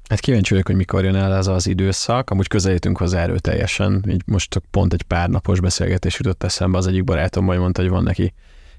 Hát 0.09 0.19
kíváncsi 0.19 0.49
vagyok, 0.49 0.68
hogy 0.68 0.76
mikor 0.76 1.03
jön 1.03 1.15
el 1.15 1.35
ez 1.35 1.47
az 1.47 1.68
időszak. 1.68 2.30
Amúgy 2.30 2.47
közelítünk 2.47 2.97
hozzá 2.97 3.22
erőteljesen. 3.22 4.03
Így 4.09 4.22
most 4.26 4.61
pont 4.72 4.93
egy 4.93 5.03
pár 5.03 5.30
napos 5.30 5.59
beszélgetés 5.59 6.18
jutott 6.18 6.43
eszembe. 6.43 6.77
Az 6.77 6.88
egyik 6.88 7.03
barátom 7.03 7.45
majd 7.45 7.59
mondta, 7.59 7.81
hogy 7.81 7.89
van 7.89 8.03
neki 8.03 8.34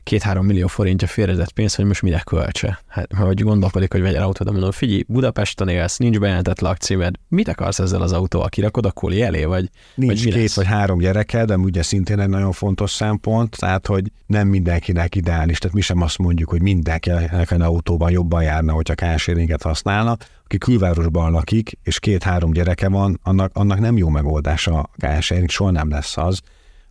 két-három 0.08 0.46
millió 0.46 0.66
forintja 0.66 1.08
félrezett 1.08 1.52
pénz, 1.52 1.74
hogy 1.74 1.84
most 1.84 2.02
mire 2.02 2.20
költse. 2.20 2.78
Hát, 2.86 3.12
hogy 3.12 3.42
gondolkodik, 3.42 3.92
hogy 3.92 4.00
vegyen 4.00 4.22
autót, 4.22 4.50
mondom, 4.50 4.70
figyelj, 4.70 5.04
Budapesten 5.08 5.68
élsz, 5.68 5.96
nincs 5.96 6.18
bejelentett 6.18 6.60
lakcímed, 6.60 7.14
mit 7.28 7.48
akarsz 7.48 7.78
ezzel 7.78 8.02
az 8.02 8.12
autóval? 8.12 8.48
Kirakod 8.48 8.86
a 8.86 8.90
koli 8.90 9.22
elé, 9.22 9.44
vagy 9.44 9.70
Nincs 9.94 10.22
vagy 10.22 10.32
két 10.32 10.42
lesz? 10.42 10.56
vagy 10.56 10.66
három 10.66 10.98
gyereked, 10.98 11.46
de 11.48 11.56
ugye 11.56 11.82
szintén 11.82 12.20
egy 12.20 12.28
nagyon 12.28 12.52
fontos 12.52 12.90
szempont, 12.90 13.56
tehát 13.58 13.86
hogy 13.86 14.12
nem 14.26 14.48
mindenkinek 14.48 15.14
ideális, 15.14 15.58
tehát 15.58 15.76
mi 15.76 15.80
sem 15.80 16.02
azt 16.02 16.18
mondjuk, 16.18 16.48
hogy 16.48 16.62
mindenkinek 16.62 17.50
egy 17.50 17.60
autóban 17.60 18.10
jobban 18.10 18.42
járna, 18.42 18.72
hogyha 18.72 18.94
kárséringet 18.94 19.62
használna. 19.62 20.16
Aki 20.44 20.58
külvárosban 20.58 21.32
lakik, 21.32 21.78
és 21.82 21.98
két-három 21.98 22.50
gyereke 22.50 22.88
van, 22.88 23.20
annak, 23.22 23.50
annak 23.54 23.78
nem 23.78 23.96
jó 23.96 24.08
megoldás 24.08 24.66
a 24.66 24.90
kárséring, 24.96 25.50
soha 25.50 25.70
nem 25.70 25.90
lesz 25.90 26.16
az. 26.16 26.40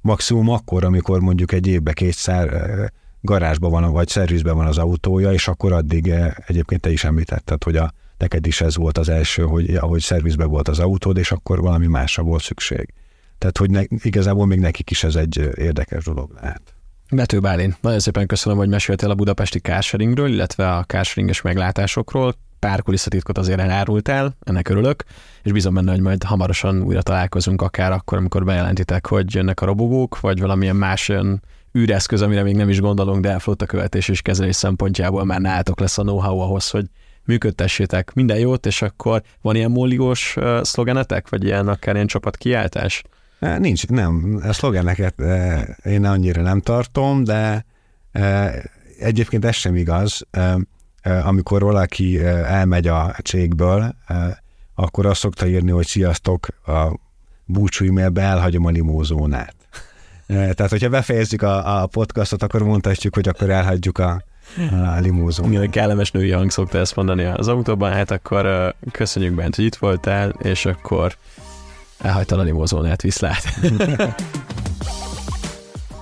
Maximum 0.01 0.49
akkor, 0.49 0.83
amikor 0.83 1.19
mondjuk 1.19 1.51
egy 1.51 1.67
évbe 1.67 1.93
kétszer 1.93 2.49
garázsban 3.27 3.71
van, 3.71 3.91
vagy 3.91 4.07
szervizben 4.07 4.55
van 4.55 4.65
az 4.65 4.77
autója, 4.77 5.31
és 5.31 5.47
akkor 5.47 5.71
addig 5.71 6.13
egyébként 6.47 6.81
te 6.81 6.91
is 6.91 7.03
említetted, 7.03 7.63
hogy 7.63 7.75
a, 7.75 7.91
neked 8.17 8.45
is 8.45 8.61
ez 8.61 8.75
volt 8.75 8.97
az 8.97 9.09
első, 9.09 9.43
hogy 9.43 9.75
ahogy 9.75 10.01
szervizben 10.01 10.49
volt 10.49 10.67
az 10.67 10.79
autód, 10.79 11.17
és 11.17 11.31
akkor 11.31 11.61
valami 11.61 11.87
másra 11.87 12.23
volt 12.23 12.43
szükség. 12.43 12.93
Tehát, 13.37 13.57
hogy 13.57 13.69
ne, 13.69 13.81
igazából 13.89 14.45
még 14.45 14.59
nekik 14.59 14.89
is 14.89 15.03
ez 15.03 15.15
egy 15.15 15.49
érdekes 15.55 16.03
dolog 16.03 16.31
lehet. 16.41 16.61
Bető 17.11 17.39
Bálint, 17.39 17.81
nagyon 17.81 17.99
szépen 17.99 18.27
köszönöm, 18.27 18.57
hogy 18.57 18.69
meséltél 18.69 19.09
a 19.09 19.15
budapesti 19.15 19.59
carsharingről, 19.59 20.27
illetve 20.27 20.71
a 20.71 20.83
carsharinges 20.83 21.41
meglátásokról. 21.41 22.33
Pár 22.59 22.81
kulisszatitkot 22.81 23.37
azért 23.37 23.59
elárultál, 23.59 24.37
ennek 24.43 24.69
örülök, 24.69 25.03
és 25.43 25.51
bízom 25.51 25.73
benne, 25.73 25.91
hogy 25.91 26.01
majd 26.01 26.23
hamarosan 26.23 26.81
újra 26.81 27.01
találkozunk, 27.01 27.61
akár 27.61 27.91
akkor, 27.91 28.17
amikor 28.17 28.43
bejelentitek, 28.43 29.07
hogy 29.07 29.33
jönnek 29.33 29.61
a 29.61 29.65
robogók, 29.65 30.19
vagy 30.19 30.39
valamilyen 30.39 30.75
más 30.75 31.09
űreszköz, 31.77 32.21
amire 32.21 32.43
még 32.43 32.55
nem 32.55 32.69
is 32.69 32.79
gondolunk, 32.79 33.21
de 33.21 33.39
flotta 33.39 33.65
követés 33.65 34.07
és 34.07 34.21
kezelés 34.21 34.55
szempontjából 34.55 35.25
már 35.25 35.39
nálatok 35.39 35.79
lesz 35.79 35.97
a 35.97 36.01
know-how 36.01 36.39
ahhoz, 36.39 36.69
hogy 36.69 36.85
működtessétek 37.25 38.13
minden 38.13 38.37
jót, 38.37 38.65
és 38.65 38.81
akkor 38.81 39.21
van 39.41 39.55
ilyen 39.55 39.71
molliós 39.71 40.35
uh, 40.35 40.63
szlogenetek, 40.63 41.29
vagy 41.29 41.43
ilyen 41.43 41.67
akár 41.67 41.95
ilyen 41.95 42.07
csapat 42.07 42.37
kiáltás? 42.37 43.03
Nincs, 43.39 43.87
nem. 43.87 44.39
A 44.43 44.53
szlogeneket 44.53 45.21
én 45.83 46.05
annyira 46.05 46.41
nem 46.41 46.59
tartom, 46.59 47.23
de 47.23 47.65
egyébként 48.99 49.45
ez 49.45 49.55
sem 49.55 49.75
igaz. 49.75 50.27
Amikor 51.23 51.61
valaki 51.61 52.23
elmegy 52.25 52.87
a 52.87 53.15
cégből, 53.23 53.95
akkor 54.75 55.05
azt 55.05 55.19
szokta 55.19 55.47
írni, 55.47 55.71
hogy 55.71 55.85
sziasztok, 55.85 56.47
a 56.65 56.99
búcsú 57.45 57.85
e-mailbe 57.85 58.21
elhagyom 58.21 58.65
a 58.65 58.69
limózónát. 58.69 59.55
Tehát, 60.27 60.69
hogyha 60.69 60.89
befejezzük 60.89 61.41
a, 61.41 61.81
a 61.81 61.85
podcastot, 61.85 62.43
akkor 62.43 62.63
mondhatjuk, 62.63 63.13
hogy 63.13 63.27
akkor 63.27 63.49
elhagyjuk 63.49 63.97
a, 63.97 64.23
a 64.71 64.99
limózónát. 64.99 65.51
Igen, 65.51 65.69
kellemes 65.69 66.11
női 66.11 66.31
hang 66.31 66.51
szokta 66.51 66.77
ezt 66.77 66.95
mondani 66.95 67.23
az 67.25 67.47
autóban, 67.47 67.91
hát 67.91 68.11
akkor 68.11 68.73
köszönjük 68.91 69.33
bent, 69.33 69.55
hogy 69.55 69.65
itt 69.65 69.75
voltál, 69.75 70.29
és 70.29 70.65
akkor 70.65 71.15
elhagytad 71.97 72.39
a 72.39 72.43
limózónát, 72.43 73.01
viszlát. 73.01 73.43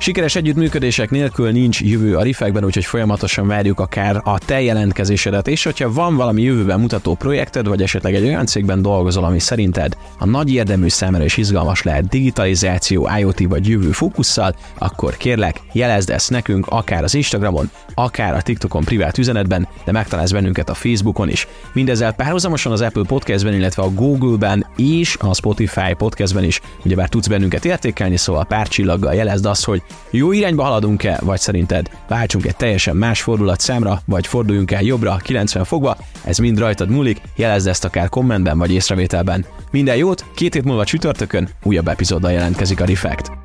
Sikeres 0.05 0.35
együttműködések 0.35 1.09
nélkül 1.09 1.51
nincs 1.51 1.81
jövő 1.81 2.15
a 2.15 2.21
rifekben, 2.21 2.65
úgyhogy 2.65 2.85
folyamatosan 2.85 3.47
várjuk 3.47 3.79
akár 3.79 4.21
a 4.23 4.39
te 4.39 4.61
jelentkezésedet, 4.61 5.47
és 5.47 5.63
hogyha 5.63 5.91
van 5.91 6.15
valami 6.15 6.41
jövőben 6.41 6.79
mutató 6.79 7.15
projekted, 7.15 7.67
vagy 7.67 7.81
esetleg 7.81 8.15
egy 8.15 8.23
olyan 8.23 8.45
cégben 8.45 8.81
dolgozol, 8.81 9.23
ami 9.23 9.39
szerinted 9.39 9.97
a 10.19 10.25
nagy 10.25 10.53
érdemű 10.53 10.87
számára 10.87 11.23
is 11.23 11.37
izgalmas 11.37 11.83
lehet 11.83 12.07
digitalizáció, 12.07 13.09
IoT 13.19 13.39
vagy 13.39 13.67
jövő 13.67 13.91
fókusszal, 13.91 14.55
akkor 14.77 15.17
kérlek, 15.17 15.61
jelezd 15.71 16.09
ezt 16.09 16.29
nekünk 16.29 16.67
akár 16.67 17.03
az 17.03 17.15
Instagramon, 17.15 17.69
akár 17.93 18.33
a 18.33 18.41
TikTokon 18.41 18.83
privát 18.83 19.17
üzenetben, 19.17 19.67
de 19.85 19.91
megtalálsz 19.91 20.31
bennünket 20.31 20.69
a 20.69 20.73
Facebookon 20.73 21.29
is. 21.29 21.47
Mindezzel 21.73 22.13
párhuzamosan 22.13 22.71
az 22.71 22.81
Apple 22.81 23.05
Podcastben, 23.07 23.53
illetve 23.53 23.83
a 23.83 23.93
Google-ben 23.93 24.65
és 24.75 25.17
a 25.19 25.33
Spotify 25.33 25.93
Podcastben 25.97 26.43
is, 26.43 26.61
ugyebár 26.83 27.09
tudsz 27.09 27.27
bennünket 27.27 27.65
értékelni, 27.65 28.17
szóval 28.17 28.45
pár 28.45 28.67
csillaggal 28.67 29.13
jelezd 29.13 29.45
azt, 29.45 29.65
hogy 29.65 29.83
jó 30.09 30.31
irányba 30.31 30.63
haladunk-e, 30.63 31.19
vagy 31.21 31.39
szerinted 31.39 31.89
váltsunk 32.07 32.45
egy 32.45 32.55
teljesen 32.55 32.95
más 32.95 33.21
fordulat 33.21 33.59
számra, 33.59 34.01
vagy 34.05 34.27
forduljunk 34.27 34.71
el 34.71 34.81
jobbra 34.81 35.17
90 35.23 35.63
fokba, 35.63 35.97
ez 36.23 36.37
mind 36.37 36.59
rajtad 36.59 36.89
múlik, 36.89 37.21
jelezd 37.35 37.67
ezt 37.67 37.85
akár 37.85 38.09
kommentben 38.09 38.57
vagy 38.57 38.71
észrevételben. 38.71 39.45
Minden 39.71 39.95
jót, 39.95 40.25
két 40.35 40.53
hét 40.53 40.63
múlva 40.63 40.85
csütörtökön 40.85 41.49
újabb 41.63 41.87
epizóddal 41.87 42.31
jelentkezik 42.31 42.81
a 42.81 42.85
Refekt. 42.85 43.44